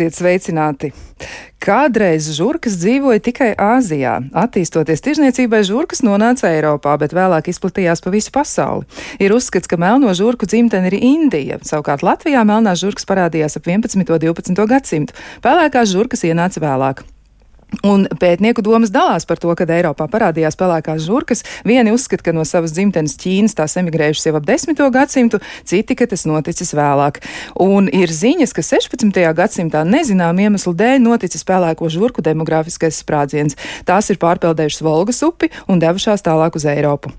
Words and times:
Esiet 0.00 0.16
sveicināti! 0.16 0.88
Kādreiz 1.60 2.30
žurkas 2.32 2.78
dzīvoja 2.80 3.20
tikai 3.20 3.50
Āzijā. 3.52 4.14
Attīstoties 4.32 5.04
tirzniecībai, 5.04 5.60
žurkas 5.68 6.00
nonāca 6.00 6.48
Eiropā, 6.48 6.94
bet 7.02 7.12
vēlāk 7.12 7.52
izplatījās 7.52 8.00
pa 8.00 8.14
visu 8.14 8.32
pasauli. 8.32 8.88
Ir 9.20 9.36
uzskats, 9.36 9.68
ka 9.68 9.76
melno 9.76 10.16
žurku 10.16 10.48
dzimtene 10.48 10.88
ir 10.88 10.96
Indija. 10.96 11.60
Savukārt 11.60 12.00
Latvijā 12.00 12.48
melnās 12.48 12.80
žurkas 12.80 13.04
parādījās 13.12 13.60
ap 13.60 13.68
11. 13.68 14.00
un 14.00 14.24
12. 14.24 14.68
gadsimtu. 14.72 15.20
Pelēkās 15.44 15.92
žurkas 15.92 16.24
ienāca 16.24 16.64
vēlāk. 16.64 17.04
Un 17.86 18.04
pētnieku 18.20 18.62
domas 18.64 18.90
dalās 18.92 19.26
par 19.28 19.38
to, 19.40 19.52
kad 19.56 19.70
Eiropā 19.72 20.06
parādījās 20.10 20.58
pelēkās 20.60 21.04
žurkas. 21.06 21.44
Vieni 21.66 21.94
uzskata, 21.94 22.26
ka 22.26 22.34
no 22.36 22.44
savas 22.48 22.74
dzimtenes 22.76 23.16
Ķīnas 23.20 23.56
tās 23.56 23.78
emigrējušas 23.80 24.28
jau 24.28 24.34
ap 24.40 24.48
10. 24.48 24.82
gadsimtu, 24.94 25.40
citi, 25.68 25.96
ka 25.96 26.08
tas 26.10 26.26
noticis 26.28 26.74
vēlāk. 26.76 27.22
Un 27.62 27.88
ir 27.88 28.12
ziņas, 28.12 28.54
ka 28.56 28.66
16. 28.66 29.22
gadsimtā 29.38 29.84
nezinām 29.86 30.42
iemeslu 30.42 30.74
dēļ 30.76 31.00
noticis 31.06 31.46
pelēko 31.46 31.88
žurku 31.92 32.24
demografiskais 32.26 33.00
sprādziens. 33.04 33.58
Tās 33.88 34.12
ir 34.12 34.20
pārpeldējušas 34.20 34.84
Volgas 34.84 35.24
upi 35.26 35.52
un 35.70 35.82
devušās 35.82 36.26
tālāk 36.26 36.58
uz 36.58 36.68
Eiropu. 36.68 37.14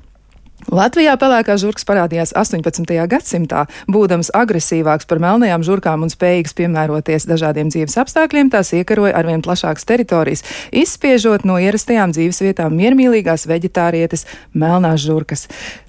Latvijā 0.70 1.16
pelēkās 1.18 1.64
žurkas 1.64 1.88
parādījās 1.88 2.34
18. 2.38 2.86
gadsimtā. 3.10 3.64
Būdams 3.92 4.30
agresīvāks 4.38 5.10
par 5.10 5.22
melnajām 5.24 5.66
žurkām 5.66 6.06
un 6.06 6.14
spējīgs 6.14 6.54
piemēroties 6.60 7.26
dažādiem 7.30 7.72
dzīves 7.74 7.98
apstākļiem, 8.04 8.52
tās 8.54 8.74
iekaroja 8.78 9.16
arvien 9.18 9.42
plašākas 9.42 9.88
teritorijas, 9.90 10.46
izspiežot 10.70 11.48
no 11.50 11.58
ierastajām 11.58 12.14
dzīves 12.14 12.44
vietām 12.46 12.78
miermīlīgās 12.78 13.48
veģetārietes 13.50 14.28
melnās 14.54 15.02
žurkas. 15.02 15.48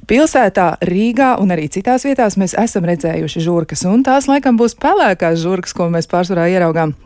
Pilsētā, 0.08 0.72
Rīgā 0.88 1.36
un 1.42 1.52
arī 1.54 1.68
citās 1.72 2.08
vietās 2.08 2.40
mēs 2.40 2.56
esam 2.58 2.88
redzējuši 2.88 3.44
žurkas, 3.44 3.86
un 3.86 4.02
tās 4.08 4.26
laikam 4.30 4.58
būs 4.60 4.78
pelēkās 4.80 5.40
žurkas, 5.44 5.76
ko 5.76 5.92
mēs 5.92 6.10
pārsvarā 6.10 6.48
ieraugām 6.56 6.96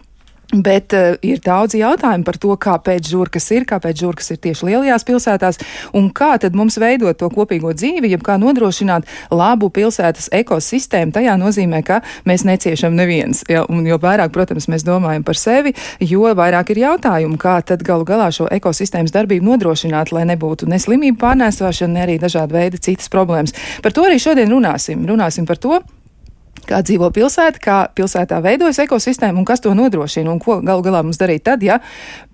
Bet 0.55 0.94
uh, 0.94 1.16
ir 1.27 1.41
daudz 1.42 1.75
jautājumu 1.75 2.22
par 2.22 2.36
to, 2.39 2.52
kāpēc 2.55 3.08
žurkas 3.11 3.48
ir, 3.50 3.64
kāpēc 3.66 3.98
žurkas 3.98 4.30
ir 4.30 4.39
tieši 4.44 4.69
lielajās 4.69 5.02
pilsētās, 5.08 5.58
un 5.98 6.06
kā 6.14 6.36
tad 6.39 6.55
mums 6.55 6.78
veidot 6.78 7.19
to 7.19 7.27
kopīgo 7.34 7.72
dzīvi, 7.75 8.12
jeb 8.12 8.22
kā 8.22 8.36
nodrošināt 8.39 9.08
labu 9.34 9.72
pilsētas 9.74 10.30
ekosistēmu. 10.39 11.11
Tajā 11.17 11.34
nozīmē, 11.41 11.83
ka 11.86 11.98
mēs 12.30 12.47
neciešam 12.47 12.94
neviens. 12.94 13.42
Ja, 13.50 13.64
un 13.67 13.83
jo 13.91 13.98
vairāk, 13.98 14.30
protams, 14.36 14.69
mēs 14.70 14.86
domājam 14.86 15.27
par 15.27 15.41
sevi, 15.41 15.74
jo 15.98 16.30
vairāk 16.39 16.70
ir 16.77 16.84
jautājumu, 16.84 17.42
kā 17.42 17.58
tad 17.67 17.83
galu 17.86 18.06
galā 18.06 18.30
šo 18.30 18.47
ekosistēmas 18.47 19.14
darbību 19.19 19.50
nodrošināt, 19.50 20.14
lai 20.14 20.28
nebūtu 20.30 20.70
ne 20.70 20.78
slimību 20.78 21.19
pārnēsāšana, 21.27 21.91
ne 21.98 22.06
arī 22.06 22.19
dažādi 22.22 22.55
veidi 22.55 22.84
citas 22.86 23.11
problēmas. 23.11 23.56
Par 23.83 23.98
to 23.98 24.06
arī 24.06 24.22
šodien 24.22 24.55
runāsim. 24.55 25.02
Runāsim 25.11 25.47
par 25.48 25.58
to, 25.58 25.83
kā 26.69 26.83
dzīvo 26.84 27.11
pilsēta, 27.14 27.62
kā 27.62 27.78
pilsētā 27.97 28.41
veidojas 28.45 28.83
ekosistēma 28.84 29.41
un 29.41 29.48
kas 29.48 29.64
to 29.64 29.75
nodrošina 29.77 30.33
un 30.33 30.42
ko 30.42 30.61
galu 30.64 30.84
galā 30.86 31.03
mums 31.06 31.20
darīt 31.20 31.47
tad, 31.47 31.64
ja 31.64 31.81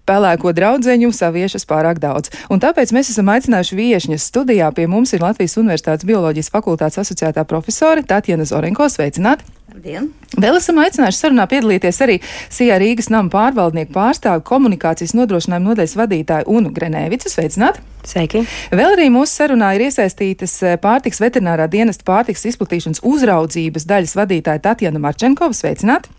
pelēko 0.09 0.53
draudzeņu 0.57 1.13
saviešas 1.15 1.67
pārāk 1.69 2.03
daudz. 2.03 2.33
Un 2.51 2.63
tāpēc 2.63 2.95
mēs 2.97 3.13
esam 3.15 3.31
aicinājuši 3.33 3.79
viešņas 3.79 4.29
studijā. 4.33 4.73
Pie 4.75 4.89
mums 4.91 5.15
ir 5.15 5.23
Latvijas 5.23 5.59
Universitātes 5.63 6.09
bioloģijas 6.09 6.53
fakultātes 6.55 7.03
asociētā 7.05 7.47
profesore 7.49 8.03
Tatjana 8.07 8.49
Zorenko. 8.49 8.91
Sveicināti! 8.91 9.62
Labdien! 9.73 10.11
Vēl 10.37 10.59
esam 10.59 10.77
aicinājuši 10.83 11.17
sarunā 11.17 11.47
piedalīties 11.49 12.01
arī 12.05 12.19
Sijā 12.53 12.77
Rīgas 12.81 13.07
nama 13.13 13.33
pārvaldnieku 13.33 13.95
pārstāvi 13.95 14.45
komunikācijas 14.45 15.15
nodrošinājuma 15.17 15.71
nodaļas 15.71 15.95
vadītāju 15.97 16.53
Unu 16.53 16.73
Grenēvicu. 16.77 17.31
Sveicināti! 17.33 17.81
Sveiki! 18.05 18.43
Vēl 18.75 18.99
arī 18.99 19.09
mūsu 19.15 19.33
sarunā 19.33 19.71
ir 19.79 19.87
iesaistītas 19.87 20.59
eh, 20.67 20.77
pārtiks 20.83 21.23
veterinārā 21.25 21.71
dienesta 21.73 22.05
pārtiks 22.05 22.45
izplatīšanas 22.53 23.01
uzraudzības 23.01 23.89
daļas 23.89 24.15
vadītāja 24.21 24.65
Tatjana 24.69 25.01
Marčenkova. 25.01 25.57
Sveicināti! 25.57 26.13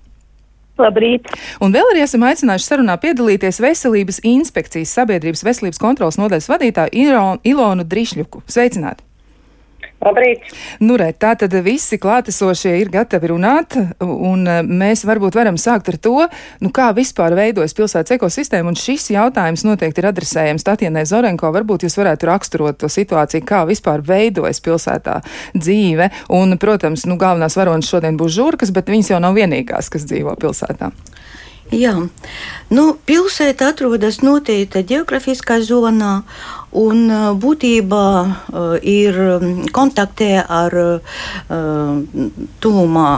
Labrīt! 0.81 1.29
Un 1.61 1.77
vēl 1.77 1.93
arī 1.93 2.01
esam 2.07 2.25
aicinājuši 2.25 2.71
sarunā 2.71 2.97
piedalīties 3.05 3.61
Veselības 3.61 4.23
inspekcijas 4.25 4.97
sabiedrības 4.97 5.45
veselības 5.45 5.83
kontrolas 5.83 6.17
nodaļas 6.17 6.49
vadītāju 6.55 7.41
Ilonu 7.53 7.85
Drišļuku. 7.85 8.47
Sveicināti! 8.49 9.12
Labrīt! 10.03 10.49
Nu, 10.83 10.97
re, 10.99 11.11
tā 11.15 11.33
tad 11.39 11.53
visi 11.63 11.99
klātesošie 12.01 12.73
ir 12.81 12.91
gatavi 12.91 13.29
runāt, 13.31 13.77
un 14.03 14.43
e, 14.49 14.57
mēs 14.67 15.05
varbūt 15.07 15.37
varam 15.37 15.59
sākt 15.59 15.93
ar 15.93 15.97
to, 16.03 16.15
nu, 16.63 16.71
kā 16.75 16.89
vispār 16.97 17.35
veidojas 17.37 17.75
pilsētas 17.77 18.17
ekosistēma, 18.17 18.73
un 18.73 18.79
šis 18.79 19.09
jautājums 19.13 19.63
noteikti 19.67 20.03
ir 20.03 20.09
adresējams 20.11 20.67
Tatjanai 20.67 21.05
Zorenko. 21.07 21.53
Varbūt 21.55 21.87
jūs 21.87 21.97
varētu 21.99 22.29
raksturot 22.29 22.81
to 22.83 22.91
situāciju, 22.91 23.45
kā 23.47 23.63
vispār 23.69 24.03
veidojas 24.03 24.59
pilsētā 24.63 25.19
dzīve, 25.55 26.09
un, 26.35 26.57
protams, 26.59 27.07
nu, 27.07 27.17
galvenās 27.21 27.57
varonas 27.59 27.91
šodien 27.91 28.19
būs 28.19 28.35
žurkas, 28.35 28.75
bet 28.75 28.91
viņas 28.91 29.15
jau 29.15 29.23
nav 29.23 29.39
vienīgās, 29.39 29.91
kas 29.93 30.07
dzīvo 30.09 30.35
pilsētā. 30.41 30.91
Jā, 31.73 31.93
nu, 32.69 32.83
pilsēta 33.07 33.71
atrodas 33.71 34.19
noteikta 34.21 34.83
geogrāfiskā 34.85 35.57
zonā, 35.63 36.19
un 36.73 37.05
būtībā 37.41 38.07
uh, 38.23 38.73
ir 38.81 39.19
kontaktē 39.75 40.33
ar 40.41 40.75
uh, 40.79 41.21
tūmā 42.63 43.09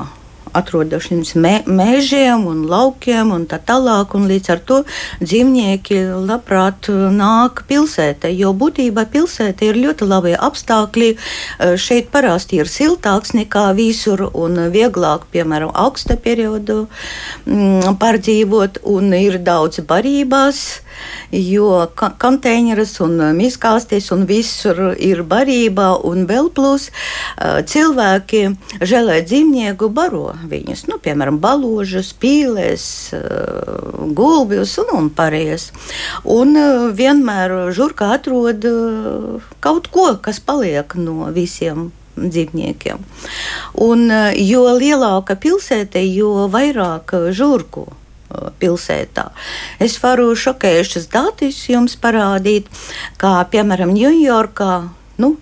atrodamies 0.55 1.33
me, 1.35 1.55
mežiem 1.67 2.45
un 2.47 2.63
laukiem 2.71 3.33
un 3.35 3.45
tā 3.49 3.59
tālāk. 3.59 4.15
Un 4.15 4.27
līdz 4.29 4.51
ar 4.53 4.61
to 4.69 4.77
dzīvnieki 5.23 5.99
labprāt 6.29 6.89
uh, 6.91 7.07
nāk 7.13 7.65
pilsētā, 7.69 8.31
jo 8.31 8.53
būtībā 8.55 9.07
pilsēta 9.11 9.69
ir 9.69 9.81
ļoti 9.83 10.07
labi 10.07 10.35
apstākļi. 10.47 11.11
Uh, 11.15 11.75
šeit 11.81 12.11
parasti 12.13 12.61
ir 12.61 12.71
siltāks 12.71 13.35
nekā 13.37 13.67
visur 13.77 14.27
un 14.31 14.67
vieglāk, 14.73 15.27
piemēram, 15.35 15.73
augsta 15.75 16.15
periodu 16.15 16.85
mm, 17.45 17.99
pārdzīvot 18.01 18.83
un 18.95 19.13
ir 19.19 19.39
daudz 19.43 19.83
barībās 19.85 20.65
jo 21.31 21.87
konteineros 21.95 22.99
un 23.03 23.17
uh, 23.19 23.31
miskāsties 23.35 24.11
un 24.15 24.25
visur 24.29 24.93
ir 24.99 25.23
barībā. 25.27 25.91
Un 26.05 26.25
vēl 26.29 26.51
plus 26.55 26.89
uh, 26.89 27.61
cilvēki 27.65 28.43
žēlē 28.81 29.21
dzīvnieku 29.25 29.89
baro 29.95 30.35
viņus, 30.49 30.85
nu, 30.91 30.99
piemēram, 31.03 31.39
baložus, 31.43 32.13
pīlēs, 32.21 32.87
uh, 33.17 34.05
gulbjus 34.15 34.77
un, 34.83 34.93
un 34.99 35.11
pārējais. 35.15 35.71
Un 36.35 36.55
vienmēr 36.95 37.53
žurka 37.75 38.13
atrod 38.15 38.65
kaut 39.63 39.89
ko, 39.93 40.07
kas 40.21 40.39
paliek 40.43 40.95
no 40.99 41.29
visiem 41.35 41.89
dzīvniekiem. 42.15 43.03
Un, 43.83 44.07
jo 44.39 44.63
lielāka 44.79 45.35
pilsēta, 45.39 45.99
jo 45.99 46.47
vairāk 46.51 47.15
žurku 47.35 47.89
pilsētā. 48.61 49.29
Es 49.79 49.97
varu 50.03 50.31
šokējušas 50.35 51.09
datus 51.13 51.63
jums 51.69 51.97
parādīt, 52.01 52.69
kā 53.21 53.37
piemēram 53.51 53.93
Ņujorkā. 53.95 54.71
Nu, 55.21 55.35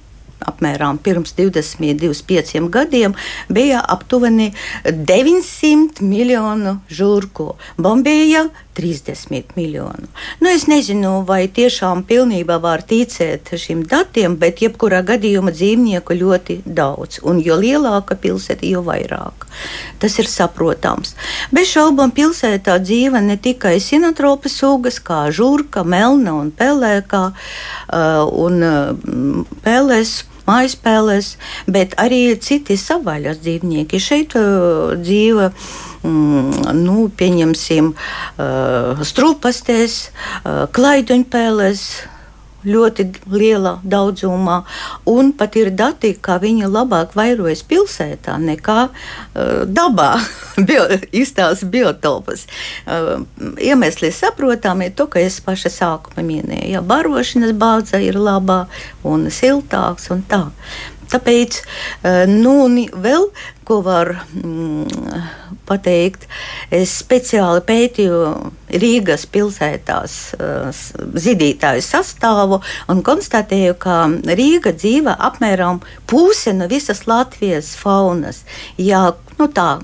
apmēram 0.47 0.99
pirms 1.03 1.33
20, 1.37 1.95
25 2.01 2.69
gadiem 2.73 3.15
bija 3.53 3.81
aptuveni 3.95 4.51
900 4.83 6.03
miljonu 6.05 6.77
žurku. 6.91 7.53
Bombēja 7.77 8.47
30 8.75 9.56
miljonu. 9.56 10.07
Nu, 10.39 10.50
es 10.50 10.66
nezinu, 10.67 11.22
vai 11.28 11.45
tiešām 11.47 12.03
pilnībā 12.09 12.57
var 12.63 12.84
ticēt 12.88 13.53
šiem 13.59 13.84
datiem, 13.89 14.38
bet 14.41 14.63
jebkurā 14.63 15.03
gadījumā 15.06 15.53
dzīvnieku 15.53 16.18
ļoti 16.19 16.59
daudz. 16.65 17.21
Un 17.24 17.39
jo 17.44 17.57
lielāka 17.59 18.18
pilsēta, 18.19 18.65
jo 18.68 18.83
vairāk. 18.86 19.47
Tas 20.01 20.18
ir 20.19 20.30
saprotams. 20.30 21.15
Bez 21.53 21.71
šaubām 21.75 22.12
pilsētā 22.15 22.80
dzīvo 22.81 23.21
ne 23.24 23.38
tikai 23.38 23.77
sinotropa 23.83 24.50
sugas, 24.50 25.00
kā 25.00 25.27
žurka, 25.31 25.86
melna 25.86 26.36
un 26.42 26.51
pelēkā 26.51 27.24
uh, 27.30 28.24
un 28.27 28.62
uh, 28.68 29.44
peles 29.63 30.24
mājspēlēs, 30.48 31.34
bet 31.72 31.95
arī 32.01 32.36
citi 32.44 32.78
savvaļas 32.80 33.42
dzīvnieki. 33.44 34.01
Šeit 34.01 34.38
uh, 34.40 34.94
dzīvo 35.00 35.50
mm, 35.50 36.74
nu, 36.80 37.07
pieņemsim, 37.18 37.94
uh, 37.94 39.04
strūpastēs, 39.12 40.00
uh, 40.07 40.66
klaiduņpēlēs. 40.75 41.86
Ļoti 42.63 43.06
lielā 43.31 43.77
daudzumā, 43.83 44.62
un 45.10 45.33
pat 45.38 45.57
ir 45.60 45.71
dati, 45.75 46.13
ka 46.15 46.38
viņi 46.42 46.69
labāk 46.71 47.15
vairojas 47.18 47.63
pilsētā 47.68 48.38
nekā 48.39 48.77
uh, 48.88 49.63
dabā, 49.68 50.12
bio, 50.68 50.86
īstās 51.12 51.65
biotopas. 51.68 52.48
Uh, 52.86 53.25
iemesli 53.60 54.12
saprotami 54.15 54.89
ir 54.89 54.98
to, 54.98 55.10
ka 55.12 55.21
es 55.24 55.39
paša 55.44 55.74
sākuma 55.74 56.25
minēju, 56.25 56.71
ja 56.75 56.83
barošanas 56.86 57.56
bāze 57.57 58.01
ir 58.04 58.19
labā 58.19 58.63
un 59.04 59.30
siltāks 59.33 60.09
un 60.13 60.24
tā. 60.30 60.45
Tāpēc, 61.13 61.60
eh, 62.04 62.24
nu, 62.30 62.56
vēl 63.06 63.30
ko 63.63 63.80
var 63.86 64.10
mm, 64.33 65.21
pateikt, 65.68 66.27
es 66.74 66.92
speciāli 67.00 67.63
pētīju 67.63 68.19
Rīgas 68.81 69.24
pilsētās 69.31 70.15
uh, 70.36 70.81
zīdītāju 71.24 71.83
sastāvu 71.86 72.60
un 72.92 73.04
konstatēju, 73.06 73.77
ka 73.80 73.98
Rīga 74.27 74.74
dzīvo 74.75 75.15
apmēram 75.30 75.80
puse 76.10 76.51
no 76.57 76.68
visas 76.71 77.06
Latvijas 77.07 77.74
faunas. 77.80 78.44
Ja 78.77 79.13
nu, 79.38 79.48
tā 79.48 79.77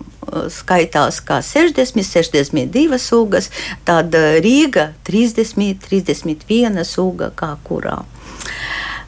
skaitās 0.54 1.22
kā 1.26 1.40
60, 1.46 2.04
62 2.06 3.00
sugas, 3.02 3.50
tad 3.88 4.14
Rīga 4.44 4.92
30, 5.08 5.80
31 5.88 6.84
suga 6.88 7.32
kā 7.36 7.56
kurā, 7.66 8.02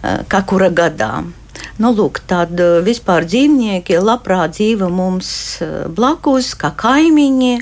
kā 0.01 0.43
kura 0.47 0.71
gadā. 0.73 1.13
Nu, 1.81 1.89
lūk, 1.97 2.19
tad 2.29 2.59
eh, 2.61 2.75
vispār 2.85 3.25
dzīvnieki 3.25 3.95
labprāt 4.03 4.53
dzīvo 4.53 4.89
mums 4.93 5.29
eh, 5.63 5.69
blakus, 5.89 6.51
kā 6.59 6.69
kaimiņi. 6.77 7.55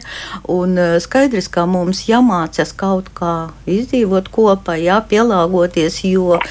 Un 0.51 0.75
eh, 0.75 0.95
skaidrs, 0.99 1.47
ka 1.53 1.63
mums 1.69 2.01
jāmācās 2.09 2.73
kaut 2.75 3.07
kā 3.15 3.33
izdzīvot 3.69 4.27
kopā, 4.35 4.75
jāpielāgoties, 4.81 6.01
jo 6.09 6.41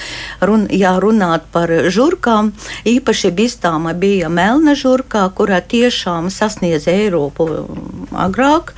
run, 0.40 0.64
jārunāt 0.72 1.50
par 1.52 1.74
žurkām. 1.92 2.54
Īpaši 2.88 3.34
bīstama 3.36 3.92
bija 3.92 4.32
melna 4.32 4.72
žurkā, 4.78 5.26
kurā 5.36 5.60
tiešām 5.60 6.32
sasniedz 6.32 6.88
Eiropu 6.88 7.50
agrāk. 8.16 8.72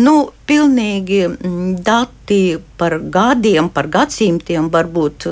Nu, 0.00 0.30
pilnīgi 0.48 1.22
mm, 1.28 1.70
dati 1.84 2.58
par 2.80 2.98
gadiem, 3.12 3.70
par 3.72 3.90
gadsimtiem 3.92 4.70
varbūt 4.72 5.28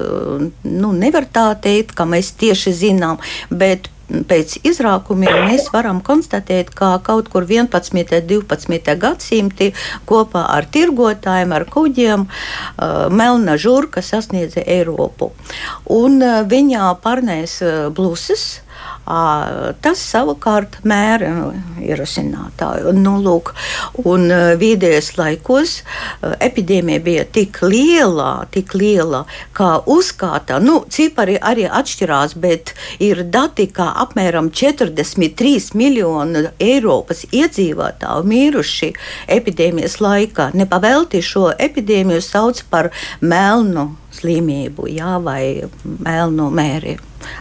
nu, 0.65 0.93
nevar 0.93 1.29
tā 1.33 1.51
teikt, 1.63 1.95
ka 1.97 2.07
mēs 2.09 2.35
tieši 2.41 2.75
zinām, 2.85 3.21
bet 3.51 3.91
pēc 4.07 4.61
izrākumiem 4.67 5.49
mēs 5.49 5.69
varam 5.75 6.01
konstatēt, 6.05 6.71
ka 6.75 6.97
kaut 7.05 7.29
kur 7.33 7.47
11. 7.47 7.91
un 7.91 8.29
12. 8.31 8.95
gadsimti 9.03 9.73
kopā 10.07 10.45
ar 10.55 10.69
tirgotājiem, 10.71 11.55
ar 11.57 11.67
kuģiem, 11.71 12.27
melna 13.11 13.57
žurka 13.59 14.03
sasniedza 14.07 14.63
Eiropu. 14.63 15.33
Un 15.91 16.23
viņā 16.51 16.93
parnēs 17.03 17.59
bluses 17.97 18.47
Tas 19.07 20.01
savukārt 20.03 20.81
mēra 20.83 21.29
ierosinātāju. 21.79 22.91
Nu, 22.97 23.17
lūk, 23.23 23.53
un 24.03 24.27
vidējos 24.59 25.13
laikos 25.15 25.77
epidēmija 26.43 27.03
bija 27.05 27.27
tik 27.37 27.61
liela, 27.63 28.49
tik 28.51 28.75
liela, 28.75 29.23
kā 29.55 29.77
uzskāta. 29.87 30.59
Nu, 30.63 30.81
cipari 30.91 31.37
arī 31.39 31.69
atšķirās, 31.71 32.35
bet 32.43 32.75
ir 32.99 33.23
dati, 33.31 33.69
ka 33.71 33.93
apmēram 34.03 34.51
43 34.51 35.77
miljonu 35.79 36.49
Eiropas 36.59 37.23
iedzīvotāju 37.31 38.27
miruši 38.27 38.91
epidēmijas 39.39 40.01
laikā. 40.03 40.51
Nepavēlti 40.59 41.23
šo 41.23 41.53
epidēmiju 41.55 42.25
sauc 42.27 42.65
par 42.73 42.91
melnu 43.21 43.93
slimību, 44.17 44.89
jā, 44.93 45.17
vai 45.23 45.67
melnu 45.85 46.49
mēri. 46.55 46.97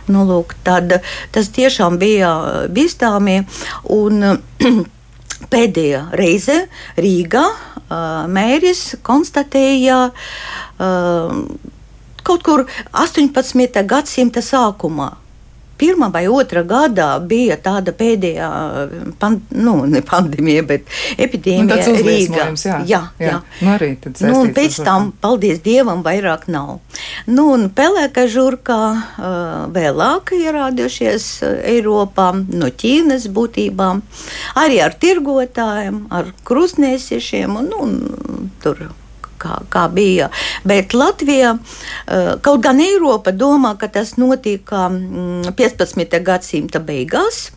Nu, 0.09 0.25
lūk, 0.27 0.55
tad, 0.65 0.97
tas 1.35 1.51
tiešām 1.55 1.99
bija 2.01 2.31
bīstami. 2.73 3.41
Un, 3.95 4.21
Pēdējā 5.51 5.99
reize 6.15 6.53
Rīgā 6.95 7.41
uh, 7.43 8.23
mēris 8.31 8.95
konstatēja 9.05 9.97
uh, 10.07 11.35
kaut 12.25 12.45
kur 12.47 12.63
18. 13.03 13.83
gadsimta 13.85 14.41
sākumā 14.41 15.11
pirmā 15.79 16.09
vai 16.13 16.25
otrā 16.31 16.63
gadā 16.67 17.07
bija 17.19 17.57
tāda 17.61 17.93
pēdējā, 17.95 18.49
pan, 19.19 19.39
nu, 19.55 19.75
pandēmija, 20.09 20.65
bet 20.67 20.91
epidēmija 21.21 21.79
nu, 21.87 21.95
Rīgā. 22.05 22.47
Jā, 22.65 22.79
jā, 22.87 23.01
jā. 23.19 23.29
jā. 23.29 23.37
Nu, 23.61 23.71
arī 23.75 23.91
nu, 24.25 24.41
pēc 24.55 24.79
tam, 24.85 25.11
paldies 25.21 25.61
Dievam, 25.65 26.03
vairāk 26.05 26.47
nav. 26.51 26.79
Nu, 27.27 27.47
un 27.55 27.69
pelēka 27.75 28.27
žurkā 28.31 28.81
uh, 28.95 29.31
vēlāk 29.75 30.35
ierādījušies 30.39 31.29
Eiropā 31.75 32.31
no 32.35 32.71
Ķīnas 32.71 33.29
būtībām, 33.35 34.03
arī 34.61 34.81
ar 34.85 34.97
tirgotājiem, 34.99 36.05
ar 36.13 36.31
krustnēsiešiem 36.47 37.57
un, 37.61 37.73
un 37.79 37.97
tur 38.63 38.87
kā, 39.39 39.59
kā 39.69 39.87
bija. 39.93 40.29
Bet 40.63 40.93
Latvija, 40.93 41.57
eh, 42.07 42.35
kaut 42.41 42.61
gan 42.61 42.79
Eiropa 42.79 43.31
domā, 43.31 43.77
ka 43.77 43.87
tas 43.87 44.15
notika 44.17 44.89
15. 44.89 46.19
Mm, 46.19 46.23
gadsimta 46.23 46.79
beigās. 46.79 47.51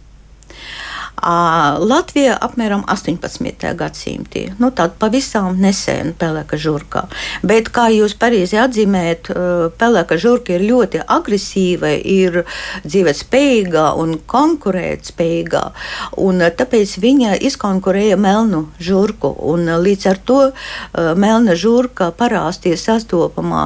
Latvija 1.22 2.36
apmēram 2.40 2.84
18. 2.86 3.74
gadsimtī. 3.78 4.44
Nu, 4.58 4.70
Tāda 4.70 4.94
pavisam 4.98 5.58
nesen 5.60 6.14
pelēka 6.18 6.58
žurka. 6.60 7.06
Bet, 7.42 7.70
kā 7.74 7.88
jūs 7.92 8.14
pareizi 8.18 8.58
atzīmējat, 8.60 9.30
pelēka 9.78 10.18
žurka 10.20 10.54
ir 10.54 10.66
ļoti 10.68 11.02
agresīva, 11.06 11.90
ir 11.98 12.44
dzīvespējīga 12.86 13.92
un 13.98 14.16
konkurētspējīga. 14.30 15.64
Un 16.22 16.44
tāpēc 16.58 16.96
viņa 17.02 17.38
izkonkurēja 17.48 18.18
melnu 18.20 18.66
žurku. 18.78 19.32
Un 19.50 19.68
līdz 19.82 20.10
ar 20.12 20.22
to 20.24 20.40
melna 21.18 21.56
žurka 21.58 22.10
parasti 22.16 22.74
ir 22.74 22.80
sastopama 22.80 23.64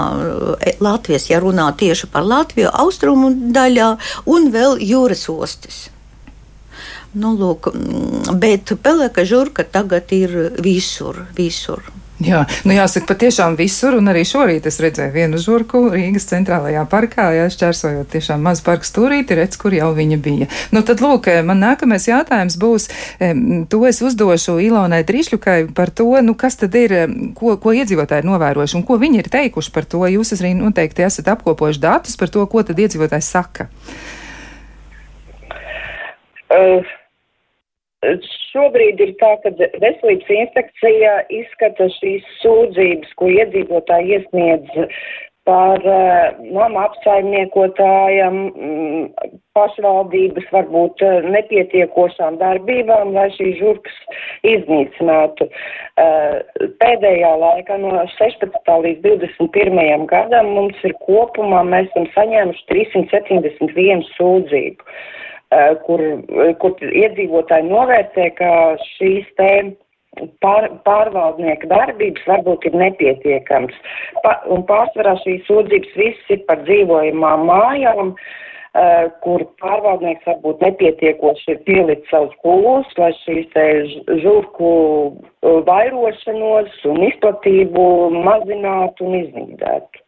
Latvijas, 0.81 1.29
ja 1.31 1.41
runā 1.43 1.71
tieši 1.77 2.09
par 2.13 2.27
Latviju, 2.29 2.73
austrumu 2.73 3.33
daļā 3.53 3.97
un 4.33 4.53
vēl 4.55 4.81
jūras 4.83 5.29
ostas. 5.33 5.89
Nu, 7.13 7.35
lūk, 7.37 7.69
mm, 7.75 8.39
bet 8.41 8.73
pelēka 8.81 9.27
žurka 9.29 9.67
tagad 9.69 10.13
ir 10.17 10.55
visur, 10.65 11.27
visur. 11.37 11.85
Jā, 12.23 12.43
nu 12.69 12.75
jāsaka, 12.77 13.07
patiešām 13.09 13.57
visur, 13.59 13.97
un 13.99 14.11
arī 14.13 14.23
šorīt 14.29 14.67
es 14.69 14.77
redzēju 14.83 15.11
vienu 15.15 15.41
žurku 15.43 15.81
Rīgas 15.91 16.29
centrālajā 16.31 16.85
parkā, 16.91 17.25
jā, 17.35 17.49
šķērsojot 17.51 18.13
tiešām 18.13 18.45
mazu 18.47 18.63
parku 18.67 18.87
stūrīti, 18.87 19.37
redz, 19.39 19.59
kur 19.59 19.75
jau 19.75 19.91
viņa 19.97 20.19
bija. 20.23 20.49
Nu 20.73 20.85
tad, 20.87 21.03
lūk, 21.03 21.27
man 21.49 21.61
nākamais 21.65 22.07
jautājums 22.07 22.59
būs, 22.63 22.89
to 23.73 23.83
es 23.89 24.01
uzdošu 24.05 24.57
Ilonai 24.63 25.03
Drišļukai 25.09 25.59
par 25.75 25.91
to, 25.91 26.09
nu 26.23 26.37
kas 26.39 26.61
tad 26.61 26.79
ir, 26.79 26.95
ko, 27.39 27.57
ko 27.59 27.75
iedzīvotāji 27.81 28.23
ir 28.23 28.31
novērojuši, 28.31 28.79
un 28.79 28.87
ko 28.87 29.01
viņi 29.03 29.25
ir 29.25 29.33
teikuši 29.33 29.75
par 29.75 29.89
to. 29.89 30.07
Jūs 30.13 30.37
arī 30.39 30.55
noteikti 30.61 31.09
esat 31.09 31.33
apkopojuši 31.35 31.83
datus 31.83 32.17
par 32.21 32.31
to, 32.33 32.47
ko 32.47 32.63
tad 32.63 32.81
iedzīvotāji 32.87 33.31
saka. 33.33 33.71
Uh 36.53 37.01
Šobrīd 38.03 39.01
ir 39.05 39.13
tā, 39.21 39.37
ka 39.45 39.53
veselības 39.55 40.31
inspekcija 40.35 41.19
izskata 41.31 41.87
šīs 42.01 42.25
sūdzības, 42.41 43.13
ko 43.21 43.29
iedzīvotāji 43.31 44.17
iesniedz 44.17 44.89
par 45.47 45.83
uh, 45.83 46.35
nama 46.55 46.85
apsaimniekotājiem, 46.87 48.37
mm, 48.51 49.31
pašvaldības 49.59 50.47
varbūt 50.55 51.03
uh, 51.03 51.25
nepietiekošām 51.35 52.39
darbībām, 52.43 53.11
lai 53.17 53.27
šīs 53.35 53.57
žurkas 53.59 53.97
iznīcinātu. 54.47 55.49
Uh, 55.99 56.69
pēdējā 56.83 57.33
laikā 57.43 57.79
no 57.83 58.05
16. 58.15 58.77
līdz 58.87 59.03
21. 59.09 60.07
gadam 60.11 60.53
mums 60.59 60.79
ir 60.87 60.95
kopumā, 61.07 61.65
mēs 61.67 61.91
esam 61.91 62.07
saņēmuši 62.15 62.69
371 62.71 64.07
sūdzību. 64.15 64.95
Eh, 65.53 65.73
kur, 65.85 66.01
kur 66.63 66.85
iedzīvotāji 66.89 67.67
novērtē, 67.69 68.29
ka 68.39 68.51
šīs 68.95 69.27
te 69.37 69.49
pār, 70.45 70.69
pārvaldnieka 70.87 71.69
darbības 71.69 72.25
varbūt 72.31 72.69
ir 72.71 72.79
nepietiekams. 72.81 73.75
Pa, 74.25 74.39
un 74.55 74.65
pārsvarā 74.71 75.13
šīs 75.25 75.43
sūdzības 75.49 75.99
viss 75.99 76.33
ir 76.33 76.41
par 76.49 76.63
dzīvojumām 76.65 77.45
mājām, 77.51 78.15
uh, 78.15 79.11
kur 79.25 79.45
pārvaldnieks 79.61 80.25
varbūt 80.31 80.65
nepietiekoši 80.65 81.53
ir 81.53 81.61
pielikt 81.67 82.09
savus 82.09 82.33
pūles, 82.47 82.89
lai 82.97 83.11
šīs 83.21 83.51
te 83.53 83.67
žurku 84.23 84.71
vairošanos 85.69 86.81
un 86.89 87.03
izplatību 87.11 87.85
mazinātu 88.23 89.11
un 89.11 89.19
iznīdētu. 89.21 90.07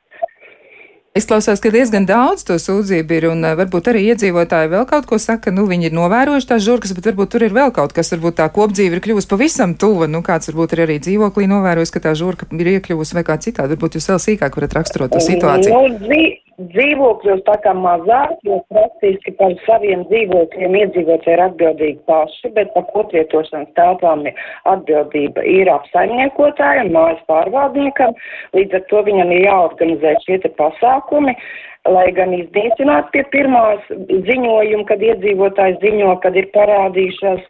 Izklausās, 1.14 1.60
ka 1.62 1.70
diezgan 1.70 2.08
daudz 2.08 2.42
to 2.42 2.56
sūdzību 2.58 3.14
ir, 3.14 3.24
un 3.30 3.46
eh, 3.46 3.52
varbūt 3.54 3.86
arī 3.92 4.00
iedzīvotāji 4.10 4.70
vēl 4.72 4.82
kaut 4.90 5.04
ko 5.06 5.14
saka, 5.22 5.52
nu 5.54 5.62
viņi 5.70 5.86
ir 5.86 5.92
novērojuši 5.94 6.48
tās 6.50 6.64
žurkas, 6.64 6.90
bet 6.96 7.06
varbūt 7.06 7.30
tur 7.30 7.44
ir 7.46 7.52
vēl 7.54 7.70
kaut 7.76 7.94
kas, 7.94 8.10
varbūt 8.16 8.40
tā 8.40 8.48
kopdzīve 8.56 8.98
ir 8.98 9.02
kļuvusi 9.04 9.30
pavisam 9.30 9.76
tuva, 9.78 10.08
nu 10.10 10.24
kāds 10.26 10.50
varbūt 10.50 10.74
ir 10.74 10.82
arī 10.88 10.96
dzīvoklī 11.06 11.46
novērojis, 11.52 11.94
ka 11.94 12.02
tā 12.08 12.16
žurka 12.18 12.48
ir 12.58 12.72
iekļuvusi 12.72 13.14
vai 13.14 13.22
kā 13.30 13.38
citādi, 13.46 13.76
varbūt 13.76 13.94
jūs 13.94 14.10
vēl 14.10 14.18
sīkāk 14.26 14.58
varat 14.58 14.74
raksturot 14.80 15.14
to 15.14 15.22
situāciju. 15.22 15.86
Nu, 16.02 16.26
dzīvokļos 16.58 17.42
tā 17.48 17.56
kā 17.64 17.74
mazāk, 17.76 18.36
jo 18.46 18.60
praktiski 18.72 19.34
par 19.40 19.54
saviem 19.64 20.04
dzīvokļiem 20.10 20.78
iedzīvotāji 20.80 21.36
ir 21.36 21.44
atbildīgi 21.48 22.00
paši, 22.10 22.52
bet 22.56 22.72
par 22.76 22.86
koplietošanas 22.92 23.74
telpām 23.78 24.24
atbildība 24.70 25.44
ir 25.50 25.70
apsaimniekotājiem, 25.74 26.92
mājas 26.94 27.22
pārvaldniekam, 27.30 28.16
līdz 28.56 28.80
ar 28.80 28.88
to 28.92 29.04
viņam 29.10 29.34
ir 29.34 29.46
jāorganizē 29.48 30.16
šie 30.26 30.40
te 30.44 30.52
pasākumi. 30.58 31.34
Uh, 31.34 31.73
lai 31.90 32.06
gan 32.16 32.32
iznīcināts 32.32 33.10
pie 33.12 33.22
pirmās 33.32 33.82
ziņojuma, 34.28 34.86
kad 34.88 35.02
iedzīvotājs 35.04 35.80
ziņo, 35.82 36.14
kad 36.22 36.36
ir 36.40 36.48
parādījušās, 36.54 37.42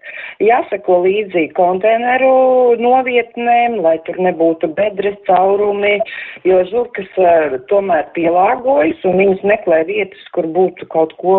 jāsako 0.43 1.01
līdzi 1.05 1.47
konteineru 1.59 2.75
novietnēm, 2.83 3.79
lai 3.85 3.97
tur 4.09 4.19
nebūtu 4.27 4.73
bedres 4.75 5.21
caurumi, 5.29 6.01
jo 6.49 6.65
žurkas 6.73 7.21
uh, 7.21 7.57
tomēr 7.71 8.11
pielāgojas 8.19 9.07
un 9.07 9.23
viņas 9.23 9.47
meklē 9.55 9.85
vietas, 9.91 10.29
kur 10.35 10.51
būtu 10.59 10.91
kaut 10.91 11.17
ko 11.23 11.39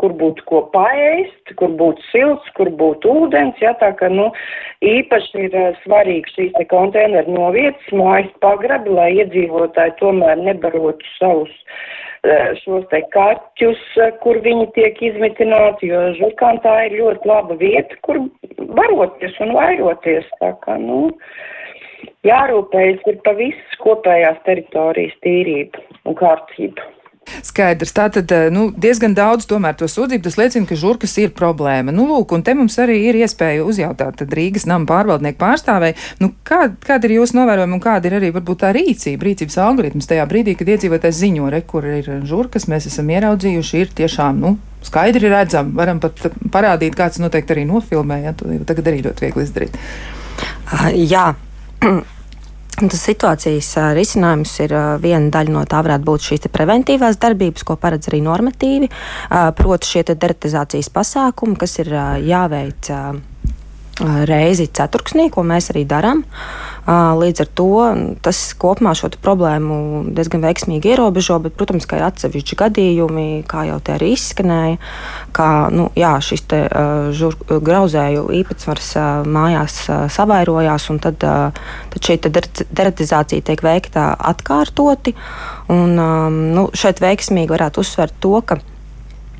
kur 0.00 0.14
būtu 0.16 0.40
ko 0.48 0.62
paēst, 0.72 1.50
kur 1.60 1.74
būtu 1.76 2.00
silts, 2.08 2.46
kur 2.56 2.70
būtu 2.72 3.10
ūdens, 3.26 3.58
jā, 3.60 3.74
tā 3.82 3.90
ka, 3.98 4.08
nu, 4.08 4.30
īpaši 4.80 5.42
ir 5.44 5.56
uh, 5.60 5.74
svarīgi 5.84 6.32
šīs 6.38 6.54
te 6.56 6.64
konteineru 6.72 7.36
novietas, 7.36 7.92
mājas 7.92 8.32
pagrabi, 8.40 8.94
lai 8.96 9.10
iedzīvotāji 9.18 9.98
tomēr 10.00 10.40
nebarotu 10.40 11.12
savus 11.18 11.52
uh, 11.52 11.99
šos 12.62 12.84
te 12.90 13.00
kaķus, 13.14 13.80
uh, 14.00 14.10
kur 14.24 14.40
viņi 14.44 14.66
tiek 14.76 15.00
izmitināti, 15.10 15.88
jo 15.92 16.02
žurkām 16.18 16.60
tā 16.64 16.74
ir 16.88 16.98
ļoti 17.00 17.30
laba 17.30 17.56
vieta, 17.60 17.96
kur 18.06 18.20
baroties 18.76 19.38
un 19.40 19.54
vairoties, 19.56 20.28
tā 20.42 20.52
kā, 20.64 20.76
nu, 20.78 21.08
jārūpējas 22.28 23.06
ir 23.08 23.20
pa 23.24 23.32
visas 23.38 23.80
kopējās 23.80 24.40
teritorijas 24.44 25.16
tīrību 25.24 25.84
un 26.04 26.18
kārtību. 26.20 26.88
Skaidrs. 27.46 27.94
Tātad 27.96 28.32
eh, 28.34 28.48
nu, 28.54 28.68
diezgan 28.76 29.14
daudz 29.16 29.46
tomēr 29.50 29.76
to 29.78 29.88
sūdzību. 29.90 30.24
Tas 30.26 30.38
liecina, 30.40 30.68
ka 30.68 30.78
žurkas 30.78 31.16
ir 31.22 31.34
problēma. 31.36 31.94
Nu, 31.94 32.06
lūk, 32.10 32.34
un 32.36 32.44
te 32.46 32.54
mums 32.58 32.78
arī 32.82 32.98
ir 33.10 33.20
iespēja 33.22 33.66
uzjautāt 33.66 34.22
Rīgas 34.30 34.66
nama 34.70 34.86
pārvaldnieku 34.88 35.40
pārstāvēju, 35.40 35.98
nu, 36.22 36.32
kā, 36.46 36.62
kāda 36.86 37.08
ir 37.08 37.16
jūsu 37.18 37.38
novērojuma 37.38 37.76
un 37.76 37.82
kāda 37.84 38.10
ir 38.10 38.18
arī 38.20 38.30
varbūt 38.34 38.62
tā 38.62 38.72
rīcība, 38.76 39.28
rīcības 39.30 39.58
algoritms 39.64 40.10
tajā 40.10 40.26
brīdī, 40.30 40.54
kad 40.58 40.70
iedzīvotājs 40.74 41.20
ziņo, 41.24 41.50
re, 41.52 41.62
kur 41.66 41.86
ir 41.88 42.10
žurkas, 42.28 42.68
mēs 42.70 42.88
esam 42.90 43.10
ieraudzījuši, 43.10 43.82
ir 43.82 43.92
tiešām, 44.02 44.40
nu, 44.44 44.54
skaidri 44.86 45.32
redzam, 45.32 45.74
varam 45.76 46.00
pat 46.02 46.30
parādīt, 46.52 46.96
kāds 46.98 47.20
noteikti 47.22 47.56
arī 47.56 47.66
nofilmē, 47.68 48.22
ja 48.28 48.36
to 48.36 48.52
tagad 48.68 48.92
arī 48.92 49.04
ļoti 49.08 49.26
viegli 49.26 49.46
izdarīt. 49.48 49.76
Uh, 50.70 50.88
jā. 50.94 51.28
Tas 52.80 53.02
situācijas 53.04 53.74
risinājums 53.96 54.54
ir 54.64 54.72
viena 55.02 55.28
daļa 55.34 55.52
no 55.52 55.64
tā, 55.68 55.82
varētu 55.84 56.06
būt 56.06 56.28
šīs 56.30 56.48
preventīvās 56.54 57.18
darbības, 57.20 57.66
ko 57.68 57.76
paredz 57.80 58.08
arī 58.08 58.22
normatīvi, 58.24 58.88
proti, 59.58 59.90
šie 59.90 60.04
deratizācijas 60.14 60.88
pasākumi, 60.94 61.58
kas 61.60 61.76
ir 61.82 61.92
jāveic 62.24 62.92
reizi 64.30 64.70
ceturksnī, 64.72 65.28
ko 65.34 65.44
mēs 65.44 65.70
arī 65.74 65.84
darām. 65.88 66.24
Līdz 66.88 67.42
ar 67.44 67.48
to 67.58 67.68
tas 68.24 68.38
kopumā 68.58 68.94
šo 68.98 69.10
problēmu 69.22 69.76
diezgan 70.16 70.42
veiksmīgi 70.44 70.94
ierobežo, 70.94 71.38
bet, 71.44 71.54
protams, 71.58 71.86
ka 71.88 71.98
ir 71.98 72.06
atsevišķi 72.08 72.58
gadījumi, 72.62 73.26
kā 73.50 73.66
jau 73.68 73.78
te 73.84 73.94
arī 73.96 74.12
izskanēja, 74.16 74.78
ka 75.36 75.48
nu, 75.74 75.90
jā, 75.98 76.14
šis 76.24 76.46
te, 76.50 76.62
žur, 77.16 77.36
grauzēju 77.50 78.26
īpatsvars 78.40 78.94
mājās 79.28 79.82
savairojās, 80.16 80.88
un 80.92 81.02
tad, 81.04 81.20
tad 81.20 82.08
šī 82.08 82.18
deratizācija 82.26 83.46
tiek 83.50 83.64
veikta 83.64 84.10
atkārtoti. 84.32 85.14
Un, 85.70 85.94
nu, 86.56 86.66
šeit 86.74 87.02
veiksmīgi 87.02 87.52
varētu 87.52 87.84
uzsvērt 87.84 88.16
to, 88.24 88.34
ka 88.42 88.58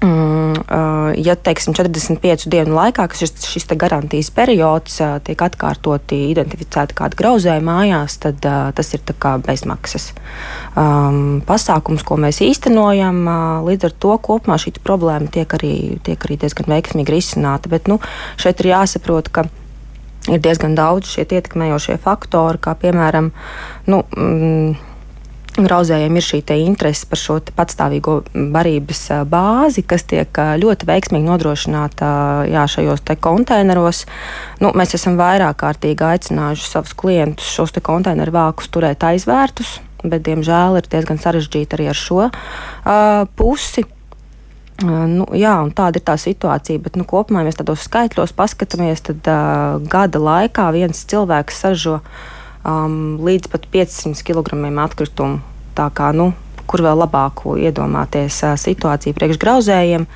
ja 0.00 1.35
teiksim, 1.37 1.75
45 1.76 2.49
dienu 2.52 2.73
laikā, 2.76 3.04
kas 3.11 3.21
šis, 3.21 3.47
šis 3.52 3.69
garantijas 3.76 4.30
periods 4.33 4.97
tiek 5.26 5.42
atkārtoti 5.45 6.23
identificēti 6.30 6.97
kāda 6.97 7.19
grauzēja 7.19 7.61
mājās, 7.64 8.16
tad 8.23 8.40
uh, 8.49 8.71
tas 8.76 8.95
ir 8.97 9.04
bezmaksas 9.47 10.11
um, 10.75 11.40
pasākums, 11.47 12.04
ko 12.07 12.16
mēs 12.16 12.40
īstenojam. 12.45 13.23
Līdz 13.66 13.90
ar 13.90 13.97
to 14.00 14.16
kopumā 14.25 14.57
šī 14.61 14.76
problēma 14.80 15.28
tiek 15.33 15.52
arī, 15.59 15.75
tiek 16.04 16.21
arī 16.25 16.40
diezgan 16.40 16.71
veiksmīgi 16.73 17.12
risināta. 17.12 17.69
Bet 17.69 17.88
nu, 17.90 18.00
šeit 18.40 18.61
ir 18.61 18.73
jāsaprot, 18.73 19.28
ka 19.28 19.47
ir 20.28 20.40
diezgan 20.42 20.76
daudz 20.78 21.12
šie 21.14 21.25
ietekmējošie 21.26 21.99
faktori, 22.02 22.61
kā 22.62 22.76
piemēram. 22.78 23.33
Nu, 23.90 24.04
mm, 24.16 24.89
Grauzējiem 25.59 26.14
ir 26.14 26.23
šī 26.23 26.38
interese 26.62 27.09
par 27.11 27.19
šo 27.19 27.37
patstāvīgo 27.57 28.21
barības 28.54 29.00
bāzi, 29.26 29.83
kas 29.83 30.04
tiek 30.07 30.30
ļoti 30.30 30.87
veiksmīgi 30.87 31.26
nodrošināta 31.26 32.11
jā, 32.47 32.66
šajos 32.71 33.02
konteineros. 33.19 34.04
Nu, 34.62 34.71
mēs 34.78 34.95
esam 34.95 35.19
vairāk 35.19 35.59
kārtīgi 35.64 36.07
aicinājuši 36.07 36.71
savus 36.71 36.95
klientus 36.95 37.50
šos 37.50 37.75
konteineru 37.83 38.37
vākus 38.38 38.71
turēt 38.71 39.02
aizvērtus, 39.02 39.80
bet, 40.04 40.23
diemžēl, 40.28 40.78
ir 40.78 40.90
diezgan 40.90 41.19
sarežģīti 41.19 41.76
arī 41.76 41.90
ar 41.90 41.99
šo 41.99 42.28
uh, 42.28 43.26
pusi. 43.35 43.85
Uh, 44.80 45.07
nu, 45.11 45.26
jā, 45.35 45.57
tāda 45.75 45.99
ir 45.99 46.07
tā 46.07 46.14
situācija, 46.14 46.80
bet 46.87 46.95
nu, 46.95 47.04
kopumā, 47.04 47.42
ja 47.42 47.50
mēs 47.50 47.59
tādos 47.59 47.83
skaitļos 47.90 48.37
paskatāmies, 48.38 49.02
tad 49.11 49.26
uh, 49.26 49.80
gada 49.90 50.23
laikā 50.23 50.71
viens 50.78 51.02
cilvēks 51.11 51.64
sažo 51.66 51.99
um, 52.64 53.18
līdz 53.24 53.50
pat 53.52 53.66
500 53.72 54.24
kg 54.26 54.54
atkritumu. 54.84 55.40
Tā 55.76 55.88
kā, 55.94 56.10
nu, 56.16 56.32
kur 56.70 56.84
vēl 56.86 57.02
labāku 57.02 57.56
iedomāties 57.58 58.42
uh, 58.46 58.54
situāciju 58.60 59.16
priekšgrauzējiem. 59.16 60.06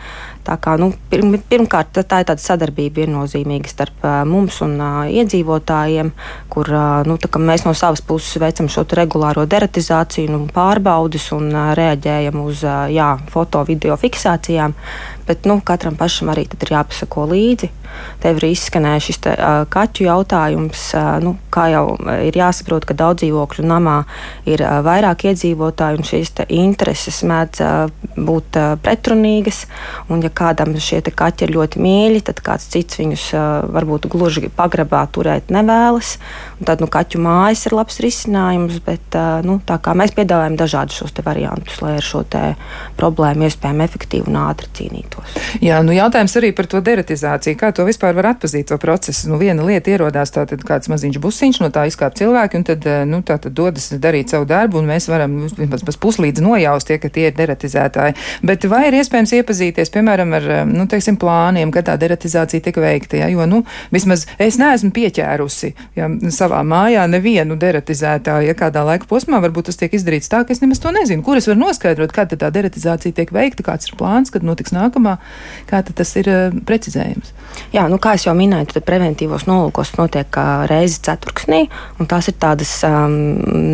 Tā 0.44 0.58
kā, 0.60 0.74
nu, 0.76 0.90
pirm, 1.08 1.38
pirmkārt, 1.48 1.94
tā 1.96 2.20
ir 2.20 2.28
tāda 2.28 2.42
sadarbība 2.42 3.00
viennozīmīga 3.00 3.70
starp 3.70 4.04
uh, 4.04 4.20
mums 4.28 4.60
un 4.66 4.76
uh, 4.76 4.98
iedzīvotājiem, 5.08 6.12
kur 6.52 6.68
uh, 6.68 7.00
nu, 7.08 7.16
mēs 7.48 7.64
no 7.64 7.72
savas 7.72 8.04
puses 8.04 8.36
veicam 8.42 8.68
šo 8.68 8.84
regulāro 8.98 9.46
deratizāciju, 9.48 10.34
nu, 10.34 10.42
pārbaudus 10.52 11.30
un 11.36 11.48
uh, 11.48 11.72
reaģējam 11.78 12.42
uz 12.44 12.60
uh, 12.68 12.84
jā, 12.92 13.14
foto, 13.32 13.64
video 13.64 13.96
fiksācijām. 14.00 14.76
Bet 15.26 15.46
nu, 15.48 15.60
katram 15.64 15.96
pašam 15.96 16.28
arī 16.32 16.44
ir 16.44 16.74
jāpasako 16.74 17.24
līdzi. 17.30 17.70
Tev 18.20 18.40
ir 18.40 18.48
izskanējis 18.50 19.06
šis 19.08 19.20
te, 19.24 19.32
uh, 19.32 19.62
kaķu 19.70 20.06
jautājums. 20.08 20.82
Uh, 20.96 21.16
nu, 21.24 21.34
kā 21.54 21.68
jau 21.72 21.84
ir 22.26 22.36
jāsaprot, 22.36 22.86
ka 22.88 22.96
daudz 22.98 23.22
dzīvokļu 23.22 23.64
namā 23.68 24.00
ir 24.50 24.64
uh, 24.64 24.80
vairāk 24.84 25.26
iedzīvotāju, 25.30 26.00
un 26.00 26.08
šīs 26.08 26.32
intereses 26.48 27.22
mēdz 27.26 27.62
uh, 27.64 28.10
būt 28.16 28.58
uh, 28.60 28.74
pretrunīgas. 28.84 29.64
Un, 30.12 30.24
ja 30.24 30.32
kādam 30.34 30.74
šie 30.76 31.00
kaķi 31.04 31.46
ir 31.46 31.54
ļoti 31.56 31.82
mīļi, 31.84 32.24
tad 32.28 32.42
kāds 32.44 32.68
cits 32.72 32.98
viņus 33.00 33.26
varbūt 33.74 34.08
gluži 34.12 34.50
pagrabā 34.54 35.04
turēt 35.14 35.52
nevēlas. 35.54 36.16
Tad 36.64 36.82
nu, 36.82 36.88
kaķu 36.90 37.20
mājas 37.24 37.66
ir 37.68 37.76
labs 37.76 38.00
risinājums, 38.04 38.80
bet 38.84 39.16
nu, 39.46 39.58
tā 39.66 39.78
kā 39.82 39.94
mēs 39.96 40.14
piedāvājam 40.16 40.58
dažādus 40.60 41.00
šos 41.00 41.16
variantus, 41.24 41.80
lai 41.84 41.96
ar 41.98 42.04
šo 42.04 42.24
problēmu 42.98 43.48
iespējami 43.48 43.84
efektīvi 43.86 44.30
un 44.32 44.40
ātri 44.46 44.70
cīnītos. 44.78 45.13
Jā, 45.64 45.80
nu 45.86 45.94
jautājums 45.94 46.34
arī 46.40 46.50
par 46.56 46.68
to 46.70 46.80
deratizāciju. 46.84 47.58
Kā 47.60 47.70
to 47.74 47.86
vispār 47.86 48.16
var 48.16 48.32
atpazīt 48.32 48.68
to 48.70 48.78
procesu? 48.82 49.28
Nu, 49.30 49.38
viena 49.40 49.64
lieta 49.66 49.92
ierodās 49.92 50.34
tātad 50.34 50.64
kāds 50.66 50.90
maziņš 50.92 51.20
busiņš, 51.22 51.60
no 51.62 51.70
tā 51.74 51.86
izkāp 51.90 52.16
cilvēki, 52.18 52.60
un 52.60 52.66
tad, 52.68 52.88
nu, 53.10 53.20
tā 53.26 53.38
tad 53.42 53.54
dodas 53.56 53.90
darīt 54.00 54.34
savu 54.34 54.48
darbu, 54.50 54.80
un 54.80 54.90
mēs 54.90 55.08
varam 55.10 55.36
vismaz 55.46 55.98
puslīdz 56.00 56.42
nojaust, 56.44 56.88
tie, 56.90 56.98
ka 57.02 57.10
tie 57.12 57.28
ir 57.30 57.36
deratizētāji. 57.38 58.16
Bet 58.46 58.66
vai 58.70 58.86
ir 58.88 58.98
iespējams 59.00 59.34
iepazīties, 59.38 59.92
piemēram, 59.94 60.34
ar 60.38 60.48
nu, 60.70 60.88
teiksim, 60.90 61.18
plāniem, 61.20 61.72
kad 61.74 61.88
tā 61.88 61.96
deratizācija 62.00 62.64
tika 62.64 62.82
veikta. 62.84 63.20
Ja? 63.22 63.30
Jo 63.32 63.46
nu, 63.50 63.62
vismaz 63.94 64.26
es 64.42 64.58
neesmu 64.60 64.92
pieķērusi 64.94 65.72
ja, 65.98 66.10
savā 66.34 66.62
mājā 66.66 67.06
nevienu 67.10 67.58
deratizētāju. 67.60 68.48
Ja 68.50 68.56
kādā 68.58 68.84
laika 68.86 69.08
posmā 69.10 69.40
varbūt 69.44 69.70
tas 69.70 69.80
tiek 69.80 69.94
izdarīts 69.96 70.30
tā, 70.32 70.44
ka 70.44 70.54
es 70.54 70.62
nemaz 70.64 70.82
to 70.82 70.92
nezinu. 70.94 71.24
Kur 71.26 71.40
es 71.40 71.48
varu 71.50 71.62
noskaidrot, 71.62 72.14
kad 72.14 72.34
tā 72.34 72.50
deratizācija 72.54 73.16
tiek 73.16 73.32
veikta, 73.34 73.66
kāds 73.66 73.90
ir 73.90 73.98
plāns, 74.00 74.32
kad 74.34 74.46
notiks 74.46 74.74
nākamā, 75.04 75.18
kā 75.68 75.82
tas 75.84 76.16
ir 76.16 76.28
uh, 76.30 76.54
precizējams. 76.66 77.32
Jā, 77.74 77.86
nu, 77.90 77.98
kā 78.02 78.16
jau 78.18 78.34
minēju, 78.34 78.72
tad 78.72 78.86
preventīvos 78.86 79.46
nolūkos 79.46 79.94
notiek 79.98 80.36
reizi 80.70 81.00
ceturksnī, 81.06 81.68
un 82.00 82.08
tās 82.10 82.28
ir 82.28 82.38
tādas 82.40 82.72
um, 82.86 83.14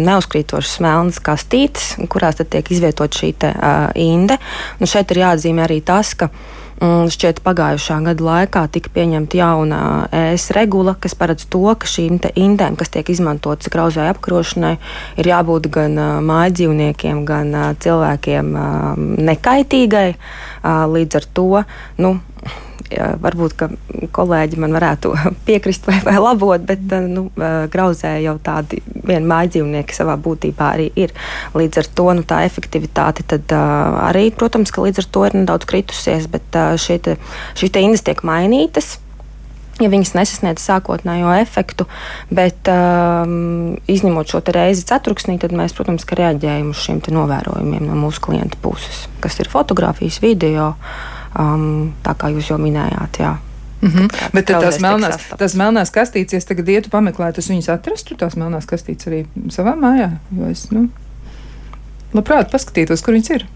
neuzkrītošas 0.06 0.80
melnas 0.84 1.20
kastītes, 1.20 1.94
kurās 2.10 2.40
tiek 2.40 2.70
izvietot 2.70 3.14
šī 3.16 3.32
te, 3.40 3.52
uh, 3.54 3.88
inde. 3.94 4.38
Un 4.80 4.90
šeit 4.90 5.10
ir 5.12 5.24
jāatzīmē 5.24 5.64
arī 5.64 5.80
tas, 5.84 6.14
ka 6.14 6.30
Mm, 6.80 7.10
šķiet, 7.12 7.42
pagājušā 7.44 7.98
gada 8.06 8.24
laikā 8.24 8.62
tika 8.72 8.88
pieņemta 8.94 9.36
jauna 9.36 9.80
ES 10.16 10.46
regula, 10.56 10.94
kas 10.96 11.12
paredz 11.12 11.44
to, 11.52 11.60
ka 11.76 11.84
šīm 11.84 12.16
indēm, 12.40 12.78
kas 12.80 12.88
tiek 12.94 13.10
izmantotas 13.12 13.68
grauzēju 13.74 14.14
apkarošanai, 14.14 14.72
ir 15.20 15.28
jābūt 15.28 15.68
gan 15.74 16.00
mājas 16.24 16.56
dzīvniekiem, 16.56 17.20
gan 17.28 17.52
cilvēkiem 17.84 18.56
nekaitīgai. 19.28 20.08
Līdz 20.96 21.20
ar 21.20 21.28
to 21.36 21.48
nu, 22.00 22.14
varbūt 22.90 23.64
kolēģi 24.14 24.60
man 24.60 24.74
varētu 24.76 25.12
piekrist 25.48 25.86
vai, 25.88 25.98
vai 26.06 26.16
labot, 26.20 26.62
bet 26.66 26.82
nu, 27.08 27.28
grauzē 27.72 28.16
jau 28.24 28.36
tādi 28.42 28.80
viena 28.86 29.26
mājdzīvnieki 29.34 29.96
savā 29.96 30.16
būtībā 30.20 30.72
arī 30.76 30.90
ir. 30.98 31.14
Līdz 31.56 31.82
ar 31.82 31.90
to 32.00 32.08
nu, 32.18 32.24
tā 32.26 32.42
efektivitāte 32.48 33.26
tad, 33.30 33.52
arī, 34.10 34.28
protams, 34.34 34.72
ka 34.74 34.84
līdz 34.86 35.04
ar 35.04 35.12
to 35.14 35.28
ir 35.28 35.38
nedaudz 35.42 35.68
kritusies, 35.70 36.26
bet 36.30 36.60
šīs 36.80 37.80
indes 37.80 38.04
tiek 38.06 38.24
mainītas 38.26 38.98
ja 39.80 39.88
viņas 39.88 40.10
nesasniedz 40.12 40.60
sākotnējo 40.60 41.30
efektu, 41.40 41.86
bet 42.28 42.68
um, 42.68 43.78
izņemot 43.88 44.28
šo 44.28 44.42
reizi 44.52 44.84
ceturksnī, 44.90 45.38
tad 45.40 45.54
mēs, 45.56 45.72
protams, 45.76 46.04
reaģējam 46.04 46.74
uz 46.74 46.82
šiem 46.84 47.00
novērojumiem 47.16 47.86
no 47.88 47.96
mūsu 48.02 48.20
klienta 48.26 48.60
puses, 48.60 49.06
kas 49.24 49.40
ir 49.40 49.48
fotografijas, 49.48 50.20
video. 50.20 50.74
Uh, 50.74 51.19
um, 51.38 51.92
tā 52.04 52.14
kā 52.18 52.30
jūs 52.32 52.50
jau 52.52 52.58
minējāt. 52.60 53.20
Jā. 53.22 53.36
Mm 53.80 53.88
-hmm. 53.88 54.08
Bet 54.32 54.46
tās 54.46 54.80
melnās, 54.80 55.16
tās 55.38 55.54
melnās 55.56 55.90
kastītes, 55.90 56.32
ja 56.32 56.40
tagad 56.40 56.68
ietu 56.68 56.90
pameklēt, 56.90 57.38
es 57.38 57.48
viņas 57.48 57.68
atrastu, 57.72 58.16
tās 58.16 58.36
melnās 58.36 58.66
kastītes 58.66 59.06
arī 59.06 59.24
savā 59.48 59.74
mājā. 59.76 60.10
Es, 60.50 60.70
nu... 60.70 60.88
labprāt 62.12 62.50
paskatītos, 62.50 63.02
kur 63.02 63.14
viņas 63.14 63.30
ir. 63.30 63.46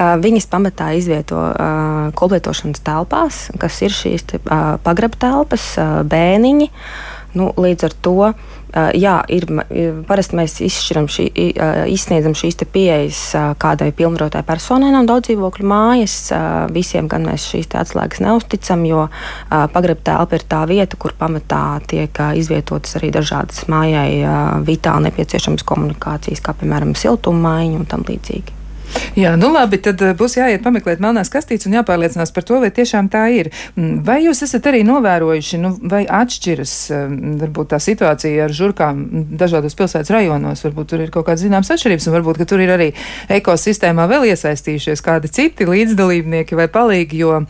Uh, 0.00 0.16
viņas 0.22 0.46
pamatā 0.46 0.90
izvieto 0.96 1.36
uh, 1.36 2.12
kolblietošanas 2.14 2.80
telpās, 2.80 3.50
kas 3.58 3.82
ir 3.82 3.90
šīs 3.90 4.22
te, 4.22 4.36
uh, 4.36 4.80
pagraba 4.82 5.16
telpas, 5.16 5.78
uh, 5.78 6.02
bēniņi. 6.02 6.70
Nu, 7.34 7.52
līdz 7.56 7.84
ar 7.84 7.92
to 8.02 8.34
Uh, 8.34 8.57
jā, 8.96 9.14
ir, 9.32 9.46
parasti 10.08 10.38
mēs 10.38 10.56
šī, 10.58 11.26
izsniedzam 11.92 12.34
šīs 12.38 12.60
pieejas 12.72 13.20
kādai 13.60 13.90
pilnvarotai 13.96 14.42
personai 14.46 14.90
no 14.94 15.04
daudz 15.08 15.28
dzīvokļu 15.28 15.68
mājas. 15.68 16.16
Visiem 16.74 17.08
gan 17.10 17.26
mēs 17.28 17.48
šīs 17.52 17.70
atslēgas 17.78 18.22
neusticam, 18.24 18.84
jo 18.88 19.06
pagrabā 19.48 20.04
telpa 20.10 20.38
ir 20.38 20.46
tā 20.50 20.64
vieta, 20.70 20.98
kur 21.00 21.16
pamatā 21.18 21.80
tiek 21.88 22.22
izvietotas 22.38 22.98
arī 23.00 23.12
dažādas 23.14 23.66
mājai 23.70 24.22
vitāli 24.66 25.08
nepieciešamas 25.08 25.66
komunikācijas, 25.68 26.44
kā 26.44 26.56
piemēram 26.58 26.96
siltuma 26.98 27.58
maiņa 27.58 27.82
un 27.82 27.90
tam 27.90 28.06
līdzīgi. 28.08 28.57
Jā, 29.18 29.34
nu 29.40 29.50
labi, 29.52 29.80
tad 29.82 30.00
eh, 30.04 30.14
būs 30.16 30.36
jāiet 30.38 30.62
pameklēt 30.64 31.00
melnās 31.02 31.30
kastītes 31.32 31.68
un 31.68 31.76
jāpārliecinās 31.78 32.32
par 32.34 32.46
to, 32.46 32.60
vai 32.62 32.70
tiešām 32.74 33.10
tā 33.12 33.24
ir. 33.34 33.50
Mm, 33.74 34.00
vai 34.06 34.20
jūs 34.24 34.44
esat 34.46 34.68
arī 34.70 34.84
novērojuši, 34.86 35.60
nu, 35.62 35.72
vai 35.90 36.04
atšķiras 36.06 36.74
eh, 36.94 37.04
varbūt 37.42 37.72
tā 37.74 37.80
situācija 37.82 38.46
ar 38.46 38.54
žurkām 38.54 39.04
dažādos 39.40 39.76
pilsētas 39.78 40.12
rajonos? 40.14 40.64
Varbūt 40.66 40.92
tur 40.92 41.04
ir 41.04 41.14
kaut 41.14 41.28
kādas 41.28 41.44
zināmas 41.44 41.72
atšķirības, 41.74 42.08
un 42.08 42.18
varbūt 42.18 42.44
tur 42.48 42.62
ir 42.64 42.74
arī 42.76 42.90
ekosistēmā 43.40 44.08
vēl 44.10 44.30
iesaistījušies 44.32 45.04
kādi 45.04 45.32
citi 45.34 45.68
līdzdalībnieki 45.68 46.58
vai 46.58 46.68
palīgi, 46.72 47.24
jo 47.24 47.42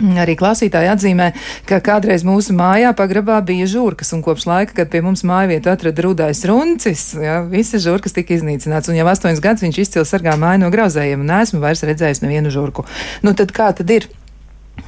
Arī 0.00 0.34
klausītāji 0.40 0.88
atzīmē, 0.88 1.26
ka 1.68 1.78
kādreiz 1.84 2.24
mūsu 2.24 2.54
mājā 2.56 2.94
pagrabā 2.96 3.36
bija 3.44 3.66
žurkas, 3.68 4.14
un 4.16 4.22
kopš 4.24 4.46
laika, 4.48 4.76
kad 4.78 4.90
pie 4.92 5.02
mums 5.04 5.20
mājvietu 5.28 5.68
atrada 5.68 6.04
rudais 6.06 6.40
runcis, 6.48 7.10
ja, 7.20 7.42
visas 7.44 7.84
žurkas 7.84 8.16
tika 8.16 8.32
iznīcināts, 8.38 8.88
un 8.88 8.96
jau 8.96 9.06
astoņas 9.12 9.42
gadus 9.44 9.66
viņš 9.66 9.82
izcili 9.84 10.08
sargā 10.08 10.38
māju 10.40 10.64
no 10.64 10.72
grauzējiem, 10.72 11.20
un 11.20 11.32
neesmu 11.34 11.60
vairs 11.60 11.84
redzējis 11.84 12.24
nevienu 12.24 12.52
žurku. 12.54 12.86
Nu 13.22 13.36
tad 13.36 13.52
kā 13.52 13.68
tad 13.76 13.92
ir? 13.92 14.08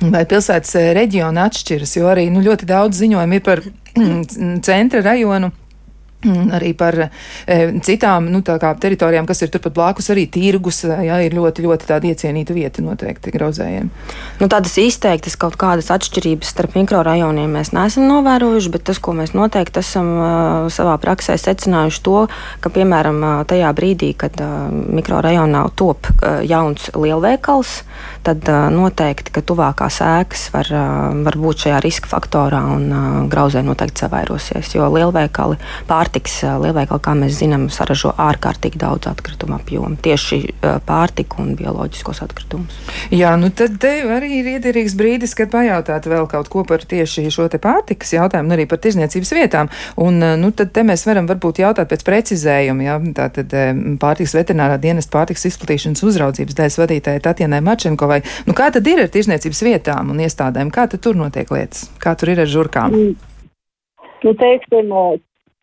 Vai 0.01 0.25
pilsētas 0.29 0.73
eh, 0.81 0.93
reģiona 0.97 1.45
atšķiras, 1.51 1.99
jo 1.99 2.09
arī 2.09 2.31
nu, 2.33 2.41
ļoti 2.43 2.67
daudz 2.67 3.05
ziņojumu 3.05 3.37
ir 3.37 3.45
par 3.45 3.61
centra 4.67 5.05
rajonu 5.05 5.53
Arī 6.25 6.73
par 6.77 6.97
e, 7.05 7.09
citām 7.85 8.31
nu, 8.33 8.41
teritorijām, 8.45 9.27
kas 9.29 9.43
ir 9.45 9.53
turpat 9.53 9.75
blakus, 9.77 10.09
arī 10.15 10.25
tirgus, 10.33 10.83
jā, 10.85 11.19
ir 11.27 11.37
ļoti, 11.37 11.65
ļoti 11.67 11.89
tāda 11.91 12.09
iecienīta 12.11 12.57
vieta 12.57 12.85
noteikti 12.85 13.33
grauzējiem. 13.35 13.91
Nu, 14.41 14.49
tādas 14.53 14.77
izteiktas 14.81 15.37
kaut 15.41 15.59
kādas 15.61 15.91
atšķirības 15.95 16.55
starp 16.55 16.79
mikrorajoniem 16.79 17.59
mēs 17.59 17.75
neesam 17.77 18.09
novērojuši, 18.09 18.73
bet 18.75 18.87
tas, 18.89 19.01
ko 19.03 19.15
mēs 19.17 19.35
noteikti 19.37 19.83
esam 19.83 20.11
uh, 20.17 20.31
savā 20.73 20.97
praksē 21.03 21.37
secinājuši, 21.41 22.03
to, 22.07 22.17
ka, 22.65 22.73
piemēram, 22.73 23.21
tajā 23.51 23.73
brīdī, 23.77 24.15
kad 24.19 24.39
uh, 24.41 24.71
mikrorajonā 24.73 25.67
top 25.77 26.09
uh, 26.15 26.41
jauns 26.47 26.89
lielveikals, 26.97 27.83
tad 28.25 28.49
uh, 28.49 28.67
noteikti, 28.73 29.35
ka 29.35 29.45
tuvākās 29.45 30.01
ēkas 30.05 30.49
var, 30.55 30.73
uh, 30.73 31.13
var 31.27 31.39
būt 31.41 31.67
šajā 31.67 31.83
riska 31.85 32.11
faktorā 32.11 32.63
un 32.77 32.89
uh, 32.89 33.21
grauzē 33.31 33.65
noteikti 33.67 34.05
savairosies, 34.07 34.75
jo 34.77 34.89
lielveikali 34.95 35.61
pār 35.89 36.14
pārtiks 36.15 36.45
lielveikali, 36.63 37.03
kā 37.03 37.13
mēs 37.19 37.39
zinām, 37.41 37.67
saražo 37.73 38.13
ārkārtīgi 38.15 38.79
daudz 38.79 39.09
atkritumu 39.11 39.57
apjomu. 39.57 39.97
Tieši 39.99 40.55
pārtiku 40.87 41.43
un 41.43 41.55
bioloģiskos 41.59 42.23
atkritumus. 42.23 42.77
Jā, 43.11 43.35
nu 43.37 43.51
tad 43.51 43.83
arī 43.83 44.39
ir 44.39 44.51
iederīgs 44.55 44.95
brīdis, 44.95 45.35
kad 45.35 45.51
pajautāt 45.51 46.07
vēl 46.07 46.29
kaut 46.31 46.49
ko 46.53 46.63
par 46.65 46.85
tieši 46.87 47.27
šo 47.35 47.49
te 47.51 47.59
pārtikas 47.59 48.15
jautājumu 48.15 48.47
un 48.47 48.57
arī 48.57 48.69
par 48.71 48.79
tirzniecības 48.85 49.35
vietām. 49.35 49.71
Un, 49.99 50.23
nu, 50.39 50.53
tad 50.55 50.71
te 50.71 50.87
mēs 50.87 51.03
varam 51.09 51.27
varbūt 51.27 51.65
jautāt 51.65 51.91
pēc 51.91 52.07
precizējuma. 52.07 52.87
Jā, 52.87 52.97
tātad 53.19 53.59
pārtikas 53.99 54.37
veterinārā 54.39 54.79
dienesta 54.79 55.19
pārtikas 55.19 55.49
izplatīšanas 55.51 56.07
uzraudzības 56.07 56.61
daļas 56.63 56.81
vadītāja 56.85 57.27
Tatjanai 57.27 57.63
Mačenkovai. 57.65 58.23
Nu, 58.47 58.55
kā 58.55 58.71
tad 58.71 58.87
ir 58.87 59.03
ar 59.03 59.11
tirzniecības 59.11 59.67
vietām 59.67 60.15
un 60.15 60.23
iestādēm? 60.23 60.71
Kā 60.75 60.87
tad 60.91 61.03
tur 61.03 61.19
notiek 61.19 61.51
lietas? 61.51 61.89
Kā 61.99 62.15
tur 62.19 62.37
ir 62.37 62.45
ar 62.45 62.51
žurkām? 62.51 62.95
Mm. 62.95 63.31
Nu, 64.25 64.33
teiksim, 64.41 64.95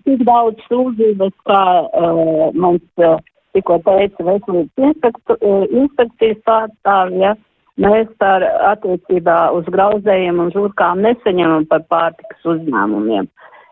tik 0.07 0.25
daudz 0.27 0.61
sūdzības, 0.69 1.35
kā 1.49 1.63
uh, 1.85 2.49
mums 2.53 3.03
uh, 3.03 3.19
tikko 3.55 3.79
teica 3.85 4.27
veselības 4.27 4.89
inspektu, 4.89 5.37
uh, 5.37 5.65
inspekcijas 5.69 6.43
pārstāvja. 6.47 7.31
Ja? 7.31 7.37
Mēs 7.81 8.09
par 8.19 8.43
attiecībā 8.43 9.37
uz 9.55 9.67
grauzējiem 9.71 10.41
un 10.43 10.49
žurkām 10.53 10.99
nesaņemam 11.05 11.65
par 11.71 11.85
pārtikas 11.89 12.49
uzņēmumiem, 12.53 13.29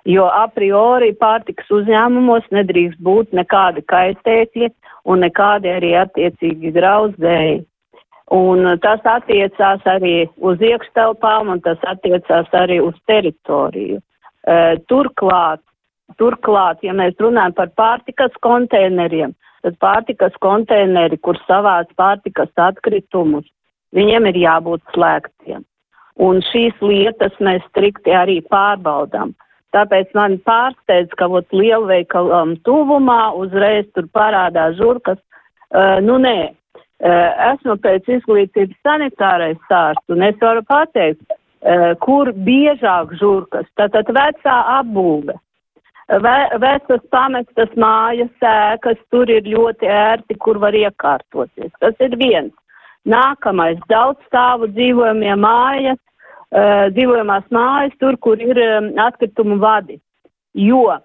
jo 0.07 0.25
a 0.31 0.45
priori 0.55 1.11
pārtikas 1.19 1.67
uzņēmumos 1.79 2.47
nedrīkst 2.55 3.01
būt 3.03 3.35
nekādi 3.35 3.83
kaitēkļi 3.91 4.71
un 5.11 5.25
nekādi 5.25 5.73
arī 5.73 5.91
attiecīgi 5.99 6.71
grauzēji. 6.79 7.59
Un 8.33 8.65
tas 8.81 9.01
attiecās 9.09 9.85
arī 9.89 10.29
uz 10.37 10.61
iekštelpām 10.61 11.49
un 11.49 11.61
tas 11.65 11.81
attiecās 11.91 12.49
arī 12.53 12.77
uz 12.85 12.95
teritoriju. 13.09 13.99
Uh, 13.99 14.77
turklāt 14.87 15.61
Turklāt, 16.17 16.81
ja 16.83 16.93
mēs 16.95 17.17
runājam 17.21 17.53
par 17.57 17.69
pārtikas 17.77 18.33
konteineriem, 18.41 19.35
tad 19.63 19.77
pārtikas 19.83 20.35
konteineri, 20.41 21.19
kur 21.21 21.37
savāc 21.45 21.91
pārtikas 21.99 22.49
atkritumus, 22.57 23.45
viņiem 23.95 24.29
ir 24.31 24.39
jābūt 24.45 24.81
slēgtiem. 24.95 25.65
Un 26.19 26.41
šīs 26.49 26.75
lietas 26.83 27.35
mēs 27.39 27.63
strikti 27.69 28.11
arī 28.15 28.39
pārbaudām. 28.51 29.35
Tāpēc 29.75 30.15
man 30.17 30.39
pārsteidz, 30.47 31.13
ka 31.15 31.29
ot 31.29 31.53
lielveikalam 31.53 32.55
tuvumā 32.65 33.35
uzreiz 33.37 33.85
tur 33.93 34.09
parādās 34.17 34.79
žurkas. 34.79 35.19
Uh, 35.69 35.99
nu 36.01 36.17
nē, 36.17 36.49
uh, 36.49 37.51
esmu 37.53 37.77
pēc 37.83 38.09
izglītības 38.17 38.79
sanitārais 38.83 39.59
sārsts 39.69 40.15
un 40.15 40.25
es 40.25 40.39
varu 40.41 40.65
pateikt, 40.65 41.21
uh, 41.29 41.93
kur 42.01 42.33
biežāk 42.33 43.13
žurkas. 43.21 43.69
Tātad 43.77 44.09
vecā 44.09 44.57
apbūve 44.79 45.37
vecas 46.09 47.01
pamestas 47.11 47.69
mājas 47.77 48.29
sēkas, 48.41 48.97
tur 49.11 49.29
ir 49.29 49.43
ļoti 49.43 49.85
ērti, 49.85 50.35
kur 50.39 50.57
var 50.57 50.73
iekārtoties. 50.73 51.71
Tas 51.79 51.93
ir 51.99 52.17
viens. 52.17 52.53
Nākamais- 53.05 53.79
daudz 53.89 54.17
stāvu 54.27 54.67
dzīvojamie 54.73 55.35
mājas, 55.37 55.99
uh, 56.51 56.89
dzīvojamās 56.89 57.45
mājas, 57.51 57.93
tur, 57.99 58.17
kur 58.17 58.37
ir 58.37 58.57
um, 58.57 58.97
atkritumu 58.97 59.59
vadi. 59.59 59.99
Jo, 60.53 60.99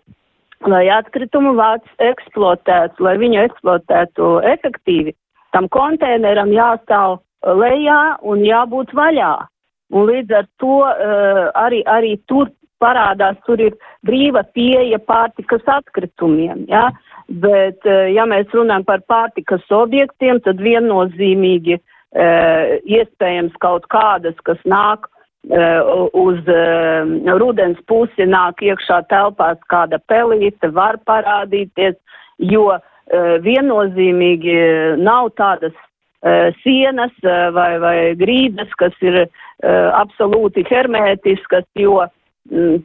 lai 0.66 0.88
atkritumu 0.88 1.54
vads 1.54 1.88
eksploatētu, 1.98 3.00
lai 3.00 3.16
viņu 3.16 3.44
eksploatētu 3.44 4.40
efektīvi, 4.42 5.14
tam 5.52 5.68
konteineram 5.68 6.48
jāstāv 6.50 7.20
lejā 7.44 8.16
un 8.22 8.40
jābūt 8.40 8.92
vaļā. 8.92 9.46
Un 9.92 10.06
līdz 10.08 10.32
ar 10.32 10.46
to 10.58 10.80
uh, 10.80 11.50
arī, 11.54 11.84
arī 11.84 12.18
tur 12.26 12.48
parādās, 12.82 13.36
tur 13.46 13.60
ir 13.62 13.74
brīva 14.06 14.44
pieeja 14.54 14.98
pārtikas 14.98 15.64
atkritumiem. 15.66 16.66
Ja? 16.68 16.90
Bet, 17.28 17.84
eh, 17.86 18.12
ja 18.14 18.26
mēs 18.28 18.50
runājam 18.52 18.84
par 18.84 19.04
pārtikas 19.08 19.64
objektiem, 19.72 20.42
tad 20.44 20.60
viennozīmīgi 20.60 21.78
e, 22.14 22.26
iespējams 22.84 23.54
kaut 23.62 23.88
kādas, 23.92 24.36
kas 24.46 24.60
nāk 24.68 25.08
e, 25.08 25.62
uz 26.14 26.38
e, 26.46 26.60
rudens 27.40 27.80
pusi, 27.90 28.26
nāk 28.28 28.62
iekšā 28.62 29.00
telpās 29.10 29.58
kāda 29.72 29.98
pelīte, 30.10 30.70
var 30.76 31.00
parādīties, 31.08 31.96
jo 32.38 32.68
e, 32.76 32.80
viennozīmīgi 33.44 34.60
nav 35.02 35.34
tādas 35.40 35.74
sienas 36.62 37.12
vai, 37.52 37.74
vai 37.76 37.96
grīdas, 38.16 38.70
kas 38.80 38.94
ir 39.04 39.18
uh, 39.26 39.26
absolūti 39.92 40.62
hermētiskas, 40.70 41.66
jo 41.76 41.98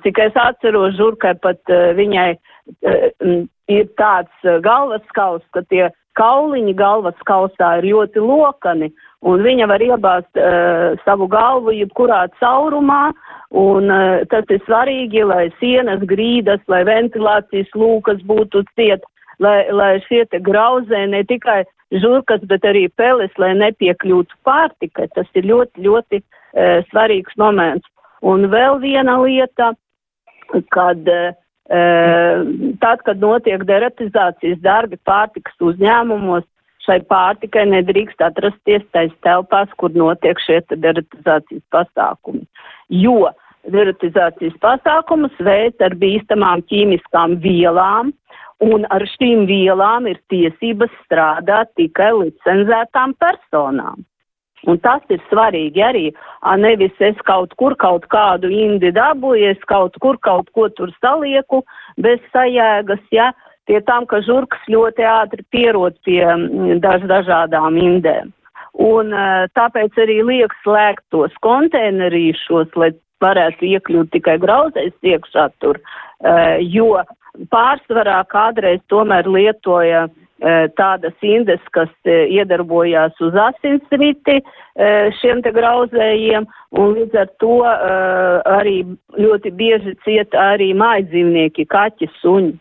cik 0.03 0.19
es 0.23 0.35
atceros, 0.39 0.95
žurkai 0.97 1.35
pat 1.43 1.59
uh, 1.73 1.91
viņai 1.97 2.29
uh, 2.35 3.43
ir 3.67 3.89
tāds 3.99 4.47
uh, 4.47 4.59
galvaskauls, 4.63 5.43
ka 5.53 5.63
tie 5.69 5.89
kauliņi 6.19 6.73
galvaskausā 6.75 7.77
ir 7.79 7.89
ļoti 7.93 8.23
lokani, 8.23 8.89
un 9.23 9.43
viņa 9.43 9.67
var 9.71 9.79
iebāzt 9.79 10.39
savu 11.05 11.29
galvu 11.31 11.71
jebkurā 11.71 12.25
caurumā, 12.41 13.13
un 13.55 13.87
tas 14.27 14.51
ir 14.51 14.59
svarīgi, 14.65 15.21
lai 15.23 15.45
sienas 15.61 16.03
grīdas, 16.03 16.59
lai 16.67 16.81
ventilācijas 16.89 17.71
lūkas 17.71 18.19
būtu 18.27 18.65
ciet, 18.75 19.05
lai, 19.39 19.69
lai 19.71 20.01
šie 20.09 20.25
te 20.27 20.41
grauzē 20.43 21.05
ne 21.07 21.23
tikai 21.29 21.61
žurkas, 22.03 22.43
bet 22.51 22.67
arī 22.67 22.89
peles, 22.99 23.31
lai 23.39 23.53
nepiekļūtu 23.61 24.41
pārtika. 24.43 25.07
Tas 25.15 25.29
ir 25.39 25.47
ļoti, 25.47 25.87
ļoti 25.87 26.19
uh, 26.19 26.83
svarīgs 26.91 27.39
moments. 27.39 27.87
Un 28.25 28.49
vēl 28.51 28.79
viena 28.83 29.15
lieta, 29.21 29.71
kad 30.75 31.11
uh, 31.13 31.33
tad, 32.83 33.03
kad 33.05 33.21
notiek 33.21 33.63
deratizācijas 33.69 34.61
darbi 34.63 34.99
pārtikas 35.07 35.55
uzņēmumos, 35.71 36.47
šai 36.83 36.99
pārtikai 37.11 37.67
nedrīkst 37.69 38.21
atrasties 38.23 38.83
tais 38.95 39.13
telpās, 39.23 39.69
kur 39.77 39.93
notiek 39.93 40.39
šie 40.43 40.61
deratizācijas 40.73 41.63
pasākumi. 41.71 42.43
Jo 42.89 43.29
deratizācijas 43.69 44.55
pasākumus 44.63 45.35
veids 45.43 45.83
ar 45.85 45.93
bīstamām 45.99 46.63
ķīmiskām 46.71 47.37
vielām, 47.43 48.13
Un 48.59 48.83
ar 48.91 49.05
šīm 49.07 49.45
vielām 49.47 50.07
ir 50.11 50.17
tiesības 50.31 50.91
strādāt 51.05 51.71
tikai 51.79 52.11
licenzētām 52.11 53.15
personām. 53.15 54.03
Un 54.67 54.79
tas 54.83 55.03
ir 55.13 55.21
svarīgi 55.29 55.83
arī, 55.83 56.05
a, 56.43 56.57
nevis 56.59 56.95
es 56.99 57.19
kaut 57.27 57.53
kur 57.59 57.77
kaut 57.79 58.07
kādu 58.11 58.49
indi 58.51 58.91
dabūju, 58.95 59.53
es 59.53 59.61
kaut 59.71 59.95
kur 60.03 60.19
kaut 60.19 60.49
ko 60.55 60.67
tur 60.75 60.91
salieku 60.99 61.61
bez 62.01 62.19
sajēgas, 62.33 63.05
ja, 63.15 63.31
pie 63.69 63.79
tam, 63.87 64.07
ka 64.09 64.19
žurkas 64.25 64.65
ļoti 64.67 65.05
ātri 65.05 65.45
pierod 65.53 65.95
pie 66.03 66.23
daž, 66.83 67.05
dažādām 67.07 67.77
indēm. 67.79 68.33
Un 68.79 69.13
tāpēc 69.55 69.95
arī 69.99 70.19
liek 70.23 70.53
slēgt 70.63 71.05
tos 71.13 71.33
konteinerīšos, 71.45 72.75
lai 72.79 72.91
varētu 73.23 73.67
iekļūt 73.67 74.11
tikai 74.15 74.37
grauzais 74.39 74.95
iekšā 75.03 75.49
tur, 75.63 75.79
jo 76.63 77.01
pārsvarā 77.51 78.21
kādreiz 78.31 78.81
tomēr 78.91 79.27
lietoja 79.27 80.07
tādas 80.79 81.25
indes, 81.25 81.61
kas 81.75 81.89
iedarbojās 82.07 83.17
uz 83.19 83.35
asinsriti 83.35 84.39
šiem 85.19 85.41
te 85.43 85.51
grauzējiem, 85.51 86.47
un 86.79 86.93
līdz 86.95 87.17
ar 87.19 87.31
to 87.43 87.57
arī 87.67 88.77
ļoti 89.19 89.51
bieži 89.59 89.97
cieta 90.05 90.53
arī 90.53 90.71
mājdzīvnieki, 90.79 91.67
kaķi, 91.67 92.07
suņi. 92.21 92.55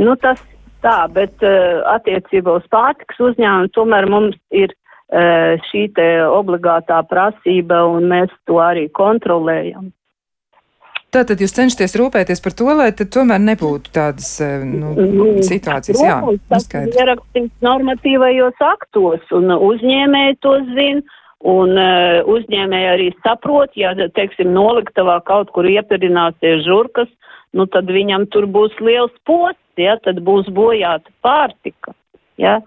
Nu, 0.00 0.16
tas 0.18 0.42
tā, 0.82 1.04
bet 1.12 1.38
attiecībā 1.44 2.58
uz 2.58 2.66
pārtiks 2.72 3.20
uzņēmumu 3.20 3.70
tomēr 3.76 4.08
mums 4.10 4.38
ir 4.50 4.74
šī 5.70 5.86
te 5.94 6.08
obligātā 6.26 7.00
prasība, 7.10 7.84
un 7.94 8.10
mēs 8.10 8.34
to 8.46 8.60
arī 8.62 8.88
kontrolējam. 8.94 9.90
Tātad 11.10 11.40
jūs 11.42 11.54
cenšaties 11.56 11.96
rūpēties 11.98 12.42
par 12.44 12.54
to, 12.54 12.68
lai 12.78 12.90
tomēr 12.94 13.40
nebūtu 13.42 13.90
tādas 13.94 14.36
nu, 14.62 14.92
nu 14.94 15.30
situācijas. 15.42 16.02
Jā, 16.04 16.18
tas 16.52 16.68
ir 16.70 16.92
ierakstīts 16.94 17.64
normatīvajos 17.66 18.62
aktos, 18.62 19.24
un 19.34 19.50
uzņēmēji 19.56 20.38
to 20.44 20.58
zina. 20.74 21.18
Un 21.40 21.70
uh, 21.72 22.18
uzņēmēji 22.28 22.88
arī 22.90 23.04
saprot, 23.24 23.72
ja, 23.72 23.94
teiksim, 24.12 24.50
noliktavā 24.52 25.14
kaut 25.24 25.48
kur 25.56 25.64
iepirināsies 25.64 26.66
žurkas, 26.66 27.08
nu 27.56 27.64
tad 27.64 27.88
viņam 27.88 28.26
tur 28.28 28.44
būs 28.44 28.74
liels 28.84 29.14
posts, 29.24 29.80
ja, 29.80 29.96
tad 30.04 30.20
būs 30.26 30.50
bojāta 30.52 31.08
pārtika. 31.24 31.96
Ja. 32.36 32.58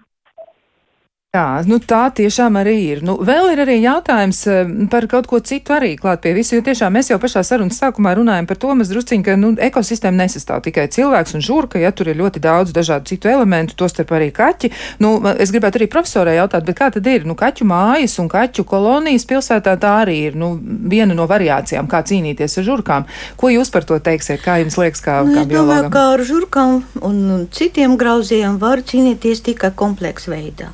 Jā, 1.34 1.64
nu 1.66 1.80
tā 1.82 2.04
tiešām 2.14 2.54
arī 2.60 2.76
ir. 2.92 3.00
Nu, 3.02 3.16
vēl 3.18 3.48
ir 3.56 3.64
arī 3.64 3.80
jautājums 3.82 4.38
eh, 4.46 4.68
par 4.86 5.08
kaut 5.10 5.26
ko 5.26 5.40
citu 5.42 5.72
arī 5.74 5.96
klāt 5.98 6.20
pie 6.22 6.30
visu, 6.36 6.54
jo 6.54 6.62
tiešām 6.62 6.94
mēs 6.94 7.08
jau 7.10 7.16
pašā 7.18 7.40
sarunas 7.42 7.80
sākumā 7.82 8.12
runājam 8.14 8.46
par 8.46 8.60
to 8.62 8.70
mazdrusciņu, 8.78 9.24
ka 9.26 9.34
nu, 9.40 9.50
ekosistēma 9.66 10.20
nesastāv 10.20 10.62
tikai 10.62 10.84
cilvēks 10.94 11.34
un 11.34 11.42
žurka, 11.42 11.80
ja 11.82 11.90
tur 11.90 12.12
ir 12.12 12.20
ļoti 12.20 12.38
daudz 12.44 12.70
dažādu 12.76 13.10
citu 13.10 13.32
elementu, 13.32 13.74
tostarp 13.80 14.12
arī 14.14 14.28
kaķi. 14.36 14.70
Nu, 15.02 15.16
es 15.34 15.50
gribētu 15.50 15.80
arī 15.80 15.90
profesorai 15.90 16.36
jautāt, 16.36 16.68
bet 16.70 16.78
kā 16.78 16.92
tad 16.94 17.10
ir? 17.10 17.26
Nu, 17.26 17.34
kaķu 17.34 17.66
mājas 17.66 18.14
un 18.22 18.30
kaķu 18.30 18.62
kolonijas 18.70 19.26
pilsētā 19.26 19.74
tā 19.82 19.96
arī 20.04 20.16
ir 20.28 20.38
nu, 20.38 20.52
viena 20.62 21.18
no 21.18 21.26
variācijām, 21.26 21.90
kā 21.90 22.04
cīnīties 22.06 22.60
ar 22.62 22.68
žurkām. 22.70 23.10
Ko 23.42 23.50
jūs 23.50 23.74
par 23.74 23.90
to 23.90 23.98
teiksiet? 23.98 24.38
Kā 24.46 24.60
jums 24.62 24.78
liekas, 24.78 25.02
kā, 25.02 25.18
nu, 25.26 25.34
kā 25.34 25.48
biologam? 25.50 25.90
Domāju, 25.90 25.92
kā 25.98 26.06
ar 26.14 26.26
žurkām 26.30 26.80
un 27.10 27.20
citiem 27.50 27.98
grauziem 27.98 28.62
var 28.62 28.86
cīnīties 28.86 29.42
tikai 29.50 29.74
kompleks 29.74 30.30
veidā. 30.30 30.70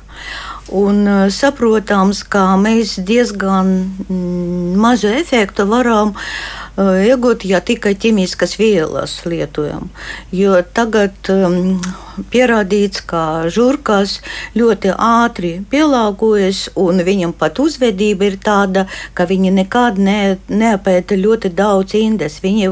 Un 0.71 1.03
uh, 1.07 1.25
saprotams, 1.27 2.21
ka 2.31 2.45
mēs 2.55 2.93
diezgan 3.03 3.71
mm, 4.07 4.77
mazu 4.79 5.09
efektu 5.11 5.65
varam 5.67 6.13
uh, 6.15 6.95
iegūt, 7.03 7.43
ja 7.49 7.59
tikai 7.59 7.91
ķīmiskas 7.99 8.55
vielas 8.55 9.17
lietojam. 9.27 9.89
Jo 10.31 10.61
tagad 10.63 11.31
um, 11.33 11.75
pierādīts, 12.31 13.03
ka 13.03 13.49
žurkas 13.51 14.21
ļoti 14.55 14.95
ātri 14.95 15.57
pielāgojas, 15.73 16.69
un 16.79 17.03
viņam 17.03 17.35
pat 17.35 17.59
uzvedība 17.59 18.31
ir 18.31 18.39
tāda, 18.39 18.87
ka 19.13 19.27
viņi 19.27 19.51
nekad 19.59 19.99
ne, 19.99 20.37
neapēta 20.47 21.19
ļoti 21.19 21.51
daudz 21.51 21.99
indes. 21.99 22.39
Viņi 22.39 22.71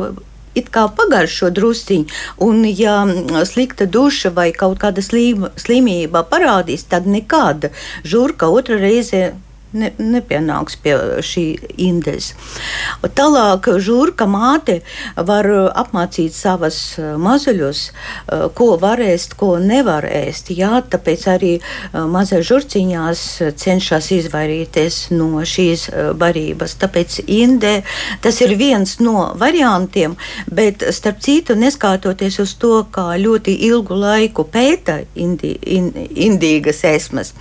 it 0.60 0.72
kā 0.74 0.86
pagaršo 0.96 1.52
drusciņu, 1.56 2.08
un 2.46 2.64
ja 2.68 3.02
slikta 3.50 3.88
duša 3.90 4.34
vai 4.36 4.50
kaut 4.56 4.80
kāda 4.84 5.04
slīma, 5.06 5.54
slimība 5.60 6.26
parādīs, 6.32 6.88
tad 6.92 7.08
nekāda 7.10 7.74
žurka 8.04 8.52
otra 8.54 8.80
reize 8.82 9.30
ne, 9.74 9.92
nepienāks 9.98 10.78
pie 10.84 10.96
šī 11.26 11.46
indes. 11.80 12.34
Tālāk 13.16 13.70
žurka 13.82 14.28
māte 14.30 14.80
var 15.16 15.48
apmācīt 15.78 16.36
savas 16.36 16.80
eh, 17.00 17.14
mazuļus, 17.20 17.84
eh, 17.90 18.46
ko 18.56 18.72
var 18.82 19.02
ēst, 19.04 19.36
ko 19.40 19.56
nevar 19.62 20.08
ēst. 20.10 20.52
Jā, 20.56 20.82
tāpēc 20.90 21.26
arī 21.30 21.52
mazai 21.94 22.42
žurciņās 22.46 23.22
cenšas 23.60 24.10
izvairīties 24.16 25.00
no 25.16 25.44
šīs 25.46 25.88
barības. 26.20 26.76
Tāpēc 26.82 27.20
inde 27.28 27.80
tas 28.24 28.40
ir 28.44 28.56
viens 28.60 28.98
no 29.04 29.30
variantiem, 29.40 30.16
bet 30.52 30.84
starp 30.96 31.22
citu 31.24 31.56
neskatoties 31.60 32.40
uz 32.44 32.56
to, 32.60 32.84
kā 32.92 33.14
ļoti 33.20 33.56
ilgu 33.70 33.98
laiku 34.00 34.46
pēta 34.50 35.00
indi, 35.20 35.54
in, 35.76 35.90
indīgas 35.96 36.84
esmas, 36.88 37.34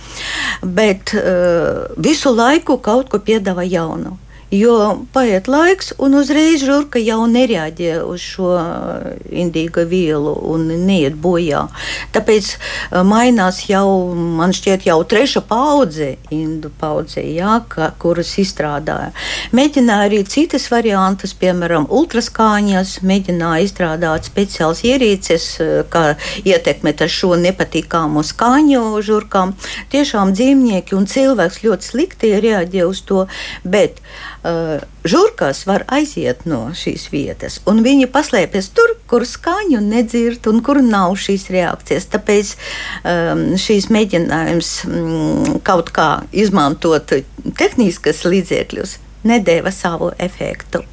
bet 0.63 1.13
uh, 1.17 1.89
visu 2.19 2.35
visu 2.35 2.35
laiku 2.35 2.75
kaut 2.83 3.07
ko 3.09 3.17
piedāvā 3.17 3.63
jaunu. 3.63 4.17
Jo 4.49 5.05
paiet 5.13 5.45
laiks, 5.45 5.91
un 6.01 6.15
uzreiz 6.17 6.63
žurka 6.65 6.97
jau 6.97 7.19
nereaģē 7.29 7.99
uz 8.01 8.23
šo 8.31 8.47
uh, 8.57 9.11
indīga 9.29 9.83
vielu 9.85 10.31
un 10.49 10.63
neiet 10.87 11.13
bojā. 11.21 11.67
Tāpēc 12.15 12.47
uh, 12.55 13.03
mainās 13.05 13.59
jau, 13.69 14.09
man 14.15 14.49
šķiet, 14.57 14.87
jau 14.89 14.95
treša 15.05 15.43
paudze, 15.45 16.15
indu 16.33 16.71
paudze, 16.81 17.21
jā, 17.21 17.59
ka, 17.69 17.91
kuras 18.01 18.31
izstrādāja. 18.41 19.11
Mēģināja 19.53 20.07
arī 20.09 20.23
citas 20.25 20.65
variantus, 20.73 21.35
piemēram, 21.37 21.85
ultraskāņas, 21.85 22.95
mēģināja 23.05 23.69
izstrādāt 23.69 24.31
speciāls 24.31 24.81
ierīces, 24.81 25.47
uh, 25.61 25.75
kā 25.93 26.15
ietekmēt 26.41 27.05
ar 27.05 27.13
šo 27.19 27.35
nepatīkamu 27.37 28.25
skaņu 28.25 28.81
žurkām. 29.05 29.53
Tiešām 29.93 30.33
dzīvnieki 30.33 30.97
un 30.97 31.05
cilvēks 31.05 31.61
ļoti 31.67 31.91
slikti 31.93 32.33
reaģē 32.49 32.89
uz 32.89 33.05
to, 33.05 33.27
bet 33.61 34.01
uh, 34.43 34.79
žurkas 35.07 35.65
var 35.69 35.85
aiziet 35.87 36.45
no 36.49 36.61
šīs 36.75 37.07
vietas, 37.13 37.59
un 37.69 37.83
viņi 37.85 38.09
paslēpjas 38.11 38.71
tur, 38.75 38.95
kur 39.09 39.25
skaņu 39.27 39.81
nedzird 39.85 40.47
un 40.51 40.61
kur 40.65 40.81
nav 40.85 41.15
šīs 41.19 41.49
reakcijas. 41.53 42.09
Tāpēc 42.13 42.53
um, 42.55 43.43
šīs 43.59 43.89
mēģinājums 43.93 44.71
um, 44.87 45.59
kaut 45.65 45.91
kā 45.95 46.09
izmantot 46.31 47.15
tehniskas 47.59 48.25
līdzekļus 48.27 48.97
nedēva 49.29 49.73
savu 49.75 50.13
efektu. 50.17 50.83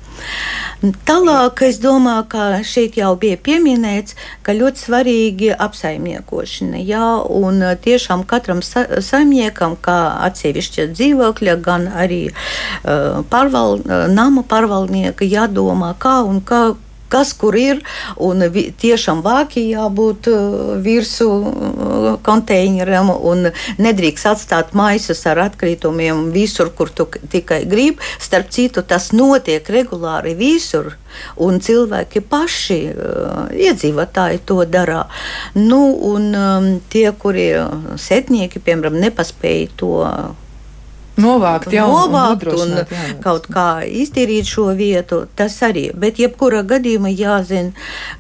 Tālāk 1.08 1.62
es 1.66 1.78
domāju, 1.80 2.26
ka 2.32 2.44
šeit 2.66 2.98
jau 3.00 3.14
bija 3.20 3.38
pieminēts, 3.40 4.16
ka 4.44 4.54
ļoti 4.56 4.82
svarīgi 4.82 5.50
apsaimniekošana. 5.66 6.80
Jā, 6.84 7.06
un 7.24 7.64
tiešām 7.82 8.26
katram 8.28 8.62
sa 8.66 8.84
saimniekam, 9.00 9.78
kā 9.80 9.98
atsevišķa 10.28 10.90
dzīvokļa, 10.92 11.56
gan 11.64 11.88
arī 11.88 12.22
uh, 12.28 13.22
pārval, 13.32 13.80
uh, 13.80 14.06
nama 14.12 14.44
pārvaldnieka 14.46 15.28
jādomā, 15.28 15.94
kā 15.98 16.20
un 16.26 16.42
kā, 16.44 16.76
kas 17.12 17.32
kur 17.36 17.56
ir. 17.58 17.82
Un 18.22 18.44
tiešām 18.80 19.22
vāki 19.24 19.66
jābūt 19.70 20.30
uh, 20.32 20.76
virsū 20.82 21.28
uh, 21.28 22.08
konteineram 22.26 23.12
un 23.14 23.50
nedrīkst 23.82 24.30
atstāt 24.32 24.74
maisus 24.76 25.24
ar 25.28 25.42
atkritumiem 25.46 26.30
visur, 26.34 26.72
kur 26.76 26.90
tu 26.90 27.08
tikai 27.32 27.64
gribi. 27.68 28.00
Starp 28.22 28.50
citu, 28.54 28.82
tas 28.82 29.12
notiek 29.16 29.66
regulāri 29.72 30.36
visur. 30.38 30.94
Un 31.40 31.60
cilvēki 31.64 32.22
paši, 32.28 32.80
uh, 32.92 33.44
iedzīvotāji, 33.52 34.42
to 34.48 34.62
dara. 34.68 35.04
Nu, 35.56 35.82
un 36.10 36.80
tie, 36.92 37.06
kuri 37.16 37.46
setnieki, 38.00 38.60
piemēram, 38.64 38.98
nepaspēja 39.00 39.70
to 39.80 39.92
novākt, 41.20 41.72
jā, 41.74 41.84
novākt 41.88 42.48
un, 42.52 42.62
un 42.62 42.74
jā, 42.82 43.04
kaut 43.24 43.48
kā 43.52 43.82
iztīrīt 43.86 44.48
šo 44.48 44.68
vietu. 44.76 45.22
Tas 45.38 45.56
arī, 45.66 45.88
bet 45.96 46.20
jebkurā 46.20 46.62
gadījumā 46.68 47.12
jāzina, 47.12 47.72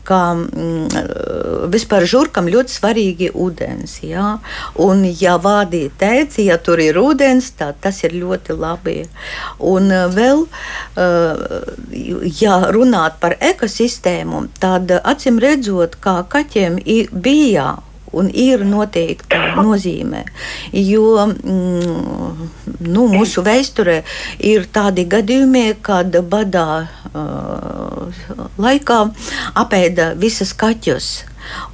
ka 0.06 0.20
mm, 0.36 1.68
vispār 1.72 2.06
žurkam 2.08 2.50
ļoti 2.52 2.76
svarīgi 2.76 3.30
ūdens. 3.34 3.98
Jā? 4.06 4.36
Un, 4.82 5.04
ja 5.20 5.36
vādī 5.42 5.86
teica, 5.98 6.40
ja 6.44 6.58
tur 6.58 6.82
ir 6.82 6.98
ūdens, 7.00 7.52
tad 7.58 7.80
tas 7.84 8.02
ir 8.06 8.16
ļoti 8.16 8.56
labi. 8.56 8.98
Un 9.60 9.90
uh, 9.92 10.06
vēl, 10.12 10.46
uh, 11.00 11.72
ja 12.40 12.60
runāt 12.74 13.20
par 13.22 13.36
ekosistēmu, 13.40 14.46
tad 14.60 14.92
acīm 15.02 15.40
redzot, 15.42 15.98
kā 16.02 16.22
kaķiem 16.32 16.80
bija 17.12 17.76
un 18.12 18.28
ir 18.30 18.64
noteikta 18.66 19.56
nozīme. 19.58 20.24
Jo 20.72 21.26
mm, 21.26 22.50
nu, 22.86 23.06
mūsu 23.12 23.44
vēsturē 23.46 24.00
ir 24.46 24.68
tādi 24.72 25.06
gadījumi, 25.10 25.66
kad 25.82 26.16
badā 26.30 26.68
uh, 27.12 28.26
laikā 28.58 29.00
apēda 29.62 30.12
visas 30.20 30.54
kaķus. 30.56 31.10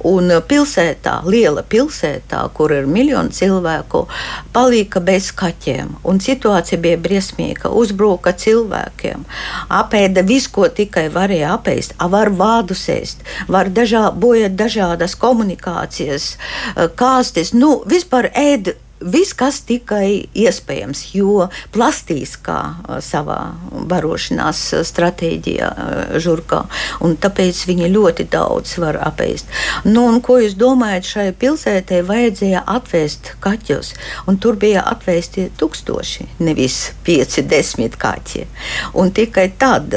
Un 0.07 0.31
pilsētā, 0.47 1.19
liela 1.25 1.63
pilsētā, 1.63 2.41
kur 2.53 2.73
ir 2.75 2.87
miljoni 2.89 3.33
cilvēku, 3.33 4.05
palika 4.53 5.01
bez 5.03 5.31
kaķiem. 5.35 5.95
Un 6.09 6.21
situācija 6.23 6.79
bija 6.83 6.99
briesmīga. 7.01 7.71
Uzbruka 7.73 8.33
cilvēkiem, 8.37 9.25
apēda 9.73 10.25
visu, 10.27 10.51
ko 10.53 10.67
tikai 10.69 11.07
varēja 11.13 11.53
apēst. 11.57 11.97
Var 12.13 12.29
vādus 12.37 12.85
ēst, 12.91 13.23
var 13.47 13.71
dažā, 13.73 14.09
bojāt 14.11 14.57
dažādas 14.59 15.15
komunikācijas, 15.19 16.33
kāstes. 16.99 17.53
Nu, 17.57 17.75
vispār 17.89 18.29
ēd 18.37 18.75
viss, 19.03 19.35
kas 19.37 19.61
tikai 19.67 20.27
iespējams, 20.37 21.03
jo 21.17 21.47
plastīs 21.73 22.35
kā 22.43 22.59
savā 23.03 23.39
barošanās 23.89 24.61
stratēģijā 24.87 25.69
žurkā, 26.23 26.63
un 27.05 27.17
tāpēc 27.21 27.63
viņi 27.69 27.91
ļoti 27.93 28.27
daudz 28.33 28.77
var 28.81 28.99
apēst. 29.03 29.49
Nu, 29.87 30.05
un 30.09 30.21
ko 30.23 30.39
jūs 30.41 30.57
domājat, 30.59 31.09
šai 31.13 31.27
pilsētē 31.39 32.03
vajadzēja 32.07 32.65
atvēst 32.75 33.33
kaķus, 33.43 33.93
un 34.27 34.39
tur 34.41 34.59
bija 34.59 34.85
atvēsti 34.93 35.49
tūkstoši, 35.59 36.29
nevis 36.43 36.79
pieci, 37.05 37.45
desmit 37.47 37.97
kaķi. 37.99 38.47
Un 38.99 39.11
tikai 39.15 39.49
tad 39.59 39.93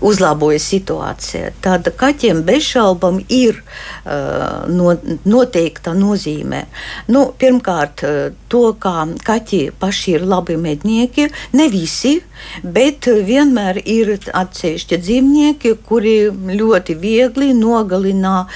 uzlaboja 0.00 0.60
situācija. 0.62 1.50
Tāda 1.62 1.92
kaķiem 1.92 2.42
bezšaubam 2.46 3.20
ir 3.28 3.60
uh, 3.60 4.66
no, 4.70 4.94
noteikta 5.28 5.94
nozīme. 5.96 6.64
Nu, 7.10 7.26
pirmkārt, 7.38 8.04
to, 8.50 8.62
kā 8.80 9.04
kaķi 9.24 9.60
paši 9.80 10.16
ir 10.18 10.26
labi 10.28 10.56
mednieki, 10.60 11.28
ne 11.56 11.68
visi, 11.72 12.16
bet 12.62 13.06
vienmēr 13.06 13.80
ir 13.84 14.12
atsevišķi 14.16 14.98
dzīvnieki, 15.04 15.74
kuri 15.86 16.14
ļoti 16.30 16.96
viegli 17.00 17.52
nogalina 17.56 18.46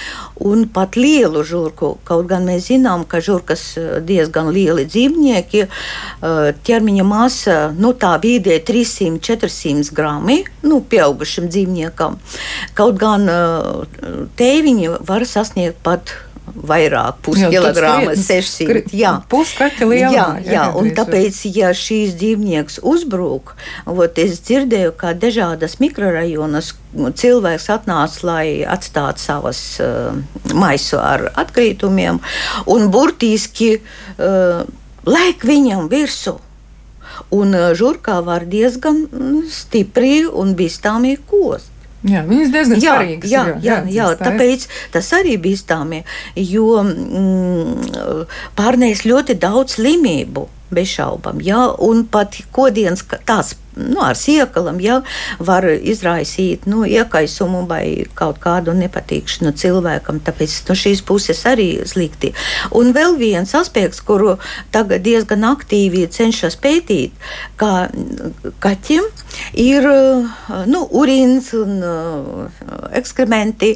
un 0.45 0.67
pat 0.75 0.99
lielu 0.99 1.45
žurku. 1.47 1.95
Kaut 2.05 2.29
gan 2.31 2.47
mēs 2.49 2.71
zinām, 2.73 3.05
ka 3.09 3.21
žurkas 3.25 3.67
diezgan 4.07 4.51
lieli 4.55 4.87
dzīvnieki, 4.89 5.67
ķermeņa 6.67 7.07
masa 7.07 7.59
nu, 7.77 7.93
tā 7.99 8.15
vidē 8.23 8.59
300-400 8.65 9.95
grami. 10.05 10.43
Nu, 10.63 10.83
pieaugušam 10.85 11.49
dzīvniekam. 11.49 12.21
Kaut 12.77 13.01
gan 13.01 13.27
tēviņi 14.37 14.95
var 15.09 15.25
sasniegt 15.29 15.81
pat 15.85 16.13
vairāk, 16.45 17.19
puskilogramu, 17.25 18.13
600. 18.19 18.93
Jā, 18.95 19.15
puskaķa 19.33 19.89
lielā. 19.89 20.13
Jā, 20.13 20.27
jā, 20.45 20.65
un 20.77 20.91
tāpēc, 20.97 21.39
ja 21.57 21.73
šīs 21.77 22.15
dzīvnieks 22.21 22.81
uzbrūk, 22.85 23.55
ot, 23.91 24.21
es 24.21 24.39
dzirdēju, 24.45 24.95
ka 25.01 25.15
dažādas 25.19 25.79
mikrorajonas 25.83 26.75
cilvēks 26.95 27.69
atnāca, 27.75 28.27
lai 28.29 28.47
atstātu 28.69 29.25
savas 29.25 29.63
uh, 29.83 30.15
maisu 30.55 31.01
ar 31.01 31.31
atkritumiem, 31.33 32.21
un 32.71 32.91
burtiski 32.93 33.79
uh, 33.81 34.65
laik 35.09 35.49
viņam 35.49 35.89
virsū. 35.93 36.39
Un 37.35 37.55
žurkā 37.79 38.21
var 38.25 38.47
diezgan 38.51 39.05
stipri 39.51 40.25
un 40.27 40.55
bīstami 40.59 41.17
kost. 41.29 41.71
Jā, 42.05 42.21
viņas 42.29 42.51
diezgan 42.53 42.83
jā, 42.83 42.95
svarīgas. 42.99 43.31
Jā, 43.33 43.43
jā, 43.49 43.59
jā, 43.65 43.77
jā 43.95 44.09
tāpēc 44.21 44.67
tas 44.93 45.07
arī 45.17 45.39
bīstami, 45.41 46.03
jo 46.37 46.83
mm, 46.83 48.27
pārnēs 48.59 49.07
ļoti 49.09 49.39
daudz 49.41 49.79
slimību 49.79 50.45
bez 50.75 50.93
šaubām. 50.99 51.41
Ja? 51.45 51.71
Un 51.81 52.05
pat 52.11 52.37
kodienas 52.53 53.07
tās 53.25 53.55
nu, 53.77 54.01
ar 54.03 54.17
siekalam 54.19 54.81
ja, 54.83 55.01
var 55.39 55.67
izraisīt 55.67 56.69
nu, 56.71 56.85
iekaisumu 56.87 57.65
vai 57.71 58.07
kaut 58.19 58.41
kādu 58.43 58.75
nepatīkšanu 58.79 59.55
cilvēkam. 59.61 60.21
Tāpēc 60.25 60.57
no 60.69 60.79
šīs 60.79 61.03
puses 61.07 61.43
arī 61.49 61.69
slikti. 61.89 62.33
Un 62.75 62.93
vēl 62.97 63.19
viens 63.21 63.55
aspekts, 63.59 64.03
kuru 64.05 64.37
tagad 64.75 65.05
diezgan 65.07 65.47
aktīvi 65.49 66.07
cenšas 66.13 66.57
pētīt, 66.63 67.15
kā 67.61 67.89
kaķim 68.65 69.07
ir 69.61 69.89
nu, 70.71 70.85
urīns 70.95 71.53
un 71.59 71.81
ekskrementi, 72.95 73.75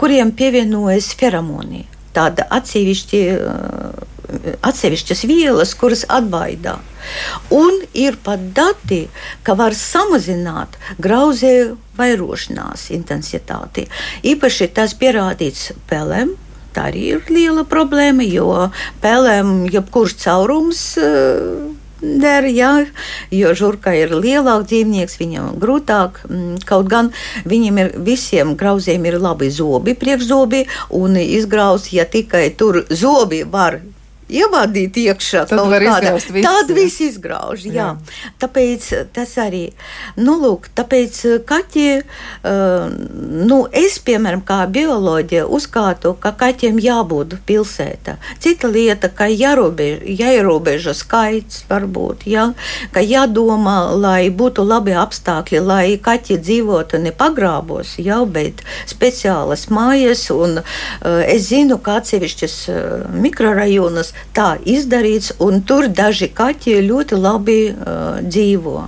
kuriem 0.00 0.32
pievienojas 0.36 1.12
feromonija. 1.18 1.92
Tāda 2.16 2.46
atsevišķi 2.56 3.18
atsevišķas 4.66 5.24
vielas, 5.28 5.74
kuras 5.78 6.04
atbaidā. 6.08 6.76
Un 7.54 7.82
ir 7.94 8.18
pat 8.24 8.42
dati, 8.56 9.06
ka 9.46 9.56
var 9.58 9.76
samazināt 9.78 10.78
grauzēju 11.02 11.76
vairošanās 11.98 12.90
intensitāti. 12.96 13.86
Īpaši 14.26 14.70
tas 14.76 14.96
pierādīts 14.98 15.72
pelēm. 15.90 16.34
Tā 16.76 16.90
arī 16.90 17.06
ir 17.14 17.32
liela 17.32 17.64
problēma, 17.64 18.26
jo 18.28 18.68
pelēm 19.00 19.64
jebkurš 19.72 20.18
caurums 20.26 20.82
uh, 21.00 21.70
der, 22.00 22.46
jā, 22.52 22.70
jo 23.32 23.52
žurka 23.56 23.94
ir 23.96 24.12
lielāks 24.14 24.68
dzīvnieks, 24.70 25.18
viņam 25.20 25.56
grūtāk. 25.62 26.22
Mm, 26.28 26.60
kaut 26.68 26.88
gan 26.92 27.10
viņiem 27.48 27.80
ir 27.82 27.92
visiem 28.06 28.54
grauziem 28.58 29.06
ir 29.08 29.18
labi 29.20 29.50
zobi, 29.50 29.96
priekšzobi, 29.96 30.66
un 30.96 31.16
izgrauz, 31.20 31.90
ja 31.92 32.04
tikai 32.04 32.50
tur 32.58 32.84
zobi 32.90 33.44
var 33.48 33.80
ievadīt 34.28 34.96
iekšā. 34.98 35.44
Tad 35.50 35.60
var 35.70 35.84
izgrauzt 35.84 36.30
visu. 36.34 36.46
Tad 36.46 36.70
viss 36.74 37.02
izgrauž, 37.04 37.66
jā. 37.68 37.74
jā. 37.74 38.30
Tāpēc 38.42 38.88
tas 39.14 39.34
arī, 39.40 39.64
nu, 40.18 40.36
lūk, 40.42 40.68
tāpēc 40.76 41.20
kaķi, 41.46 41.86
uh, 42.02 42.88
nu, 43.46 43.60
es, 43.70 43.98
piemēram, 44.02 44.42
kā 44.46 44.64
bioloģija 44.72 45.46
uzskatu, 45.46 46.16
ka 46.20 46.34
kaķiem 46.38 46.80
jābūt 46.82 47.36
pilsētā. 47.46 48.16
Cita 48.42 48.70
lieta, 48.72 49.10
ka 49.12 49.28
jārobež, 49.30 50.02
jāierobeža 50.18 50.96
skaits, 50.96 51.62
varbūt, 51.70 52.26
jā, 52.30 52.48
ka 52.94 53.04
jādomā, 53.04 53.78
lai 53.94 54.28
būtu 54.34 54.66
labi 54.66 54.96
apstākļi, 54.98 55.62
lai 55.62 55.84
kaķi 56.02 56.40
dzīvotu 56.42 57.00
ne 57.04 57.14
pagrābos, 57.14 57.96
jā, 58.02 58.18
bet 58.26 58.64
speciālas 58.90 59.68
mājas, 59.70 60.26
un 60.34 60.60
uh, 60.60 60.66
es 61.22 61.48
zinu, 61.52 61.78
ka 61.78 62.00
atsevišķas 62.00 62.58
uh, 62.72 62.78
mikrorajonas 63.14 64.15
tā 64.36 64.56
izdarīts, 64.64 65.34
un 65.42 65.62
tur 65.66 65.88
daži 65.88 66.30
kaķi 66.34 66.78
ļoti 66.86 67.20
labi 67.20 67.60
uh, 67.72 68.20
dzīvo. 68.26 68.78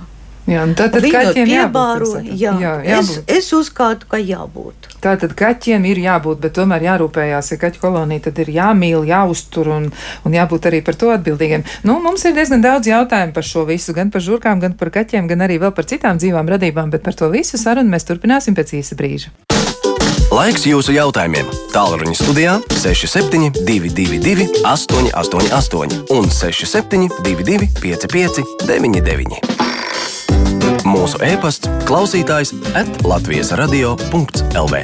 Jā, 0.49 0.63
tad, 0.73 0.95
tad 0.95 1.05
kaķiem 1.05 1.45
piebāro, 1.45 2.07
jābūt. 2.17 2.29
Jā, 2.39 2.53
jā, 2.57 2.71
jābūt. 2.87 3.29
Es, 3.29 3.45
es 3.45 3.49
uzskatu, 3.53 4.07
ka 4.09 4.17
jābūt. 4.17 4.87
Tātad 5.03 5.35
kaķiem 5.37 5.85
ir 5.91 6.01
jābūt, 6.01 6.41
bet 6.41 6.55
tomēr 6.57 6.87
jārūpējās, 6.87 7.51
ja 7.53 7.59
kaķu 7.61 7.83
kolonija 7.83 8.25
tad 8.29 8.41
ir 8.41 8.49
jāmīl, 8.55 9.05
jāuztur 9.07 9.69
un, 9.75 9.87
un 10.25 10.37
jābūt 10.39 10.69
arī 10.71 10.81
par 10.85 10.97
to 10.99 11.13
atbildīgiem. 11.13 11.67
Nu, 11.85 11.99
mums 12.03 12.25
ir 12.25 12.33
diezgan 12.37 12.65
daudz 12.65 12.89
jautājumu 12.89 13.35
par 13.35 13.45
šo 13.45 13.67
visu, 13.69 13.93
gan 13.97 14.09
par 14.13 14.25
žurkām, 14.25 14.63
gan 14.63 14.73
par 14.79 14.93
kaķiem, 14.95 15.29
gan 15.29 15.45
arī 15.45 15.61
vēl 15.61 15.75
par 15.75 15.87
citām 15.89 16.17
dzīvām 16.21 16.49
radībām, 16.57 16.89
bet 16.95 17.05
par 17.05 17.17
to 17.19 17.29
visu 17.33 17.61
sarunu 17.61 17.93
mēs 17.93 18.09
turpināsim 18.09 18.57
pēc 18.57 18.79
īsa 18.81 18.97
brīža. 18.97 19.58
Laiks 20.39 20.63
jūsu 20.63 20.93
jautājumiem. 20.95 21.49
Tālruņa 21.73 22.13
studijā 22.15 22.51
6722, 22.79 24.45
888, 24.63 25.97
un 26.15 26.29
6722, 26.31 27.67
55, 27.81 28.45
99. 28.63 29.35
Mūsu 30.87 31.19
e-pasts, 31.27 31.67
klausītājs, 31.89 32.55
atlatvijas 32.71 33.51
radio.lv. 33.59 34.79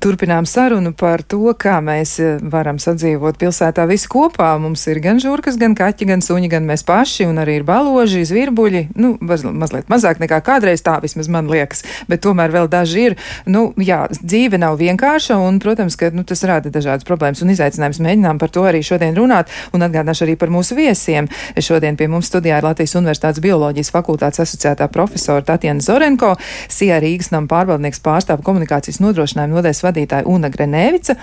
Turpinām 0.00 0.44
sarunu 0.44 0.90
par 0.92 1.22
to, 1.24 1.54
kā 1.56 1.78
mēs 1.84 2.16
eh, 2.20 2.40
varam 2.52 2.76
sadzīvot 2.82 3.38
pilsētā 3.40 3.86
visi 3.88 4.08
kopā. 4.12 4.50
Mums 4.60 4.82
ir 4.90 5.00
gan 5.00 5.20
žurkas, 5.22 5.56
gan 5.60 5.72
kaķi, 5.78 6.08
gan 6.10 6.24
suņi, 6.24 6.50
gan 6.52 6.66
mēs 6.68 6.84
paši, 6.84 7.24
un 7.30 7.40
arī 7.40 7.60
ir 7.60 7.64
baloži, 7.64 8.24
zvirbuļi. 8.28 8.82
Nu, 9.00 9.14
maz, 9.24 9.44
mazliet 9.46 9.88
mazāk 9.92 10.20
nekā 10.20 10.42
kādreiz 10.44 10.84
tā 10.84 10.98
vismaz 11.00 11.30
man 11.32 11.48
liekas, 11.48 11.80
bet 12.10 12.20
tomēr 12.26 12.52
vēl 12.52 12.68
daži 12.72 13.06
ir. 13.06 13.16
Nu, 13.48 13.70
jā, 13.80 14.02
dzīve 14.20 14.60
nav 14.60 14.76
vienkārša, 14.82 15.38
un, 15.40 15.60
protams, 15.64 15.96
ka 15.96 16.10
nu, 16.12 16.26
tas 16.28 16.44
rada 16.48 16.72
dažādas 16.72 17.08
problēmas 17.08 17.40
un 17.46 17.54
izaicinājumus. 17.54 18.02
Mēģinām 18.04 18.42
par 18.42 18.52
to 18.52 18.66
arī 18.68 18.82
šodien 18.84 19.16
runāt, 19.16 19.48
un 19.72 19.86
atgādināšu 19.86 20.26
arī 20.28 20.36
par 20.36 20.52
mūsu 20.52 20.76
viesiem. 20.76 21.30
Šodien 21.56 21.96
pie 21.96 22.10
mums 22.12 22.28
studijā 22.28 22.60
ir 22.60 22.68
Latvijas 22.68 22.98
Universitātes 23.00 23.40
bioloģijas 23.44 23.94
fakultātes 23.94 24.44
asociētā 24.44 24.90
profesora 24.92 25.46
Tatjana 25.46 25.80
Zorenko, 25.80 26.34
SIA 26.68 27.00
Rīgas 27.00 27.32
nama 27.32 27.48
pārvaldnieks 27.48 28.04
pārstāv 28.04 28.44
komunikācijas 28.44 29.00
nodrošinājumu 29.00 29.56
nodeļas 29.60 29.85
vadītāja 29.86 30.26
Una 30.30 30.52
Grenevica. 30.52 31.16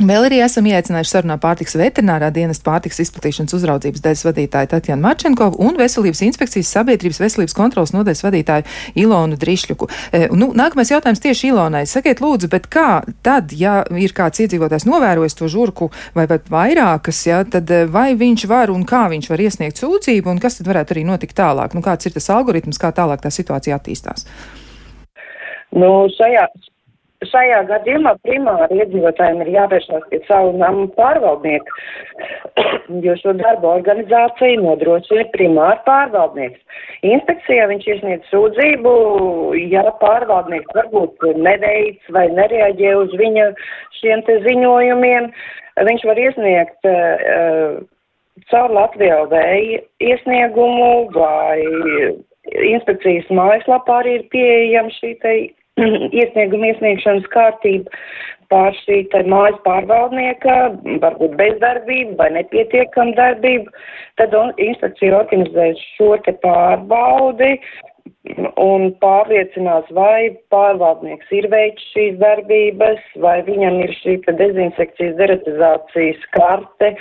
Vēl 0.00 0.24
arī 0.30 0.38
esam 0.40 0.64
ieaicinājuši 0.64 1.12
sarunā 1.12 1.34
pārtiks 1.40 1.74
veterinārā 1.76 2.30
dienas 2.32 2.62
pārtiks 2.64 3.02
izplatīšanas 3.02 3.52
uzraudzības 3.58 4.00
daļas 4.00 4.22
vadītāju 4.24 4.70
Tatjanu 4.72 5.04
Marčenkovu 5.04 5.60
un 5.60 5.76
Veselības 5.76 6.22
inspekcijas 6.24 6.70
sabiedrības 6.72 7.20
veselības 7.20 7.54
kontrolas 7.58 7.92
nodaļas 7.92 8.24
vadītāju 8.24 8.64
Ilonu 9.02 9.36
Drišļuku. 9.42 9.88
E, 10.16 10.22
nu, 10.32 10.48
nākamais 10.56 10.94
jautājums 10.94 11.20
tieši 11.20 11.50
Ilonai. 11.50 11.82
Sakiet, 11.90 12.22
lūdzu, 12.24 12.48
bet 12.48 12.70
kā 12.72 13.02
tad, 13.26 13.52
ja 13.52 13.82
ir 13.92 14.16
kāds 14.16 14.40
iedzīvotājs 14.40 14.88
novērojis 14.88 15.36
to 15.36 15.50
žurku 15.52 15.90
vai 16.16 16.24
pat 16.30 16.48
vairākas, 16.48 17.20
ja, 17.28 17.42
tad 17.44 17.68
e, 17.68 17.82
vai 17.92 18.14
viņš 18.16 18.48
var 18.48 18.72
un 18.72 18.88
kā 18.88 19.04
viņš 19.12 19.28
var 19.34 19.44
iesniegt 19.44 19.84
sūdzību 19.84 20.32
un 20.32 20.40
kas 20.40 20.62
tad 20.62 20.72
varētu 20.72 20.96
arī 20.96 21.04
notikt 21.12 21.36
tālāk? 21.36 21.76
Nu, 21.76 21.84
kāds 21.84 22.08
ir 22.08 22.16
tas 22.16 22.32
algoritms, 22.32 22.80
kā 22.80 22.94
tālāk 22.96 23.20
tā 23.20 23.34
situācija 23.36 23.76
attīstās? 23.76 24.24
Nu, 25.76 26.08
šajā, 26.16 26.48
Šajā 27.20 27.58
gadījumā 27.68 28.14
primāri 28.24 28.78
iedzīvotājiem 28.80 29.42
ir 29.44 29.50
jāvēršās 29.52 30.06
pie 30.08 30.20
savu 30.24 30.54
namu 30.56 30.86
pārvaldnieku, 30.96 31.74
jo 33.04 33.16
šo 33.20 33.34
darbu 33.36 33.68
organizāciju 33.74 34.62
nodrošina 34.62 35.26
primāri 35.34 35.84
pārvaldnieks. 35.84 36.80
Inspekcijā 37.04 37.68
viņš 37.68 37.86
iesniedz 37.92 38.32
sūdzību, 38.32 38.94
ja 39.68 39.84
pārvaldnieks 40.00 40.72
varbūt 40.78 41.28
neveic 41.44 42.10
vai 42.16 42.26
nereaģē 42.40 42.96
uz 43.02 43.12
viņa 43.20 43.50
šiem 44.00 44.24
te 44.24 44.40
ziņojumiem, 44.48 45.28
viņš 45.90 46.08
var 46.08 46.24
iesniegt 46.24 46.88
uh, 46.88 47.80
caur 48.48 48.72
Latviju 48.80 49.28
vēja 49.28 49.84
iesniegumu 50.08 50.92
vai 51.12 51.60
inspekcijas 52.72 53.28
mājaslapā 53.28 54.00
arī 54.00 54.20
ir 54.22 54.28
pieejama 54.32 54.92
šī 54.96 55.16
te 55.20 55.34
iesnieguma 56.20 56.72
iesniegšanas 56.72 57.28
kārtība 57.34 58.02
pār 58.50 58.74
šī 58.82 59.04
mājas 59.30 59.60
pārvaldnieka, 59.66 60.56
varbūt 61.02 61.36
bezdarbība 61.38 62.16
vai 62.18 62.30
nepietiekama 62.38 63.14
darbība, 63.18 63.70
tad 64.18 64.34
inspekcija 64.58 65.20
organizēs 65.20 65.78
šo 65.94 66.16
te 66.26 66.34
pārbaudi 66.42 67.52
un 68.60 68.90
pārliecinās, 69.02 69.86
vai 69.96 70.34
pārvaldnieks 70.52 71.30
ir 71.38 71.48
veids 71.52 71.86
šīs 71.94 72.18
darbības, 72.20 73.00
vai 73.22 73.38
viņam 73.46 73.78
ir 73.84 73.94
šī 74.00 74.18
dezinfekcijas 74.26 75.16
deratizācijas 75.20 76.26
karte, 76.36 76.94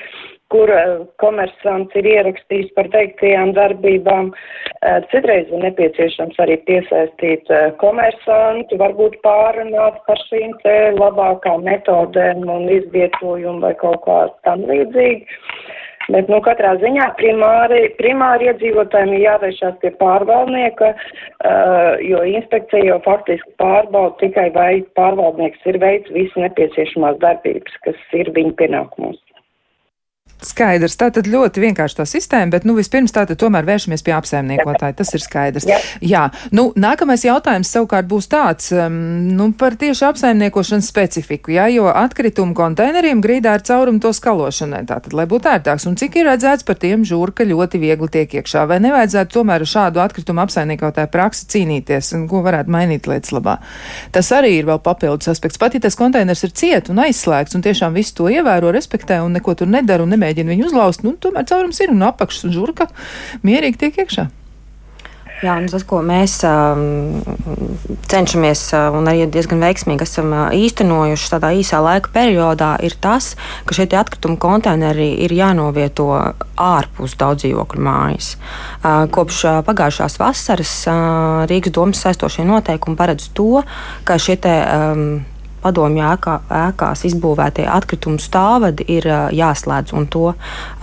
kur 0.54 0.72
eh, 0.74 0.94
komersants 1.22 1.96
ir 2.00 2.08
ierakstījis 2.10 2.72
par 2.78 2.90
teiktajām 2.94 3.54
darbībām. 3.58 4.32
Eh, 4.82 5.00
citreiz 5.14 5.52
ir 5.52 5.64
nepieciešams 5.66 6.40
arī 6.44 6.58
piesaistīt 6.70 7.52
eh, 7.54 7.70
komersantu, 7.84 8.80
varbūt 8.82 9.20
pārunāt 9.26 10.02
par 10.08 10.24
šīm 10.28 10.56
te 10.64 10.78
labākām 10.98 11.66
metodēm 11.68 12.48
un 12.50 12.70
izvietojumu 12.80 13.62
vai 13.68 13.76
kaut 13.84 14.02
kā 14.08 14.24
tam 14.48 14.66
līdzīgi. 14.70 15.40
Bet, 16.10 16.26
nu, 16.32 16.40
katrā 16.42 16.72
ziņā 16.82 17.06
primāri, 17.20 17.84
primāri 18.00 18.48
iedzīvotājiem 18.50 19.12
ir 19.14 19.26
jāvēršās 19.28 19.76
pie 19.84 19.92
pārvaldnieka, 20.00 20.90
uh, 20.96 22.02
jo 22.02 22.24
inspekcija 22.32 22.82
jau 22.88 22.98
faktiski 23.06 23.54
pārbauda 23.62 24.18
tikai 24.24 24.48
vai 24.56 24.72
pārvaldnieks 24.98 25.70
ir 25.70 25.78
veids 25.84 26.10
visu 26.16 26.42
nepieciešamās 26.42 27.22
darbības, 27.22 27.78
kas 27.86 28.18
ir 28.18 28.34
viņa 28.34 28.58
pienākumos. 28.58 29.22
Skaidrs, 30.40 30.96
tā 30.96 31.10
tad 31.12 31.28
ļoti 31.28 31.60
vienkārši 31.60 31.98
tā 31.98 32.06
sistēma, 32.08 32.54
bet, 32.54 32.64
nu, 32.64 32.72
vispirms 32.78 33.12
tā 33.12 33.26
tad 33.28 33.36
tomēr 33.42 33.66
vēršamies 33.68 34.04
pie 34.08 34.14
apsaimniekotāja, 34.16 34.96
tas 34.96 35.10
ir 35.12 35.20
skaidrs. 35.20 35.66
Jā, 35.68 35.80
Jā. 36.00 36.22
nu, 36.56 36.70
nākamais 36.80 37.26
jautājums 37.26 37.68
savukārt 37.74 38.08
būs 38.08 38.30
tāds, 38.32 38.70
um, 38.72 38.96
nu, 39.36 39.50
par 39.60 39.76
tieši 39.76 40.06
apsaimniekošanas 40.08 40.88
specifiku, 40.88 41.52
jā, 41.58 41.66
jo 41.74 41.90
atkritumu 41.92 42.56
konteineriem 42.56 43.20
grīdā 43.20 43.58
ir 43.60 43.66
caurumu 43.68 44.00
to 44.00 44.14
skalošanai, 44.16 44.86
tātad, 44.88 45.12
lai 45.18 45.26
būtu 45.28 45.52
ērtāks, 45.52 45.90
un 45.92 46.00
cik 46.00 46.16
ir 46.22 46.30
redzēts 46.32 46.64
par 46.64 46.80
tiem 46.80 47.04
žurka 47.04 47.44
ļoti 47.44 47.84
viegli 47.84 48.08
tiek 48.16 48.38
iekšā, 48.40 48.64
vai 48.72 48.80
nevajadzētu 48.86 49.36
tomēr 49.42 49.68
šādu 49.68 50.00
atkritumu 50.06 50.46
apsaimniekotāju 50.46 51.12
praksi 51.12 51.50
cīnīties, 51.52 52.14
un 52.16 52.30
ko 52.32 52.46
varētu 52.48 52.72
mainīt 52.72 53.12
lietas 53.12 53.36
labā. 53.36 53.58
Tas 54.16 54.32
arī 54.40 54.56
ir 54.62 54.72
vēl 54.72 54.80
papildus 54.88 55.28
aspekts. 55.36 55.60
Pat 55.60 55.76
ja 55.76 55.84
tas 55.84 56.00
konteiners 56.00 56.48
ir 56.48 56.56
ciet 56.56 56.88
un 56.94 57.04
aizslēgts, 57.04 57.60
un 57.60 57.68
tiešām 57.68 58.00
visu 58.00 58.16
to 58.22 58.32
ievēro, 58.32 58.72
respektē 58.72 59.20
un 59.26 59.36
neko 59.36 59.60
tur 59.60 59.68
nedara 59.68 60.08
un 60.08 60.16
nemēģina 60.16 60.29
nemēģina 60.30 60.56
viņu 60.56 60.70
uzlaust, 60.70 61.06
nu, 61.06 61.16
tomēr 61.18 61.48
caurums 61.50 61.80
ir 61.82 61.94
un 61.94 62.06
apakšs 62.06 62.46
un 62.48 62.54
žurka 62.54 62.90
mierīgi 63.44 63.82
tiek 63.86 64.06
iekšā. 64.06 64.30
Jā, 65.40 65.54
un 65.56 65.70
tas, 65.72 65.86
ko 65.88 66.02
mēs 66.04 66.34
um, 66.44 67.22
cenšamies 68.12 68.60
uh, 68.76 68.90
un 68.92 69.08
arī 69.08 69.24
diezgan 69.32 69.62
veiksmīgi 69.64 70.04
esam 70.04 70.34
uh, 70.36 70.50
īstenojuši 70.52 71.30
tādā 71.32 71.54
īsā 71.56 71.80
laika 71.80 72.12
periodā, 72.12 72.74
ir 72.84 72.98
tas, 73.00 73.38
ka 73.64 73.78
šie 73.78 73.88
atkrituma 73.96 74.36
konteineri 74.36 75.14
ir 75.24 75.32
jānovieto 75.32 76.10
ārpus 76.60 77.16
daudz 77.16 77.46
dzīvokļu 77.46 77.86
mājas. 77.88 78.34
Uh, 78.36 79.08
kopš 79.16 79.40
uh, 79.48 79.62
pagājušās 79.64 80.20
vasaras 80.20 80.76
uh, 80.92 81.48
Rīgas 81.48 81.72
domas 81.72 82.04
saistošie 82.04 82.44
noteikumi 82.44 83.00
paredz 83.00 83.32
to, 83.32 83.64
ka 84.04 84.20
šie 84.20 84.36
te, 84.44 84.60
um, 84.76 85.22
padomju 85.64 86.04
ēkā, 86.10 86.36
ēkās 86.60 87.06
izbūvētie 87.10 87.66
atkritumu 87.70 88.22
stāvadi 88.22 88.86
ir 88.96 89.08
jāslēdz, 89.36 89.94
un 89.98 90.08
to 90.12 90.34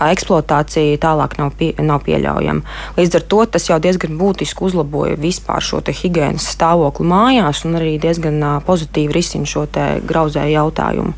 eksploatācija 0.03 0.99
tālāk 1.03 1.37
nav, 1.41 1.53
pie, 1.59 1.73
nav 1.81 2.03
pieļaujama. 2.07 2.77
Līdz 2.97 3.19
ar 3.19 3.27
to 3.33 3.43
tas 3.57 3.69
jau 3.69 3.79
diezgan 3.83 4.17
būtiski 4.19 4.67
uzlaboja 4.67 5.17
vispār 5.21 5.63
šo 5.63 5.81
higiēnas 5.87 6.49
stāvokli 6.55 7.07
mājās, 7.07 7.63
un 7.67 7.79
arī 7.79 7.97
diezgan 8.01 8.41
pozitīvi 8.67 9.15
risina 9.15 9.49
šo 9.49 9.67
grauzēju 10.07 10.55
jautājumu. 10.57 11.13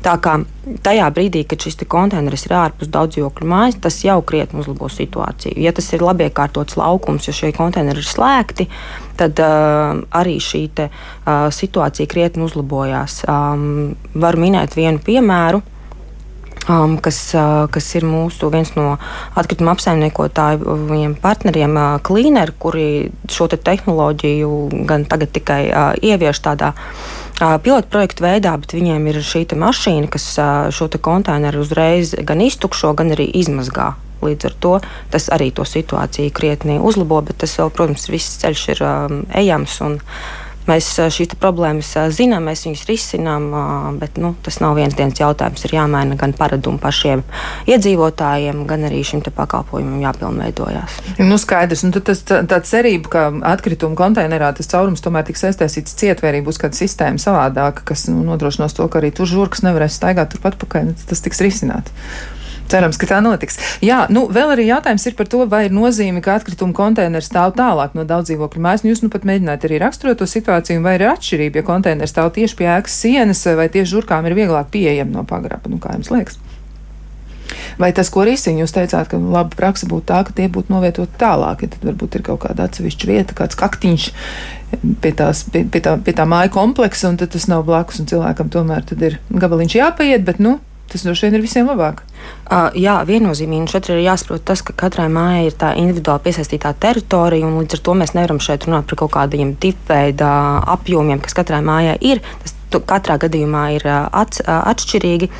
Tā 0.00 0.14
kā 0.22 0.38
tajā 0.84 1.08
brīdī, 1.12 1.42
kad 1.48 1.60
šis 1.60 1.76
konteineris 1.90 2.46
ir 2.46 2.54
ārpus 2.56 2.88
daudzdzīvokļu 2.92 3.48
mājas, 3.48 3.76
tas 3.84 3.98
jau 4.04 4.20
krietni 4.24 4.62
uzlabo 4.62 4.88
situāciju. 4.92 5.58
Ja 5.60 5.74
tas 5.76 5.90
ir 5.92 6.04
labi 6.04 6.28
iekārtots 6.28 6.78
laukums, 6.80 7.28
jo 7.28 7.34
šie 7.36 7.52
konteineri 7.56 8.00
ir 8.00 8.08
slēgti, 8.08 8.68
tad 9.20 9.42
uh, 9.44 10.00
arī 10.16 10.38
šī 10.42 10.62
te, 10.74 10.88
uh, 10.90 11.48
situācija 11.54 12.08
krietni 12.10 12.46
uzlabojās. 12.46 13.22
Um, 13.28 13.94
varu 14.14 14.46
minēt 14.46 14.78
vienu 14.78 15.02
piemēru. 15.04 15.62
Um, 16.68 16.98
kas, 17.02 17.16
uh, 17.34 17.64
kas 17.72 17.86
ir 17.96 18.04
mūsu 18.04 18.50
viens 18.52 18.68
no 18.76 18.98
atkrituma 19.38 19.72
apsaimniekotājiem 19.74 21.16
partneriem, 21.22 21.72
uh, 21.72 21.96
Cleaner, 22.04 22.52
kuri 22.60 23.08
šo 23.32 23.48
te 23.50 23.56
tehnoloģiju 23.56 24.84
gan 24.86 25.06
tagad 25.08 25.32
tikai 25.34 25.62
uh, 25.70 25.96
ievieš 25.96 26.42
tādā 26.44 26.74
uh, 26.76 27.56
pilotu 27.64 27.88
projektu 27.90 28.26
veidā, 28.26 28.52
bet 28.60 28.76
viņiem 28.76 29.08
ir 29.08 29.22
šī 29.24 29.46
mašīna, 29.56 30.12
kas 30.12 30.28
šo 30.76 30.90
konteineru 31.00 31.64
uzreiz 31.64 32.12
gan 32.28 32.44
iztukšo, 32.44 32.92
gan 32.92 33.16
arī 33.16 33.30
izmazgā. 33.40 33.94
Līdz 34.24 34.50
ar 34.50 34.58
to 34.60 34.74
tas 35.12 35.30
arī 35.32 35.50
to 35.54 35.64
situāciju 35.68 36.34
krietni 36.36 36.78
uzlabo, 36.80 37.22
bet 37.24 37.40
tas 37.42 37.56
vēl, 37.58 37.72
protams, 37.74 38.10
viss 38.12 38.38
ceļš 38.42 38.68
ir 38.74 38.86
um, 38.86 39.18
ejams. 39.40 39.80
Mēs 40.68 40.90
šīs 41.10 41.32
problēmas 41.40 41.88
zinām, 42.14 42.44
mēs 42.46 42.62
viņus 42.66 42.82
risinām, 42.86 43.46
bet 43.98 44.18
nu, 44.20 44.34
tas 44.44 44.60
nav 44.62 44.76
viens 44.78 44.94
dienas 44.94 45.18
jautājums. 45.18 45.64
Ir 45.66 45.74
jāmaina 45.78 46.18
gan 46.20 46.34
paradumi 46.36 46.78
pašiem 46.78 47.24
iedzīvotājiem, 47.70 48.60
gan 48.68 48.84
arī 48.86 49.00
šim 49.06 49.24
pakalpojumam 49.24 50.02
jāpilnveidojās. 50.04 50.98
Nu, 51.24 51.40
skaidrs, 51.40 51.82
nu, 51.88 51.94
tas 52.04 52.22
tā 52.28 52.60
cerība, 52.66 53.10
ka 53.10 53.24
atkritumu 53.54 53.98
konteinerā 53.98 54.52
tas 54.56 54.70
caurums 54.70 55.02
tomēr 55.02 55.26
tiks 55.26 55.48
aiztaisīts 55.48 55.96
ciet, 55.96 56.22
vai 56.22 56.34
arī 56.34 56.44
būs 56.46 56.60
kāda 56.60 56.78
sistēma 56.78 57.18
savādāka, 57.22 57.88
kas 57.90 58.06
nu, 58.12 58.20
nodrošinās 58.28 58.76
to, 58.76 58.86
ka 58.92 59.00
arī 59.00 59.14
tur 59.16 59.30
žurkas 59.30 59.64
nevarēs 59.66 59.96
staigāt 59.98 60.36
turpat 60.36 60.60
pakaļ, 60.60 60.92
tas 61.08 61.24
tiks 61.24 61.42
risināts. 61.42 61.96
Cerams, 62.70 62.98
ka 63.00 63.08
tā 63.10 63.18
notiks. 63.24 63.58
Jā, 63.82 64.04
nu, 64.14 64.28
vēl 64.30 64.54
arī 64.54 64.68
jautājums 64.68 65.06
ir 65.08 65.16
par 65.18 65.26
to, 65.30 65.42
vai 65.50 65.64
ir 65.66 65.74
nozīme, 65.74 66.22
ka 66.22 66.36
atkrituma 66.38 66.76
konteineri 66.76 67.26
stāv 67.26 67.56
tālāk 67.58 67.96
no 67.98 68.04
daudz 68.06 68.30
dzīvokļu 68.30 68.62
mājas. 68.62 68.84
Nu, 68.84 68.92
jūs 68.92 69.02
nu 69.02 69.10
pat 69.10 69.26
mēģināt 69.26 69.66
arī 69.66 69.80
raksturot 69.82 70.20
to 70.22 70.28
situāciju, 70.30 70.84
vai 70.84 70.94
ir 71.00 71.08
atšķirība, 71.10 71.60
ja 71.60 71.66
konteineri 71.66 72.10
stāv 72.10 72.30
tieši 72.36 72.58
pie 72.60 72.70
ēkas 72.76 73.00
sienas, 73.02 73.42
vai 73.58 73.66
tieši 73.74 73.90
žurkām 73.96 74.30
ir 74.30 74.38
vieglāk 74.38 74.70
pieejami 74.70 75.18
no 75.18 75.26
pagraba. 75.26 75.72
Nu, 75.72 75.82
kā 75.82 75.96
jums 75.98 76.12
liekas? 76.14 76.38
Vai 77.80 77.90
tas, 77.96 78.10
ko 78.12 78.22
risina, 78.26 78.62
jūs 78.62 78.74
teicāt, 78.76 79.10
ka 79.10 79.18
laba 79.18 79.50
praksa 79.56 79.88
būtu 79.90 80.06
tā, 80.10 80.22
ka 80.26 80.34
tie 80.36 80.46
būtu 80.52 80.70
novietoti 80.70 81.18
tālāk, 81.18 81.64
ja 81.64 81.72
tad 81.72 81.86
varbūt 81.88 82.18
ir 82.18 82.24
kaut 82.26 82.42
kāda 82.44 82.68
atsevišķa 82.68 83.10
vieta, 83.10 83.36
kāds 83.38 83.58
kaktiņš 83.58 84.08
pie, 85.02 85.12
tās, 85.16 85.42
pie, 85.50 85.64
pie, 85.66 85.82
tā, 85.84 85.96
pie 85.98 86.14
tā 86.14 86.26
māja 86.30 86.52
kompleksa, 86.54 87.10
un 87.10 87.18
tad 87.20 87.32
tas 87.34 87.48
nav 87.50 87.64
blakus, 87.66 87.98
un 88.02 88.10
cilvēkam 88.10 88.52
tomēr 88.52 88.86
ir 89.00 89.18
gabaliņš 89.34 89.78
jāpaiet, 89.80 90.26
bet, 90.28 90.42
nu, 90.44 90.58
Tas 90.90 91.04
droši 91.06 91.28
vien 91.28 91.38
ir 91.38 91.44
visiem 91.44 91.68
labāk. 91.70 92.02
Uh, 92.50 92.68
jā, 92.74 92.96
viennozīmīgi. 93.06 93.70
Šeit 93.70 93.88
ir 93.92 94.02
jāsaprot 94.02 94.42
tas, 94.46 94.62
ka 94.66 94.74
katrai 94.76 95.06
mājai 95.12 95.44
ir 95.46 95.58
tā 95.58 95.72
individuāli 95.78 96.24
piesaistītā 96.26 96.72
teritorija, 96.82 97.46
un 97.46 97.60
līdz 97.62 97.78
ar 97.78 97.84
to 97.86 97.94
mēs 98.00 98.14
nevaram 98.16 98.40
šeit 98.42 98.66
runāt 98.66 98.90
par 98.90 98.98
kaut 99.04 99.14
kādiem 99.14 99.54
tipveida 99.62 100.30
apjomiem, 100.74 101.22
kas 101.22 101.38
katrai 101.38 101.62
mājai 101.64 101.94
ir. 102.10 102.24
Tas 102.42 102.56
katrā 102.78 103.18
gadījumā 103.20 103.64
ir 103.76 103.86
ats, 103.90 104.42
atšķirīgi. 104.46 105.30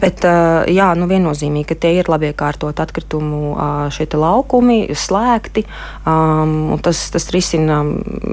Bet 0.00 0.24
jā, 0.24 0.90
nu 0.98 1.08
viennozīmīgi, 1.10 1.68
ka 1.70 1.78
tie 1.84 1.94
ir 2.00 2.10
labi 2.10 2.30
iekārtot 2.32 2.80
atkritumu 2.82 3.54
šie 3.94 4.08
laukumi, 4.18 4.80
slēgti. 4.96 5.64
Um, 6.08 6.78
tas, 6.82 7.02
tas 7.12 7.28
risina 7.34 7.80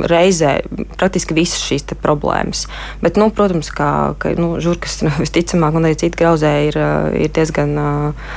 reizē 0.09 0.57
praktiski 0.97 1.35
visas 1.37 1.61
šīs 1.63 1.87
problēmas. 2.01 2.65
Bet, 3.01 3.19
nu, 3.19 3.29
protams, 3.33 3.69
ka, 3.73 4.15
ka 4.21 4.33
nu, 4.39 4.55
žurkas 4.63 4.99
visticamāk 5.23 5.77
un 5.77 5.89
arī 5.89 5.99
citi 5.99 6.19
grauzēji 6.19 6.71
ir, 6.71 6.79
ir 7.25 7.33
diezgan 7.35 7.75
uh, 7.81 8.33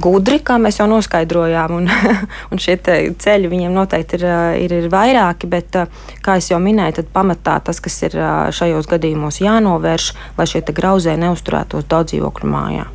gudri, 0.00 0.40
kā 0.44 0.58
mēs 0.62 0.80
jau 0.80 0.88
noskaidrojām. 0.90 1.76
Un, 1.80 1.90
un 2.52 2.62
šie 2.62 2.78
ceļi 2.80 3.50
viņiem 3.50 3.74
noteikti 3.74 4.20
ir, 4.20 4.26
ir, 4.64 4.76
ir 4.84 4.90
vairāki, 4.92 5.50
bet, 5.50 5.80
kā 6.24 6.38
jau 6.40 6.60
minēju, 6.62 7.06
pamatā 7.14 7.58
tas, 7.64 7.80
kas 7.82 7.96
ir 8.08 8.16
šajos 8.56 8.88
gadījumos 8.90 9.39
jānovērš, 9.44 10.12
lai 10.38 10.48
šie 10.50 10.64
grauzēji 10.68 11.22
neusturētos 11.24 11.88
daudz 11.90 12.14
dzīvokļu 12.14 12.50
mājā. 12.54 12.88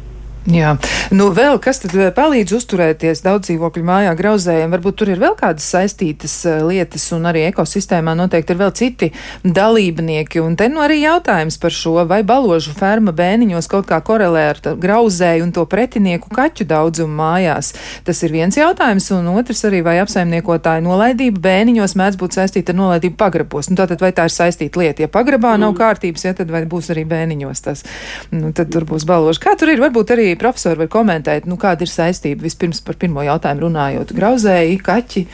Jā, 0.46 0.76
nu 1.10 1.32
vēl 1.34 1.58
kas 1.58 1.80
tad 1.82 1.96
eh, 1.98 2.12
palīdz 2.14 2.52
uzturēties 2.54 3.24
daudz 3.26 3.48
dzīvokļu 3.48 3.82
mājā 3.82 4.12
grauzējiem? 4.14 4.74
Varbūt 4.76 4.98
tur 5.00 5.10
ir 5.10 5.22
vēl 5.24 5.34
kādas 5.40 5.66
saistītas 5.74 6.36
uh, 6.46 6.60
lietas 6.70 7.08
un 7.16 7.24
arī 7.26 7.48
ekosistēmā 7.48 8.14
noteikti 8.14 8.54
ir 8.54 8.60
vēl 8.60 8.74
citi 8.78 9.10
dalībnieki. 9.42 10.44
Un 10.46 10.54
te 10.60 10.68
nu 10.70 10.84
arī 10.86 11.00
jautājums 11.02 11.58
par 11.58 11.74
šo, 11.74 11.96
vai 12.06 12.20
baložu 12.22 12.76
ferma 12.78 13.10
bēniņos 13.18 13.70
kaut 13.72 13.88
kā 13.90 13.98
korelē 14.06 14.44
ar 14.52 14.62
grauzēju 14.62 15.48
un 15.48 15.54
to 15.56 15.64
pretinieku 15.66 16.30
kaķu 16.30 16.70
daudzumu 16.70 17.18
mājās. 17.24 17.72
Tas 18.06 18.22
ir 18.22 18.38
viens 18.38 18.54
jautājums, 18.62 19.10
un 19.18 19.32
otrs 19.34 19.66
arī, 19.66 19.82
vai 19.82 19.98
apsaimniekotāja 20.04 20.86
nolaidība 20.86 21.42
bēniņos 21.48 21.98
mēdz 21.98 22.22
būt 22.22 22.38
saistīta 22.38 22.76
ar 22.76 22.80
nolaidību 22.84 23.18
pagrabos. 23.18 23.72
Nu, 23.72 23.80
tātad 23.82 24.06
vai 24.06 24.14
tā 24.14 24.30
ir 24.30 24.38
saistīta 24.38 24.84
lieta? 24.84 25.08
Ja 25.08 25.10
pagrabā 25.10 25.56
mm. 25.56 25.66
nav 25.66 25.74
kārtības, 25.82 26.30
ja 26.30 26.38
tad 26.38 26.54
vai 26.54 26.68
būs 26.70 26.94
arī 26.94 27.08
bēniņos 27.10 27.66
tas, 27.66 27.86
nu, 28.30 28.54
tad 28.54 28.70
tur 28.70 28.86
būs 28.86 29.10
baloži. 29.10 29.42
Kā 29.42 29.58
tur 29.58 29.74
ir? 29.74 29.82
Varbūt 29.82 30.14
arī 30.14 30.35
arī 30.36 30.42
profesori 30.42 30.84
var 30.84 30.90
komentēt, 30.92 31.48
nu, 31.48 31.58
kāda 31.58 31.86
ir 31.86 31.92
saistība 31.92 32.44
vispirms 32.44 32.82
par 32.84 32.96
pirmo 32.96 33.24
jautājumu 33.24 33.70
runājot- 33.70 34.14
grauzēji, 34.20 34.82
kaķi 34.84 35.28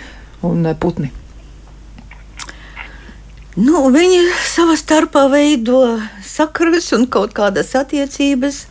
un 0.43 0.65
eh, 0.65 0.75
putni. 0.75 1.11
Nu, 3.57 3.89
viņi 3.91 4.31
savā 4.47 4.77
starpā 4.77 5.29
veido 5.29 5.99
sakarus 6.23 6.93
un 6.93 7.07
kaut 7.07 7.33
kādas 7.33 7.73
attiecības. 7.75 8.65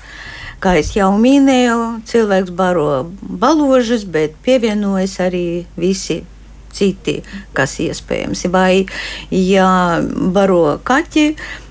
Kā 0.60 0.76
jau 0.76 1.16
minēju, 1.16 2.02
cilvēks 2.04 2.50
baro 2.52 3.10
baložus, 3.22 4.04
bet 4.04 4.34
pievienojas 4.44 5.18
arī 5.20 5.64
visi 5.76 6.24
citi, 6.72 7.22
kas 7.52 7.78
iespējams. 7.80 8.44
Vai 8.52 8.86
ja 9.30 10.00
baro 10.32 10.78
kaķi, 10.84 11.36
Mm, 11.36 11.69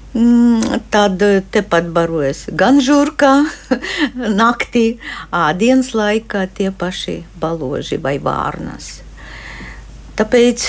tad 0.89 1.21
tepat 1.53 1.89
barojas 1.93 2.47
gan 2.57 2.81
žurkā, 2.81 3.33
naktī, 4.41 4.97
dienas 5.59 5.93
laikā 5.93 6.47
tie 6.53 6.71
paši 6.71 7.21
baloži 7.39 7.99
vai 8.01 8.17
vārnas. 8.17 8.99
Tāpēc 10.19 10.65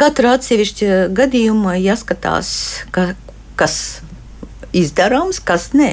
katrā 0.00 0.36
atsevišķa 0.38 1.12
gadījumā 1.14 1.76
jāskatās, 1.82 2.48
ka, 2.94 3.12
kas 3.60 4.00
izdarāms, 4.72 5.42
kas 5.44 5.70
nē. 5.76 5.92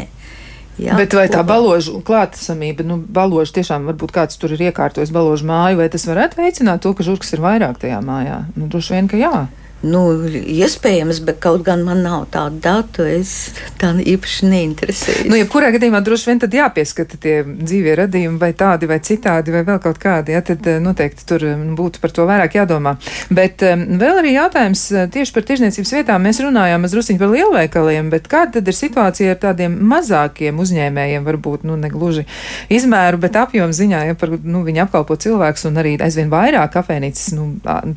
Jā, 0.80 0.96
Bet 0.96 1.12
vai 1.12 1.26
tā 1.28 1.42
baložu 1.44 1.98
klātesamība, 2.08 2.86
nu, 2.88 3.02
baložu 3.04 3.58
tiešām 3.58 3.90
varbūt 3.90 4.14
kāds 4.16 4.40
tur 4.40 4.54
ir 4.56 4.70
iekārtojis 4.70 5.12
baložu 5.12 5.50
māju, 5.50 5.82
vai 5.82 5.90
tas 5.92 6.08
varētu 6.08 6.40
veicināt 6.40 6.86
to, 6.86 6.94
ka 6.96 7.04
žurkas 7.04 7.34
ir 7.36 7.44
vairāk 7.44 7.82
tajā 7.82 8.00
mājā? 8.00 8.46
Nu, 8.56 8.70
droši 8.72 8.96
vien, 8.96 9.10
ka 9.12 9.20
jā. 9.20 9.34
Nu, 9.80 10.02
iespējams, 10.28 11.22
bet 11.24 11.38
kaut 11.44 11.64
gan 11.68 11.86
man 11.88 12.02
nav 12.04 12.26
tādu 12.34 12.60
datu, 12.64 13.06
es 13.08 13.54
tā 13.80 13.94
īpaši 13.96 14.50
neinteresēju. 14.52 15.28
Nu, 15.32 15.38
jebkurā 15.40 15.70
gadījumā 15.72 16.02
droši 16.04 16.28
vien 16.32 16.42
tad 16.44 16.56
jāpieskata 16.58 17.20
tie 17.22 17.36
dzīvie 17.48 17.94
radījumi, 18.02 18.40
vai 18.42 18.52
tādi, 18.60 18.90
vai 18.90 19.00
citādi, 19.00 19.54
vai 19.56 19.64
vēl 19.68 19.80
kaut 19.84 20.02
kādi. 20.02 20.36
Ja, 20.36 20.42
tad 20.44 20.68
eh, 20.68 20.82
noteikti 20.84 21.24
tur 21.30 21.46
mm, 21.48 21.78
būtu 21.80 22.04
par 22.04 22.12
to 22.16 22.26
vairāk 22.28 22.58
jādomā. 22.60 22.98
Bet 23.32 23.64
um, 23.64 23.86
vēl 24.02 24.20
arī 24.20 24.34
jautājums 24.36 24.84
eh, 24.92 25.08
tieši 25.14 25.36
par 25.38 25.48
tirzniecības 25.48 25.96
vietām. 25.96 26.28
Mēs 26.28 26.42
runājām 26.44 26.84
mazliet 26.84 27.16
par 27.22 27.32
lielveikaliem, 27.32 28.12
bet 28.12 28.28
kāda 28.32 28.58
tad 28.60 28.68
ir 28.68 28.76
situācija 28.76 29.38
ar 29.38 29.42
tādiem 29.48 29.80
mazākiem 29.90 30.60
uzņēmējiem, 30.60 31.24
varbūt 31.24 31.64
nu, 31.70 31.80
ne 31.80 31.92
gluži 31.94 32.26
izmēru, 32.68 33.22
bet 33.24 33.40
apjomu 33.40 33.76
ziņā, 33.76 34.04
ja 34.12 34.20
par, 34.20 34.36
nu, 34.44 34.66
viņi 34.68 34.84
apkalpo 34.84 35.16
cilvēkus 35.20 35.70
un 35.72 35.80
arī 35.80 35.96
aizvien 36.04 36.32
vairāk 36.34 36.76
kafejnīcas 36.76 37.32
nu, 37.38 37.50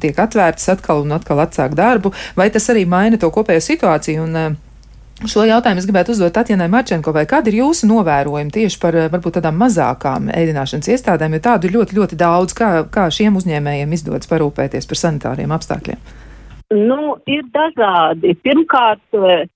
tiek 0.02 0.18
atvērtas 0.22 0.70
atkal 0.76 1.02
un 1.02 1.18
atkal 1.18 1.42
atsāk 1.42 1.71
sāk 1.72 1.76
darbu, 1.76 2.12
vai 2.36 2.50
tas 2.50 2.68
arī 2.70 2.86
maina 2.86 3.18
to 3.18 3.30
kopējo 3.30 3.60
situāciju? 3.60 4.22
Un, 4.22 4.36
eh, 4.36 4.56
Šo 5.22 5.44
jautājumu 5.46 5.78
es 5.78 5.86
gribētu 5.86 6.10
uzdot 6.10 6.32
Tatjanai 6.34 6.66
Marčenkovai. 6.66 7.26
Kāda 7.30 7.46
ir 7.46 7.62
jūsu 7.62 7.86
novērojuma 7.86 8.50
tieši 8.50 8.80
par 8.80 8.96
eh, 8.96 9.08
varbūt 9.08 9.38
tādām 9.38 9.54
mazākām 9.54 10.32
ēdināšanas 10.34 10.88
iestādēm, 10.88 11.34
jo 11.34 11.38
tādu 11.38 11.68
ir 11.68 11.76
ļoti, 11.76 11.94
ļoti 11.94 12.16
daudz, 12.18 12.52
kā, 12.52 12.90
kā 12.90 13.06
šiem 13.06 13.36
uzņēmējiem 13.38 13.92
izdodas 13.92 14.26
parūpēties 14.26 14.88
par 14.88 14.98
sanitāriem 14.98 15.52
apstākļiem? 15.54 16.00
Nu, 16.74 17.18
ir 17.26 17.44
dažādi. 17.54 18.34
Pirmkārt, 18.42 19.04
uh, 19.14 19.46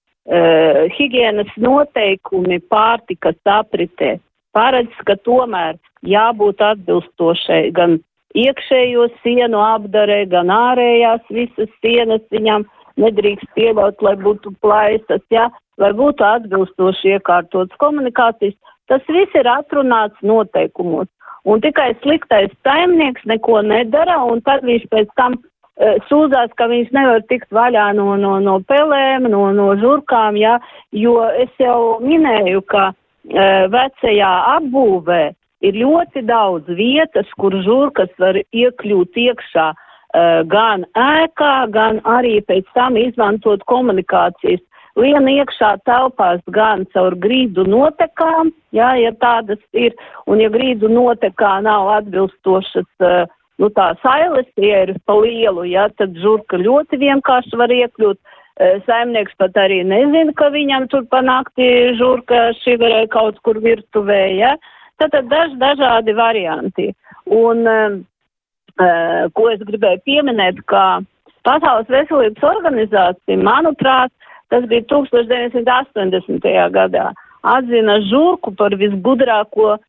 higienas 0.95 1.51
noteikumi 1.59 2.61
pārtikas 2.71 3.41
apritē 3.43 4.21
paredz, 4.55 4.95
ka 5.03 5.17
tomēr 5.17 5.81
jābūt 6.07 6.63
atbilstošai 6.63 7.73
gan 7.75 7.99
iekšējo 8.35 9.09
sienu 9.23 9.61
apdarē, 9.63 10.25
gan 10.33 10.51
ārējās 10.53 11.25
visas 11.31 11.71
sienas 11.81 12.25
viņam 12.35 12.67
nedrīkst 13.01 13.49
pieļaut, 13.57 14.01
lai 14.03 14.15
būtu 14.21 14.55
plaisas, 14.65 15.23
ja, 15.31 15.51
lai 15.81 15.93
būtu 15.97 16.25
atbilstoši 16.25 17.17
iekārtotas 17.17 17.77
komunikācijas. 17.83 18.57
Tas 18.91 19.03
viss 19.11 19.35
ir 19.35 19.49
atrunāts 19.51 20.19
noteikumos. 20.23 21.09
Un 21.47 21.61
tikai 21.63 21.93
sliktais 22.03 22.51
saimnieks 22.67 23.27
neko 23.27 23.61
nedara, 23.63 24.19
un 24.27 24.41
tad 24.47 24.65
viņš 24.67 24.87
pēc 24.91 25.11
tam 25.19 25.37
e, 25.37 25.95
sūdzās, 26.09 26.51
ka 26.59 26.67
viņš 26.71 26.91
nevar 26.95 27.23
tikt 27.31 27.51
vaļā 27.55 27.93
no, 27.99 28.15
no, 28.19 28.37
no 28.43 28.59
pelēm, 28.67 29.29
no, 29.31 29.45
no 29.55 29.73
žurkām, 29.79 30.39
ja, 30.41 30.57
jo 30.91 31.21
es 31.39 31.51
jau 31.63 31.99
minēju, 32.03 32.65
ka 32.71 32.89
e, 32.91 33.47
vecajā 33.75 34.33
apbūvē 34.57 35.23
ir 35.65 35.77
ļoti 35.81 36.25
daudz 36.29 36.69
vietas, 36.79 37.29
kur 37.41 37.55
žurkas 37.65 38.13
var 38.21 38.39
iekļūt 38.53 39.17
iekšā 39.27 39.67
uh, 39.73 40.41
gan 40.51 40.85
ēkā, 40.99 41.55
gan 41.73 42.01
arī 42.05 42.41
pēc 42.49 42.69
tam 42.77 42.99
izmantot 43.01 43.65
komunikācijas. 43.71 44.63
Lien 44.97 45.29
iekšā 45.29 45.75
telpās 45.85 46.41
gan 46.57 46.87
caur 46.95 47.13
grīdu 47.21 47.67
notekām, 47.69 48.53
jā, 48.73 48.95
ja 48.97 49.13
tādas 49.21 49.61
ir, 49.77 49.93
un 50.25 50.41
ja 50.41 50.49
grīdu 50.53 50.89
notekā 50.89 51.59
nav 51.65 51.91
atbilstošas, 51.99 52.89
uh, 53.05 53.27
nu 53.61 53.73
tā 53.73 53.93
sailes, 54.05 54.49
ja 54.61 54.87
ir 54.87 54.97
pa 55.09 55.19
lielu, 55.21 55.69
jā, 55.69 55.89
tad 56.01 56.17
žurka 56.21 56.61
ļoti 56.61 57.01
vienkārši 57.01 57.61
var 57.61 57.73
iekļūt. 57.73 58.21
Uh, 58.57 58.79
saimnieks 58.87 59.37
pat 59.37 59.57
arī 59.61 59.83
nezina, 59.85 60.33
ka 60.33 60.49
viņam 60.49 60.89
tur 60.89 61.05
panākti 61.13 61.93
žurka 61.99 62.55
šī 62.63 62.79
varēja 62.81 63.13
kaut 63.13 63.37
kur 63.45 63.61
virtuvē, 63.61 64.23
jā. 64.33 64.55
Ja? 64.57 64.75
Tātad 65.01 65.29
daž, 65.29 65.57
dažādi 65.61 66.15
varianti. 66.17 66.91
Un, 67.27 67.67
uh, 67.67 69.29
ko 69.37 69.51
es 69.53 69.63
gribēju 69.67 70.03
pieminēt, 70.09 70.63
ka 70.71 71.03
Pasaules 71.47 71.87
veselības 71.93 72.43
organizācija, 72.43 73.39
manuprāt, 73.39 74.11
tas 74.51 74.65
bija 74.67 74.83
1980. 74.91 76.49
gadā, 76.75 77.11
atzina 77.47 78.01
žurku 78.09 78.51
par 78.59 78.75
visgudrāko 78.75 79.77
uh, 79.77 79.81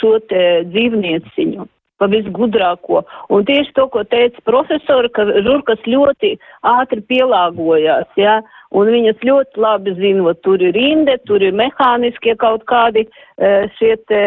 šo 0.00 0.16
dzīvnieciņu 0.30 1.68
pa 2.04 2.10
visgudrāko. 2.12 3.02
Un 3.32 3.46
tieši 3.48 3.72
to, 3.76 3.88
ko 3.92 4.04
teica 4.04 4.42
profesori, 4.48 5.10
ka 5.16 5.24
žurkas 5.46 5.80
ļoti 5.88 6.34
ātri 6.74 7.00
pielāgojās, 7.08 8.10
ja, 8.20 8.40
un 8.76 8.90
viņas 8.92 9.24
ļoti 9.24 9.62
labi 9.64 9.94
zinot, 9.98 10.42
tur 10.44 10.62
ir 10.62 10.74
rinde, 10.76 11.16
tur 11.28 11.42
ir 11.42 11.56
mehāniskie 11.56 12.36
kaut 12.40 12.66
kādi 12.70 13.06
e, 13.06 13.52
šie 13.78 13.94
e, 13.96 14.22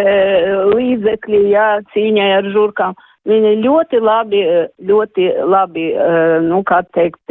līdzekļi, 0.73 1.43
jā, 1.53 1.69
cīņai 1.93 2.31
ar 2.39 2.51
žurkām. 2.55 2.97
Viņa 3.27 3.57
ļoti 3.65 4.01
labi, 4.01 4.41
e, 4.41 4.67
ļoti 4.87 5.31
labi, 5.45 5.89
nu, 6.47 6.63
kā 6.67 6.81
teikt, 6.95 7.21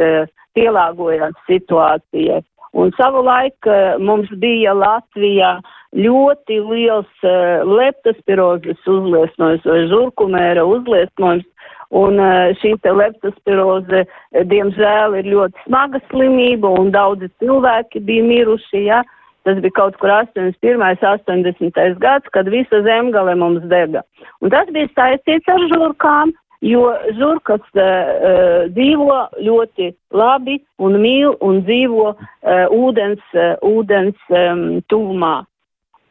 pielāgojās 0.57 1.35
situācijai. 1.49 2.43
Un 2.77 2.93
savu 2.97 3.23
laiku 3.25 3.73
mums 4.05 4.29
bija 4.41 4.75
Latvijā 4.77 5.57
ļoti 5.97 6.59
liels 6.61 7.27
leptospirozes 7.65 8.89
uzliesmojums 8.91 9.65
vai 9.65 9.79
žurkumēra 9.89 10.65
uzliesmojums, 10.67 11.47
Un 11.95 12.19
eh, 12.19 12.53
šī 12.59 12.73
te 12.83 12.91
leptospiroze, 12.91 14.03
eh, 14.03 14.43
diemžēl, 14.51 15.15
ir 15.21 15.29
ļoti 15.31 15.67
smaga 15.67 16.01
slimība, 16.09 16.73
un 16.81 16.91
daudzi 16.91 17.29
cilvēki 17.39 18.03
bija 18.03 18.25
miruši, 18.27 18.83
ja. 18.89 19.03
Tas 19.47 19.61
bija 19.63 19.77
kaut 19.77 19.95
kur 20.01 20.11
81. 20.11 20.83
80. 20.99 21.95
gads, 22.03 22.27
kad 22.35 22.49
visa 22.51 22.81
zemgale 22.83 23.37
mums 23.39 23.63
dega. 23.71 24.03
Un 24.43 24.51
tas 24.51 24.67
bija 24.75 24.91
saistīts 24.91 25.47
ar 25.47 25.63
žurkām, 25.71 26.33
jo 26.65 26.87
žurkas 27.17 27.61
uh, 27.77 28.65
dzīvo 28.73 29.19
ļoti 29.43 29.91
labi 30.15 30.57
un 30.81 30.97
mīl 31.01 31.35
un 31.45 31.61
dzīvo 31.67 32.09
uh, 32.13 32.65
ūdens, 32.73 33.23
uh, 33.35 33.55
ūdens 33.65 34.33
um, 34.33 34.65
tuvumā. 34.89 35.41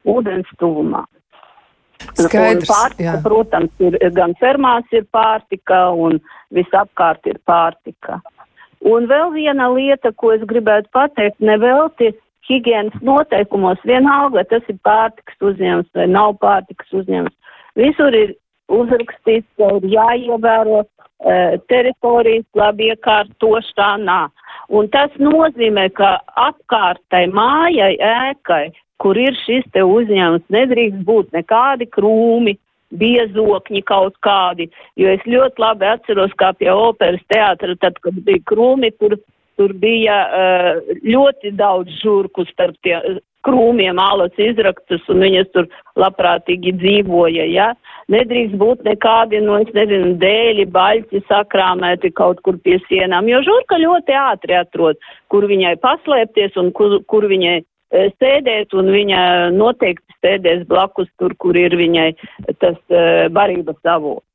Ūdens 0.06 0.50
tuvumā. 0.60 1.02
Skaidrs, 2.16 2.68
pārtika, 2.68 3.08
jā. 3.08 3.14
protams, 3.24 3.72
ir 3.80 3.96
gan 4.14 4.34
fermās 4.40 4.84
ir 4.94 5.06
pārtika 5.12 5.88
un 5.96 6.20
visapkārt 6.54 7.26
ir 7.26 7.40
pārtika. 7.48 8.20
Un 8.86 9.08
vēl 9.10 9.32
viena 9.34 9.70
lieta, 9.72 10.12
ko 10.12 10.34
es 10.36 10.44
gribētu 10.46 10.92
pateikt, 10.94 11.40
nevelti 11.40 12.12
higienas 12.46 12.94
noteikumos, 13.02 13.80
vienalga, 13.88 14.44
tas 14.46 14.64
ir 14.70 14.78
pārtikas 14.86 15.40
uzņēmums 15.50 15.88
vai 15.96 16.06
nav 16.12 16.36
pārtikas 16.42 16.92
uzņēmums. 17.00 17.34
Visur 17.76 18.14
ir 18.14 18.36
uzrakstīts, 18.72 19.48
ka 19.58 19.70
ir 19.78 19.86
jāievēro 19.94 20.82
e, 20.82 20.86
teritorijas 21.70 22.46
labi 22.58 22.90
iekārtošanā. 22.94 24.22
Un 24.74 24.88
tas 24.90 25.12
nozīmē, 25.22 25.88
ka 25.94 26.16
apkārtai 26.48 27.26
mājai, 27.30 27.94
ēkai 28.02 28.64
kur 29.02 29.18
ir 29.20 29.36
šis 29.44 29.66
te 29.74 29.84
uzņēmums, 29.84 30.46
nedrīkst 30.52 31.04
būt 31.06 31.34
nekādi 31.36 31.88
krūmi, 31.92 32.56
biezokņi 32.96 33.82
kaut 33.86 34.14
kādi, 34.22 34.68
jo 34.96 35.10
es 35.10 35.24
ļoti 35.26 35.62
labi 35.62 35.88
atceros, 35.90 36.34
kā 36.38 36.52
pie 36.56 36.70
operas 36.72 37.22
teātra, 37.32 37.74
tad, 37.82 37.98
kad 38.04 38.20
bija 38.26 38.42
krūmi, 38.46 38.92
tur, 39.00 39.16
tur 39.58 39.74
bija 39.82 40.20
uh, 40.26 40.94
ļoti 41.04 41.52
daudz 41.58 41.98
žurku 42.02 42.46
starp 42.52 42.78
tie 42.86 43.00
krūmiem, 43.46 44.00
alas 44.02 44.34
izraktas, 44.42 45.04
un 45.12 45.22
viņas 45.24 45.52
tur 45.54 45.68
labprātīgi 46.00 46.74
dzīvoja, 46.80 47.46
ja. 47.52 47.70
Nedrīkst 48.12 48.58
būt 48.60 48.84
nekādi, 48.86 49.40
nu, 49.42 49.56
es 49.62 49.70
nezinu, 49.74 50.12
dēļi, 50.22 50.68
baļķi 50.74 51.22
sakrāmēti 51.30 52.12
kaut 52.14 52.42
kur 52.46 52.58
pie 52.62 52.76
sienām, 52.86 53.30
jo 53.30 53.40
žurka 53.46 53.80
ļoti 53.82 54.18
ātri 54.18 54.58
atrod, 54.58 55.00
kur 55.32 55.48
viņai 55.50 55.74
paslēpties 55.82 56.58
un 56.62 56.70
kur, 56.76 57.00
kur 57.10 57.26
viņai 57.30 57.62
Eh, 57.94 58.08
sēdēt, 58.18 58.74
un 58.74 58.88
viņa 58.90 59.18
noteikti 59.54 60.16
sēdēs 60.18 60.64
blakus 60.66 61.06
tur, 61.20 61.36
kur 61.38 61.54
ir 61.54 61.76
viņai 61.78 62.08
tas 62.58 62.78
uh, 62.90 63.28
barības 63.30 63.78
avots. 63.86 64.26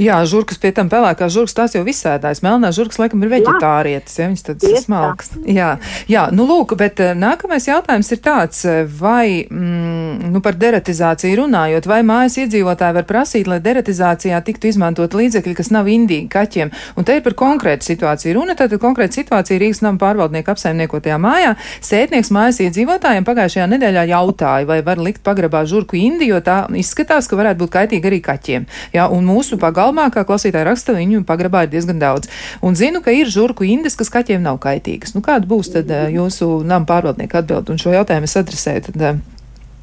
Jā, 0.00 0.16
žurkas 0.24 0.56
pie 0.56 0.70
tam 0.72 0.88
pelēkās 0.88 1.34
žurkas, 1.34 1.54
tās 1.58 1.74
jau 1.76 1.82
visādājas. 1.84 2.40
Melnā 2.40 2.70
žurkas, 2.72 2.96
laikam, 3.02 3.20
ir 3.20 3.30
veģetārietis, 3.34 4.16
ja 4.16 4.28
viņas 4.30 4.44
tādas 4.46 4.84
smalkas. 4.86 5.32
Jā, 5.44 5.74
jā, 6.08 6.22
nu 6.32 6.46
lūk, 6.48 6.72
bet 6.80 7.02
eh, 7.04 7.12
nākamais 7.18 7.66
jautājums 7.68 8.08
ir 8.14 8.22
tāds, 8.24 8.62
eh, 8.64 8.80
vai, 8.88 9.44
mm, 9.44 10.30
nu 10.32 10.40
par 10.40 10.56
deretizāciju 10.60 11.42
runājot, 11.42 11.88
vai 11.90 12.00
mājas 12.06 12.38
iedzīvotāji 12.40 12.96
var 12.96 13.06
prasīt, 13.08 13.50
lai 13.50 13.58
deretizācijā 13.60 14.40
tiktu 14.46 14.70
izmantot 14.70 15.12
līdzekļi, 15.20 15.54
kas 15.58 15.70
nav 15.74 15.90
indīgi 15.92 16.30
kaķiem. 16.32 16.72
Un 16.96 17.04
te 17.04 17.18
ir 17.18 17.24
par 17.26 17.36
konkrētu 17.42 17.90
situāciju. 17.90 18.38
Runa 18.38 18.56
tad 18.56 18.72
konkrēta 18.80 19.20
situācija 19.20 19.60
Rīgas 19.60 19.82
nama 19.84 20.00
pārvaldnieku 20.00 20.54
apsaimniekotajā 20.54 21.20
mājā. 21.20 21.52
Sētnieks 21.84 22.32
mājas 22.32 22.62
iedzīvotājiem 22.64 23.28
pagājušajā 23.28 23.68
nedēļā 23.74 24.08
jautāja, 24.14 24.70
vai 24.72 24.80
var 24.86 25.04
likt 25.04 25.20
pagrabā 25.28 25.66
žurku 25.68 26.00
indi, 26.00 26.32
jo 26.32 26.40
tā 26.40 26.62
izskatās, 26.80 27.28
ka 27.28 27.36
varētu 27.36 27.66
būt 27.66 27.76
kaitīgi 27.76 28.12
arī 28.14 28.24
kaķiem. 28.24 28.68
Jā, 28.96 29.10
un 29.12 29.28
mūsu 29.28 29.60
pagalmā 29.60 29.89
Kalmā, 29.90 30.06
kā 30.14 30.22
klausītāji 30.22 30.68
raksta, 30.68 30.94
viņu 30.94 31.24
pagrabā 31.26 31.64
ir 31.66 31.72
diezgan 31.72 31.98
daudz. 31.98 32.28
Un 32.62 32.76
zinu, 32.78 33.00
ka 33.02 33.10
ir 33.10 33.26
žurku 33.26 33.66
indes, 33.66 33.96
kas 33.98 34.12
kaķiem 34.14 34.38
nav 34.44 34.60
kaitīgas. 34.62 35.16
Nu, 35.16 35.22
kāda 35.26 35.50
būs 35.50 35.72
tad 35.74 35.90
uh, 35.90 36.06
jūsu 36.14 36.60
nama 36.62 36.86
pārvaldnieka 36.86 37.40
atbild? 37.42 37.72
Un 37.74 37.80
šo 37.82 37.90
jautājumu 37.96 38.30
es 38.30 38.36
adresēju 38.38 38.84
tad 38.86 39.02
uh, 39.02 39.18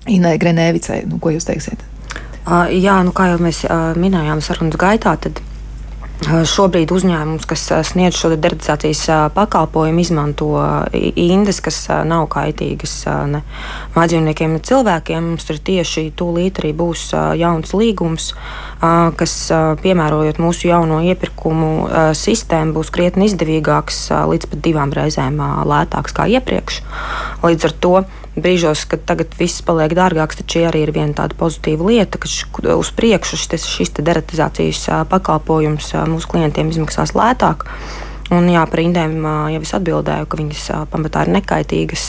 Inai 0.08 0.38
Grenēvicai. 0.40 1.02
Nu, 1.12 1.20
ko 1.20 1.34
jūs 1.36 1.50
teiksiet? 1.50 1.84
Uh, 2.48 2.72
jā, 2.72 2.96
nu, 3.04 3.12
kā 3.12 3.34
jau 3.34 3.42
mēs 3.44 3.66
uh, 3.68 4.00
minējām 4.00 4.40
sarunas 4.46 4.80
gaitā, 4.80 5.18
tad 5.20 5.44
Šobrīd 6.26 6.90
uzņēmums, 6.90 7.46
kas 7.46 7.68
sniedz 7.92 8.18
šo 8.18 8.32
deratizācijas 8.34 9.04
pakalpojumu, 9.36 10.02
izmanto 10.02 10.50
indes, 10.92 11.60
kas 11.62 11.78
nav 12.10 12.26
kaitīgas 12.34 12.96
ne 13.30 13.44
mājdzīvniekiem, 13.94 14.56
ne 14.58 14.62
cilvēkiem. 14.66 15.28
Mums 15.30 15.46
ir 15.54 15.62
tieši 15.70 16.08
tūlīt 16.18 16.58
arī 16.64 16.74
būs 16.78 17.12
jauns 17.38 17.76
līgums, 17.78 18.32
kas, 19.22 19.38
piemērojot 19.86 20.42
mūsu 20.42 20.72
jauno 20.72 21.04
iepirkumu 21.06 21.72
sistēmu, 22.18 22.80
būs 22.80 22.90
krietni 22.98 23.30
izdevīgāks, 23.30 24.08
līdz 24.34 24.50
pat 24.50 24.64
divām 24.66 24.98
reizēm 24.98 25.38
lētāks 25.70 26.18
kā 26.18 26.26
iepriekš. 26.34 26.82
Līdz 27.46 27.70
ar 27.70 27.78
to 27.86 27.94
brīžos, 28.38 28.86
kad 28.90 29.04
tagad 29.10 29.34
viss 29.40 29.64
paliek 29.66 29.94
dārgāks, 29.98 30.40
taču 30.42 30.64
arī 30.68 30.86
ir 30.86 30.94
viena 30.96 31.16
tāda 31.18 31.38
pozitīva 31.38 31.90
lieta, 31.90 32.22
ka 32.22 32.30
uz 32.78 32.92
priekšu 32.98 33.40
šis, 33.42 33.66
šis 33.68 33.96
deratizācijas 33.98 34.84
pakalpojums 35.12 35.94
mūsu 36.12 36.32
klientiem 36.34 36.72
izmaksās 36.74 37.16
lētāk. 37.18 37.68
Un 38.34 38.50
jā, 38.52 38.66
par 38.68 38.84
indēm 38.84 39.22
jau 39.54 39.64
es 39.64 39.74
atbildēju, 39.78 40.28
ka 40.28 40.40
viņas 40.42 40.66
pamatā 40.92 41.24
ir 41.26 41.36
nekaitīgas. 41.38 42.08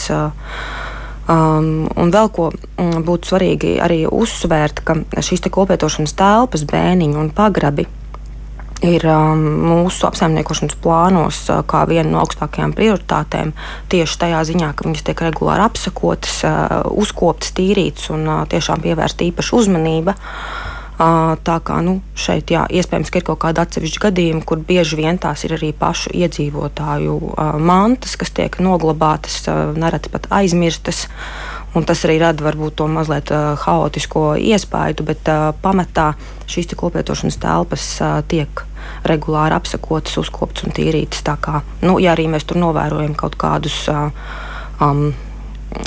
Um, 1.29 1.85
un 1.93 2.09
vēl 2.09 2.31
ko 2.33 2.49
būtu 2.79 3.29
svarīgi 3.29 3.75
arī 3.85 4.01
uzsvērt, 4.09 4.81
ka 4.81 4.97
šīs 5.21 5.45
koplietošanas 5.53 6.17
telpas, 6.17 6.65
bēniņi 6.65 7.21
un 7.21 7.29
pagrabi 7.37 7.85
ir 8.85 9.05
um, 9.11 9.43
mūsu 9.69 10.07
apsaimniekošanas 10.09 10.79
plānos 10.83 11.41
uh, 11.51 11.63
kā 11.67 11.85
viena 11.91 12.13
no 12.13 12.23
augstākajām 12.23 12.75
prioritātēm. 12.79 13.53
Tieši 13.93 14.19
tajā 14.23 14.45
ziņā, 14.53 14.73
ka 14.77 14.87
viņas 14.87 15.05
tiek 15.09 15.23
regulāri 15.27 15.65
apsakotas, 15.67 16.41
uh, 16.47 16.81
uzkoptas, 16.95 17.55
tīrītas 17.59 18.11
un 18.15 18.27
uh, 18.29 18.43
tiešām 18.51 18.85
pievērsta 18.85 19.27
īpaša 19.29 19.63
uzmanība. 19.63 20.19
Tā 20.99 21.55
kā 21.63 21.77
nu, 21.87 22.01
šeit 22.19 22.51
jā, 22.51 22.65
iespējams 22.75 23.13
ir 23.15 23.23
kaut 23.29 23.39
kāda 23.45 23.63
atsevišķa 23.63 24.01
gadījuma, 24.09 24.43
kur 24.43 24.59
bieži 24.67 24.97
vien 24.99 25.21
tās 25.23 25.45
ir 25.47 25.53
arī 25.55 25.69
pašu 25.71 26.11
iedzīvotāju 26.11 27.15
mantas, 27.63 28.17
kas 28.19 28.35
tiek 28.35 28.59
noglabātas, 28.59 29.45
nereti 29.79 30.11
pat 30.11 30.27
aizmirstas. 30.41 31.05
Un 31.79 31.87
tas 31.87 32.03
arī 32.03 32.19
rada 32.19 32.43
varbūt 32.43 32.81
to 32.81 32.89
mazliet 32.91 33.31
haotisko 33.31 34.33
iespaidu, 34.43 35.07
bet 35.07 35.31
pamatā 35.63 36.17
šīs 36.51 36.75
koplietošanas 36.75 37.39
telpas 37.47 37.87
uh, 38.03 38.19
tiek 38.27 38.67
regulāri 39.09 39.57
apsakotas, 39.59 40.19
uzkoptas 40.21 40.67
un 40.69 40.77
tīrītas. 40.77 41.25
Kā, 41.43 41.63
nu, 41.85 41.99
ja 42.03 42.15
arī 42.15 42.29
mēs 42.33 42.47
tur 42.49 42.61
novērojam 42.61 43.15
kaut 43.19 43.39
kādus 43.41 43.85
um, 43.91 45.09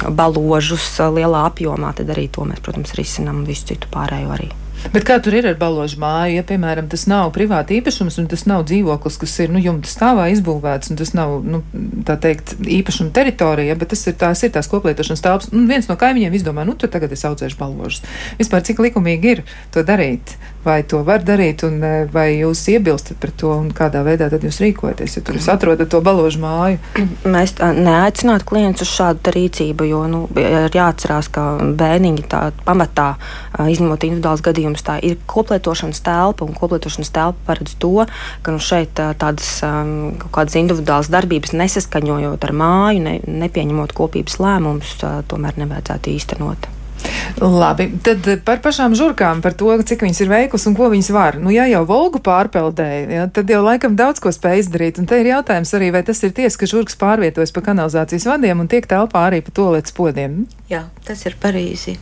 baložus 0.09 0.93
lielā 1.13 1.45
apjomā, 1.49 1.93
tad 1.97 2.11
arī 2.13 2.27
to 2.31 2.45
mēs, 2.47 2.61
protams, 2.63 2.95
risinām 2.97 3.45
visu 3.47 3.71
citu 3.73 3.89
pārējo 3.93 4.35
arī. 4.37 4.51
Bet 4.89 5.05
kā 5.05 5.19
tur 5.21 5.35
ir 5.37 5.45
ar 5.45 5.57
baložu 5.59 5.99
māju? 6.01 6.39
Ja, 6.39 6.43
piemēram, 6.47 6.87
tas 6.89 7.03
nav 7.09 7.29
privāti 7.35 7.77
īpašums 7.77 8.17
un 8.17 8.27
tas 8.31 8.47
nav 8.49 8.63
dzīvoklis, 8.69 9.19
kas 9.21 9.35
ir 9.43 9.53
nu, 9.53 9.61
jumta 9.61 9.89
stāvā 9.91 10.25
izbūvēts, 10.33 10.89
un 10.91 10.97
tas 10.99 11.13
nav, 11.15 11.35
nu, 11.45 11.61
tā 12.07 12.17
teikt, 12.21 12.55
īpašuma 12.65 13.13
teritorija, 13.15 13.77
bet 13.77 13.93
tas 13.93 14.01
ir 14.09 14.17
tās, 14.19 14.41
ir 14.41 14.53
tās 14.55 14.69
koplietošanas 14.71 15.21
telpas. 15.23 15.51
Un 15.53 15.69
viens 15.69 15.87
no 15.87 15.97
kaimiņiem 16.01 16.37
izdomā, 16.39 16.65
nu, 16.67 16.73
tur 16.73 16.89
tagad 16.91 17.13
es 17.13 17.23
audzēšu 17.29 17.59
baložus. 17.61 18.01
Vispār 18.41 18.65
cik 18.65 18.81
likumīgi 18.87 19.35
ir 19.35 19.43
to 19.75 19.85
darīt? 19.85 20.35
Vai 20.61 20.83
to 20.85 20.99
var 21.01 21.23
darīt, 21.25 21.63
un 21.65 21.79
e, 21.81 21.91
vai 22.13 22.27
jūs 22.35 22.59
iebilstat 22.69 23.17
par 23.21 23.31
to, 23.33 23.49
un 23.63 23.71
kādā 23.73 24.03
veidā 24.05 24.27
tad 24.29 24.43
jūs 24.45 24.59
rīkojaties, 24.61 25.15
ja 25.17 25.23
tur 25.25 25.39
jūs 25.39 25.47
atrodat 25.49 25.89
to 25.89 26.01
baložu 26.05 26.41
māju? 26.43 26.77
Mēs 27.25 27.55
neaicinātu 27.57 28.45
klientus 28.51 28.85
uz 28.85 28.91
šādu 28.99 29.33
rīcību, 29.33 29.87
jo 29.89 30.03
nu, 30.11 30.19
ir 30.37 30.69
jāatcerās, 30.77 31.31
ka 31.33 31.45
bērniņi 31.79 32.25
tā 32.29 32.43
pamatā, 32.65 33.07
izņemot 33.73 34.05
individuāls 34.05 34.43
gadījums 34.45 34.85
tā 34.85 34.99
ir 35.01 35.17
koplietošanas 35.31 36.03
telpa, 36.05 36.45
un 36.45 36.53
koplietošanas 36.57 37.09
telpa 37.15 37.47
paredz 37.49 37.73
to, 37.81 38.05
ka 38.45 38.53
nu, 38.53 38.61
šeit 38.61 39.01
tādas 39.21 39.49
um, 39.65 40.13
kādas 40.29 40.59
individuālas 40.61 41.09
darbības 41.09 41.55
nesaskaņojot 41.57 42.45
ar 42.45 42.53
māju, 42.61 43.01
ne, 43.07 43.17
nepieņemot 43.45 43.97
kopības 43.97 44.37
lēmumus, 44.43 44.93
tomēr 45.31 45.57
nevajadzētu 45.63 46.13
īstenot. 46.13 46.69
Labi, 47.41 47.87
tad 48.05 48.27
par 48.45 48.59
pašām 48.61 48.93
žurkām, 48.97 49.39
par 49.41 49.55
to, 49.57 49.71
cik 49.87 50.03
viņas 50.05 50.19
ir 50.21 50.29
veiklas 50.29 50.67
un 50.69 50.75
ko 50.77 50.91
viņas 50.91 51.09
var. 51.15 51.37
Nu, 51.41 51.49
ja 51.53 51.65
jau 51.69 51.81
Volgu 51.89 52.21
pārpeldēja, 52.21 53.07
ja, 53.09 53.23
tad 53.33 53.49
jau 53.49 53.63
laikam 53.65 53.95
daudz 53.97 54.21
ko 54.21 54.29
spēj 54.33 54.61
izdarīt. 54.65 54.99
Un 55.01 55.09
te 55.09 55.17
ir 55.21 55.31
jautājums 55.31 55.73
arī, 55.77 55.89
vai 55.95 56.03
tas 56.05 56.21
ir 56.21 56.35
tiesa, 56.37 56.59
ka 56.61 56.69
žurkas 56.69 56.99
pārvietojas 57.01 57.53
pa 57.55 57.63
kanalizācijas 57.65 58.27
vadiem 58.29 58.61
un 58.61 58.69
tiek 58.69 58.85
telpā 58.89 59.25
arī 59.31 59.41
pa 59.45 59.55
tolietas 59.57 59.95
podiem. 59.97 60.43
Jā, 60.69 60.83
tas 61.07 61.25
ir 61.25 61.35
pareizi. 61.41 61.97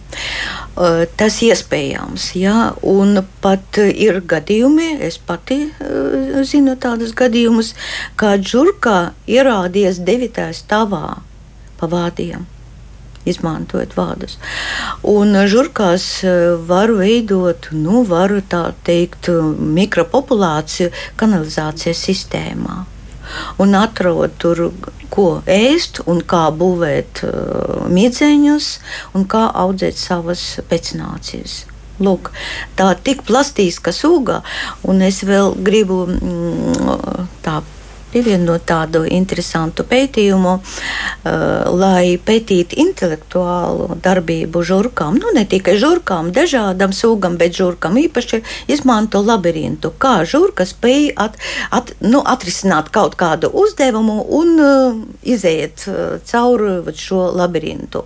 Uh, 0.75 1.05
tas 1.19 1.39
iespējams, 1.45 2.29
jā, 2.39 2.57
un 2.83 3.23
pat 3.43 3.79
ir 3.79 4.19
gadījumi, 4.27 4.91
es 5.07 5.21
pati 5.23 5.61
uh, 5.71 6.43
zinu 6.43 6.75
tādus 6.81 7.15
gadījumus, 7.17 7.73
kad 8.19 8.43
žurkā 8.43 8.99
ierādies 9.29 10.03
devītā 10.03 10.51
stāvā 10.57 11.19
pa 11.79 11.93
vādiem 13.19 13.29
izmantojot 13.29 13.95
vārdus. 13.95 14.37
Un 15.03 15.35
žurkās 15.47 16.23
eh, 16.23 16.55
var 16.67 16.91
veidot, 16.91 17.69
nu, 17.71 18.03
varu 18.03 18.41
tā 18.41 18.73
teikt, 18.83 19.29
mikropopulāciju 19.29 20.91
kanalizācijas 21.17 21.97
sistēmā. 21.97 22.85
Un 23.59 23.75
atrod 23.75 24.31
tur, 24.41 24.71
ko 25.09 25.41
ēst, 25.45 26.01
un 26.09 26.21
kā 26.25 26.49
būvēt 26.49 27.21
uh, 27.27 27.85
mīdzeņus, 27.85 28.69
un 29.13 29.27
kā 29.29 29.43
audzēt 29.53 29.97
savas 30.01 30.59
pēcnācijas. 30.65 31.65
Lūk, 32.01 32.31
tā 32.73 32.95
ir 32.95 33.03
tik 33.05 33.21
plastiska 33.27 33.93
sūga, 33.93 34.41
un 34.81 35.03
es 35.05 35.21
vēl 35.21 35.53
gribu 35.61 36.07
mm, 36.09 37.27
tā 37.45 37.59
pievienot 38.13 38.65
tādu 38.69 39.03
interesantu 39.05 39.85
pētījumu, 39.87 40.55
uh, 40.59 41.33
lai 41.73 42.17
pētītu 42.25 42.79
intelektuālu 42.83 43.99
darbību 44.03 44.63
žurkām. 44.65 45.19
Nu, 45.21 45.33
ne 45.35 45.45
tikai 45.49 45.77
žurkām, 45.81 46.33
dažādam 46.35 46.93
sūgam, 46.95 47.37
bet 47.39 47.57
žurkam 47.57 47.97
īpaši 48.01 48.41
izmanto 48.71 49.21
labirintu, 49.25 49.93
kā 50.01 50.19
žurka 50.29 50.67
spēj 50.69 51.11
at, 51.19 51.39
at, 51.75 51.93
nu, 52.01 52.23
atrisināt 52.25 52.91
kaut 52.93 53.17
kādu 53.19 53.51
uzdevumu 53.63 54.21
un 54.39 54.55
uh, 54.63 55.01
iziet 55.23 55.85
uh, 55.87 56.17
cauri 56.25 56.95
šo 56.99 57.29
labirintu. 57.35 58.05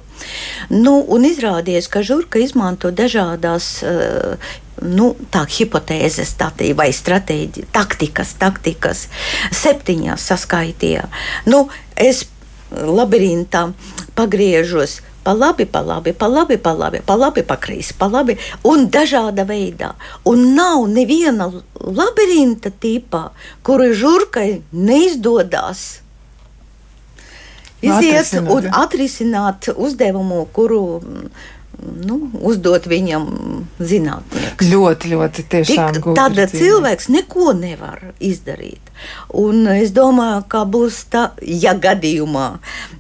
Nu, 0.72 1.00
un 1.12 1.26
izrādījās, 1.28 1.90
ka 1.92 2.04
žurka 2.06 2.40
izmanto 2.40 2.92
dažādas 2.96 3.82
uh, 3.84 4.52
nu, 4.82 5.14
tā 5.32 5.46
hipotēzes 5.50 6.34
tā, 6.40 6.52
vai 6.76 6.90
stratēģija, 6.96 7.70
taktikas, 7.76 8.36
taktikas, 8.42 9.08
septiņās 9.54 10.28
saskaitīja. 10.32 11.08
Nu, 11.46 11.68
es 11.96 12.26
labirintā 12.74 13.72
pagriežos 14.18 15.02
pa 15.24 15.32
labi, 15.32 15.66
pa 15.66 15.80
labi, 15.80 16.12
pa 16.14 16.28
labi, 16.28 16.58
pa 16.58 16.74
labi, 16.76 17.00
pa 17.06 17.16
labi, 17.16 17.44
pa 17.48 17.56
kreisi, 17.56 17.96
pa 17.98 18.10
labi, 18.12 18.36
un 18.68 18.90
dažāda 18.92 19.46
veidā. 19.48 19.94
Un 20.28 20.52
nav 20.58 20.84
neviena 20.92 21.48
labirinta 21.80 22.74
tipā, 22.76 23.30
kuru 23.64 23.94
žurkai 23.96 24.64
neizdodas 24.72 26.04
iziet 27.84 28.20
atrisināt, 28.20 28.52
un 28.52 28.70
atrisināt 28.84 29.72
uzdevumu, 29.76 30.46
kuru 30.56 30.84
nu, 31.82 32.20
uzdot 32.42 32.88
viņam 32.90 33.28
zinātnieks. 33.82 34.70
Ļoti, 34.70 35.12
ļoti 35.14 35.46
tiešām. 35.52 35.98
Tik, 35.98 36.10
tad 36.18 36.40
cilvēks 36.54 37.10
neko 37.14 37.54
nevar 37.58 38.14
izdarīt. 38.24 38.92
Un 39.36 39.66
es 39.68 39.92
domāju, 39.92 40.44
ka 40.48 40.64
būs 40.70 41.00
tā, 41.12 41.24
ja 41.42 41.74
gadījumā 41.76 42.46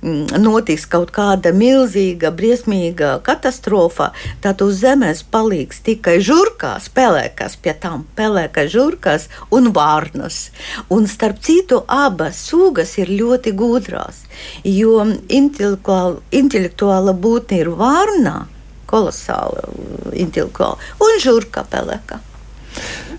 mm, 0.02 0.34
notiks 0.42 0.88
kaut 0.90 1.14
kāda 1.16 1.54
milzīga, 1.56 2.34
briesmīga 2.36 3.14
katastrofa, 3.24 4.10
tad 4.44 4.64
uz 4.66 4.82
zemes 4.82 5.24
paliks 5.24 5.80
tikai 5.86 6.18
žurkās, 6.26 6.90
pelēkas, 6.94 7.56
pie 7.62 7.76
tām 7.80 8.04
pelēkas 8.18 8.74
žurkās 8.74 9.30
un 9.54 9.72
vārnas. 9.76 10.50
Un 10.92 11.08
starp 11.08 11.40
citu, 11.46 11.84
abas 11.88 12.42
sugas 12.50 12.98
ir 13.00 13.14
ļoti 13.14 13.54
gudrās, 13.56 14.26
jo 14.68 15.00
intelektuāla, 15.30 16.20
intelektuāla 16.36 17.16
būtne 17.16 17.64
ir 17.64 17.72
vārna 17.80 18.42
kolosāla 18.94 19.66
intelektuāla 20.14 20.78
un 21.02 21.20
žurka 21.24 21.66
pelēka. 21.70 22.22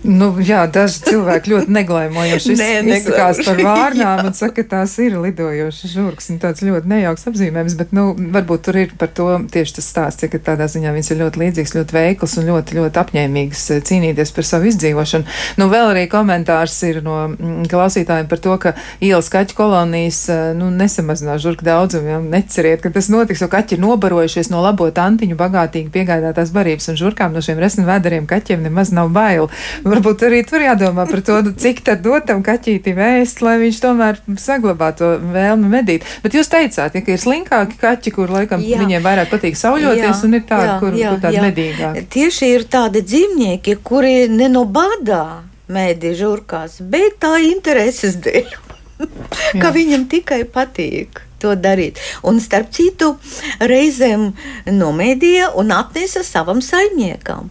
Nu, 0.05 0.35
jā, 0.45 0.67
daži 0.69 1.01
cilvēki 1.07 1.49
ļoti 1.49 1.73
neglaimojoši 1.73 2.55
Nē, 2.59 2.69
izsakās 2.93 3.39
par 3.47 3.61
vārnām 3.65 4.27
un 4.29 4.35
saka, 4.37 4.61
ka 4.61 4.65
tās 4.75 4.99
ir 5.01 5.17
lidojošas 5.17 5.95
žurkas 5.97 6.29
un 6.35 6.41
tāds 6.43 6.61
ļoti 6.61 6.91
nejauks 6.91 7.25
apzīmējums, 7.31 7.77
bet, 7.79 7.95
nu, 7.97 8.11
varbūt 8.35 8.67
tur 8.67 8.79
ir 8.83 8.93
par 9.01 9.09
to 9.17 9.31
tieši 9.53 9.79
tas 9.79 9.89
stāsts, 9.89 10.27
ja, 10.27 10.29
ka 10.29 10.43
tādā 10.53 10.69
ziņā 10.69 10.93
viņas 10.93 11.09
ir 11.15 11.21
ļoti 11.23 11.41
līdzīgs, 11.41 11.73
ļoti 11.79 11.97
veikls 11.97 12.37
un 12.37 12.49
ļoti, 12.51 12.77
ļoti 12.81 13.01
apņēmīgs 13.01 13.63
eh, 13.73 13.81
cīnīties 13.89 14.35
par 14.37 14.49
savu 14.49 14.69
izdzīvošanu. 14.69 15.39
Nu, 15.63 15.71
vēl 15.73 15.95
arī 15.95 16.05
komentārs 16.13 16.77
ir 16.85 17.01
no 17.07 17.17
mm, 17.31 17.65
klausītājiem 17.73 18.29
par 18.29 18.45
to, 18.45 18.59
ka 18.61 18.75
ielas 19.01 19.33
kaķu 19.33 19.57
kolonijas, 19.57 20.21
eh, 20.29 20.45
nu, 20.59 20.69
nesamazinās 20.69 21.41
žurku 21.47 21.65
daudzumu, 21.65 22.13
ja, 22.13 22.21
neceriet, 22.21 22.85
ka 22.85 22.93
tas 22.93 23.09
notiks, 23.09 23.41
jo 23.41 23.49
kaķi 23.49 23.79
ir 23.79 23.85
nobarojušies 23.87 24.53
no 24.53 24.61
labo 24.69 24.91
tantiņu 24.93 25.41
bagātīgi 25.41 25.89
piegādātās 25.97 26.53
barības 26.53 26.93
un 26.93 27.01
žurkām 27.01 27.33
no 27.33 27.41
šiem 27.45 27.65
resnu 27.65 27.89
vedariem 27.89 28.29
kaķiem 28.29 28.69
nemaz 28.69 28.93
nav 28.93 29.09
bail 29.17 29.44
varbūt 29.85 30.25
arī 30.29 30.43
tur 30.49 30.65
jādomā 30.65 31.07
par 31.11 31.23
to, 31.27 31.39
nu, 31.47 31.55
cik 31.65 31.83
tad 31.87 32.03
dotam 32.05 32.43
kaķītim 32.47 33.01
ēst, 33.09 33.43
lai 33.45 33.57
viņš 33.63 33.81
tomēr 33.85 34.21
saglabā 34.41 34.91
to 34.99 35.15
vēlmi 35.35 35.71
medīt. 35.73 36.07
Bet 36.25 36.37
jūs 36.39 36.51
teicāt, 36.53 36.97
ja, 36.97 37.05
ka 37.05 37.15
ir 37.15 37.23
slinkāki 37.23 37.81
kaķi, 37.81 38.15
kur 38.17 38.33
laikam 38.35 38.63
jā. 38.65 38.81
viņiem 38.83 39.05
vairāk 39.05 39.33
patīk 39.33 39.59
sauļoties, 39.61 40.05
jā, 40.11 40.21
un 40.27 40.39
ir 40.39 40.47
tādi, 40.49 40.69
jā, 40.69 40.77
kur, 40.83 40.99
jā, 40.99 41.15
kur 41.15 41.25
tādi 41.29 41.43
medīgāki. 41.45 42.07
Tieši 42.19 42.53
ir 42.57 42.69
tādi 42.71 43.05
dzīvnieki, 43.07 43.79
kuri 43.85 44.29
ne 44.33 44.51
no 44.53 44.67
badā 44.69 45.25
mēdī 45.73 46.13
žurkās, 46.19 46.81
bet 46.93 47.21
tā 47.25 47.37
intereses 47.45 48.21
dēļ. 48.25 48.61
ka 49.63 49.73
viņam 49.75 50.07
tikai 50.11 50.45
patīk 50.51 51.23
to 51.43 51.55
darīt. 51.59 52.01
Un 52.27 52.41
starp 52.43 52.73
citu, 52.75 53.15
reizēm 53.61 54.31
nomēdīja 54.71 55.53
un 55.61 55.75
atnesa 55.77 56.25
savam 56.27 56.63
saimniekam. 56.65 57.51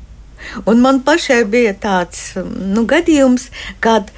Un 0.66 0.82
man 0.84 1.02
pašai 1.06 1.44
bija 1.50 1.74
tāds 1.74 2.34
nu, 2.44 2.86
gadījums, 2.90 3.50
kad 3.84 4.12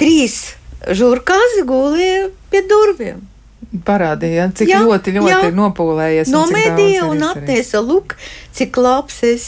trīs 0.00 0.56
žurkāzi 0.88 1.66
gulēja 1.68 2.30
pie 2.52 2.64
durvīm. 2.70 3.26
Parādīja, 3.70 4.48
cik 4.58 4.66
jā, 4.66 4.80
ļoti, 4.82 5.12
ļoti 5.14 5.30
jā. 5.30 5.40
ir 5.46 5.52
nopūlējies. 5.54 6.30
Nomedīja 6.34 7.04
un, 7.06 7.20
un 7.20 7.26
attēsa, 7.28 7.78
lūk, 7.86 8.16
cik 8.56 8.74
labs 8.82 9.20
es, 9.28 9.44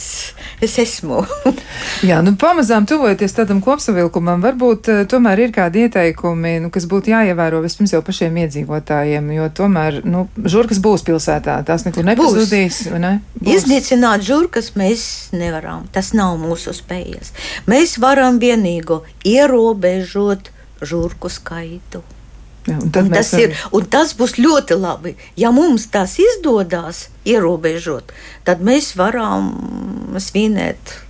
es 0.63 0.77
esmu. 0.79 1.25
jā, 2.09 2.21
nu 2.23 2.31
pamazām 2.39 2.87
tuvojoties 2.87 3.35
tādam 3.35 3.59
kopsavilkumam, 3.65 4.39
varbūt 4.45 4.91
uh, 4.93 5.01
tomēr 5.11 5.43
ir 5.43 5.51
kādi 5.57 5.83
ieteikumi, 5.89 6.53
nu, 6.63 6.71
kas 6.71 6.87
būtu 6.87 7.11
jāievēro 7.11 7.59
vispirms 7.65 7.97
jau 7.97 7.99
pašiem 8.07 8.39
iedzīvotājiem, 8.45 9.27
jo 9.41 9.49
tomēr, 9.59 9.99
nu, 10.07 10.23
žurkas 10.39 10.79
būs 10.79 11.03
pilsētā, 11.11 11.59
tās 11.67 11.83
nekur 11.83 12.07
nepazudīs, 12.07 12.79
vai 12.95 13.03
ne? 13.03 13.13
Būs. 13.41 13.57
Iznīcināt 13.57 14.23
žurkas 14.23 14.71
mēs 14.79 15.05
nevaram, 15.35 15.83
tas 15.91 16.15
nav 16.15 16.39
mūsu 16.39 16.71
spējas. 16.79 17.35
Mēs 17.67 17.99
varam 17.99 18.39
vienīgo 18.39 19.03
ierobežot 19.27 20.53
žurku 20.79 21.27
skaitu. 21.27 22.05
Jā, 22.63 22.77
un 22.79 22.87
un 22.87 23.09
tas, 23.11 23.33
arī... 23.35 23.49
ir, 23.49 23.63
un 23.75 23.87
tas 23.91 24.13
būs 24.15 24.37
ļoti 24.39 24.77
labi. 24.79 25.15
Ja 25.39 25.51
mums 25.51 25.89
tas 25.91 26.15
izdodas 26.21 27.07
ierobežot, 27.27 28.13
tad 28.47 28.63
mēs 28.63 28.93
varam 28.99 29.51
svinēt 30.21 31.02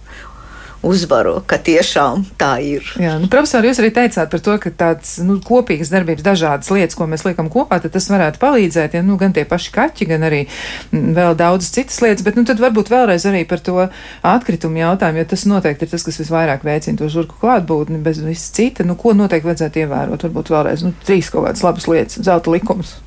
uzvaru, 0.84 1.38
ka 1.48 1.58
tiešām 1.64 2.26
tā 2.40 2.52
ir. 2.64 2.86
Jā, 3.00 3.16
nu, 3.22 3.30
profesori, 3.32 3.70
jūs 3.72 3.80
arī 3.82 3.92
teicāt 3.96 4.32
par 4.32 4.44
to, 4.44 4.56
ka 4.62 4.72
tāds 4.84 5.16
nu, 5.24 5.38
kopīgas 5.44 5.92
darbības, 5.94 6.26
dažādas 6.26 6.72
lietas, 6.74 6.98
ko 7.00 7.08
mēs 7.10 7.24
liekam 7.28 7.50
kopā, 7.54 7.80
tad 7.84 7.96
tas 7.96 8.10
varētu 8.12 8.42
palīdzēt, 8.42 8.98
ja 8.98 9.04
nu, 9.06 9.16
gan 9.22 9.36
tie 9.36 9.46
paši 9.50 9.72
kaķi, 9.76 10.10
gan 10.12 10.28
arī 10.28 10.44
mm, 10.46 11.14
vēl 11.18 11.38
daudzas 11.40 11.72
citas 11.76 12.02
lietas, 12.04 12.26
bet 12.28 12.40
nu, 12.40 12.46
tad 12.48 12.62
varbūt 12.64 12.92
vēlreiz 12.94 13.28
arī 13.32 13.46
par 13.50 13.64
to 13.64 13.88
atkritumu 14.34 14.84
jautājumu, 14.84 15.24
jo 15.24 15.32
tas 15.34 15.48
noteikti 15.50 15.88
ir 15.88 15.94
tas, 15.96 16.06
kas 16.08 16.20
visvairāk 16.22 16.68
veicina 16.68 17.00
to 17.00 17.10
žurku 17.12 17.40
klātbūtni 17.42 18.04
bez 18.04 18.20
viss 18.24 18.52
cita. 18.56 18.86
Nu, 18.88 18.98
ko 19.00 19.16
noteikti 19.18 19.50
vajadzētu 19.50 19.86
ievērot? 19.86 20.28
Varbūt 20.28 20.54
vēlreiz 20.54 20.86
nu, 20.86 20.94
trīs 21.08 21.32
kaut 21.34 21.48
kādas 21.48 21.64
labas 21.66 21.88
lietas, 21.90 22.22
zelta 22.24 22.52
likums. 22.54 22.98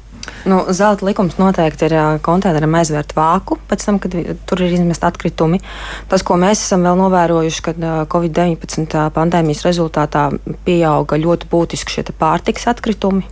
Nu, 0.45 0.61
zelta 0.71 1.07
likums 1.07 1.39
noteikti 1.41 1.89
ir 1.89 1.95
konteineram 2.27 2.77
aizvērt 2.79 3.15
vāku 3.17 3.57
pēc 3.71 3.87
tam, 3.89 4.01
kad 4.03 4.15
tur 4.47 4.63
ir 4.63 4.75
izmest 4.77 5.07
atkritumi. 5.07 5.63
Tas, 6.11 6.23
ko 6.27 6.37
mēs 6.41 6.63
esam 6.67 6.85
vēl 6.87 6.99
novērojuši, 7.01 7.63
kad 7.71 7.87
Covid-19 8.13 9.09
pandēmijas 9.17 9.65
rezultātā 9.67 10.29
pieauga 10.67 11.19
ļoti 11.23 11.51
būtiski 11.51 11.99
šie 11.99 12.07
pārtiks 12.19 12.69
atkritumi. 12.71 13.25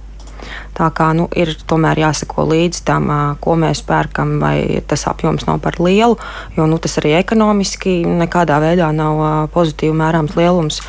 Tā 0.74 0.90
kā 0.94 1.10
nu, 1.16 1.26
ir 1.38 1.54
tomēr 1.68 2.02
jāsako 2.02 2.46
līdzi 2.50 2.84
tam, 2.88 3.10
ko 3.40 3.56
mēs 3.60 3.84
pērkam, 3.86 4.36
vai 4.42 4.82
tas 4.88 5.06
apjoms 5.10 5.46
nav 5.48 5.60
par 5.64 5.78
lielu, 5.80 6.18
jo 6.56 6.66
nu, 6.68 6.78
tas 6.82 6.98
arī 7.00 7.14
ekonomiski 7.20 8.02
nekādā 8.04 8.58
veidā 8.62 8.90
nav 8.94 9.22
pozitīvi 9.54 9.94
mērāms 9.96 10.36
lielums. 10.38 10.82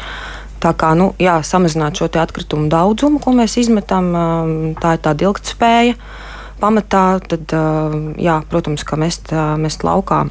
Tā 0.64 0.72
kā 0.78 0.94
nu, 0.98 1.12
jā, 1.22 1.40
samazināt 1.46 2.00
šo 2.00 2.08
atkritumu 2.10 2.70
daudzumu, 2.72 3.20
ko 3.22 3.36
mēs 3.36 3.58
izmetam, 3.62 4.14
tā 4.82 4.96
ir 4.96 5.04
tāda 5.04 5.28
ilgtspēja. 5.28 5.98
Pamatā, 6.56 7.20
tad, 7.20 7.52
jā, 8.16 8.38
protams, 8.48 8.86
ka 8.88 8.96
mest, 8.96 9.28
mest 9.60 9.84
laukā, 9.84 10.22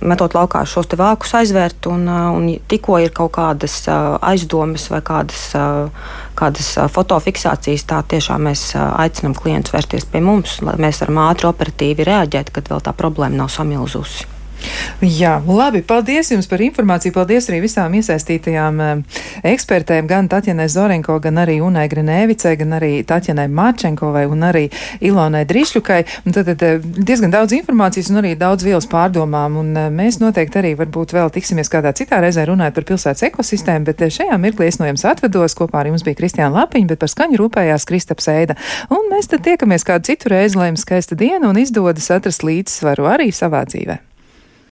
metot 0.00 0.32
laukā 0.32 0.62
šos 0.64 0.88
vākus 0.96 1.34
aizvērt, 1.36 1.84
un, 1.92 2.08
un 2.08 2.48
tikko 2.68 2.96
ir 3.04 3.12
kaut 3.12 3.34
kādas 3.36 3.76
aizdomas 3.92 4.88
vai 4.88 5.02
kādas, 5.04 5.44
kādas 6.34 6.72
fotofiksācijas, 6.96 7.84
tā 7.92 8.00
tiešām 8.08 8.48
mēs 8.48 8.70
aicinām 8.80 9.36
klientus 9.36 9.76
vērsties 9.76 10.08
pie 10.08 10.24
mums, 10.24 10.62
lai 10.64 10.80
mēs 10.80 11.04
varam 11.04 11.26
ātri 11.28 11.52
operatīvi 11.52 12.08
reaģēt, 12.08 12.54
kad 12.56 12.72
vēl 12.72 12.80
tā 12.88 12.96
problēma 12.96 13.44
nav 13.44 13.52
samilzusi. 13.52 14.32
Jā, 15.02 15.40
labi. 15.42 15.80
Paldies 15.82 16.30
jums 16.30 16.46
par 16.46 16.62
informāciju. 16.62 17.10
Paldies 17.16 17.48
arī 17.50 17.58
visām 17.64 17.94
iesaistītajām 17.98 18.76
eh, 18.84 19.22
ekspertēm, 19.50 20.06
gan 20.06 20.28
Tatjanai 20.30 20.68
Zorenko, 20.70 21.16
gan 21.22 21.40
arī 21.42 21.56
Unai 21.64 21.88
Grinēvicai, 21.90 22.52
gan 22.60 22.76
arī 22.78 22.90
Tatjanai 23.06 23.48
Marčenkovai 23.50 24.24
un 24.30 24.46
arī 24.46 24.68
Ilonai 25.02 25.42
Drišļukai. 25.50 25.98
Un 26.26 26.36
tad, 26.36 26.52
tad 26.52 26.62
eh, 26.68 26.78
diezgan 26.82 27.34
daudz 27.34 27.56
informācijas 27.56 28.12
un 28.12 28.20
arī 28.22 28.36
daudz 28.38 28.62
vielas 28.66 28.86
pārdomām. 28.90 29.58
Un 29.58 29.72
eh, 29.74 29.88
mēs 29.90 30.20
noteikti 30.22 30.62
arī 30.62 30.72
varbūt 30.78 31.16
vēl 31.16 31.34
tiksimies 31.34 31.72
kādā 31.72 31.90
citā 31.98 32.22
reizē 32.22 32.46
runājot 32.46 32.78
par 32.78 32.88
pilsētas 32.92 33.26
ekosistēmu, 33.32 33.88
bet 33.90 34.06
šajā 34.06 34.38
mirklī 34.38 34.70
es 34.70 34.78
no 34.78 34.86
jums 34.86 35.06
atvedos. 35.08 35.58
Kopā 35.58 35.82
ar 35.82 35.90
jums 35.90 36.06
bija 36.06 36.20
Kristiāna 36.22 36.62
Lapiņa, 36.62 36.92
bet 36.94 37.02
par 37.02 37.10
skaņu 37.10 37.42
rūpējās 37.42 37.88
Kristaps 37.90 38.30
Eida. 38.30 38.58
Un 38.94 39.10
mēs 39.10 39.30
tad 39.34 39.42
tiekamies 39.48 39.88
kādu 39.88 40.12
citu 40.12 40.30
reizi, 40.30 40.60
lai 40.62 40.70
jums 40.70 40.86
skaista 40.86 41.18
diena 41.18 41.50
un 41.50 41.58
izdodas 41.58 42.06
atrast 42.14 42.46
līdzsvaru 42.46 43.10
arī 43.16 43.32
savā 43.34 43.66
dzīvē. 43.66 44.11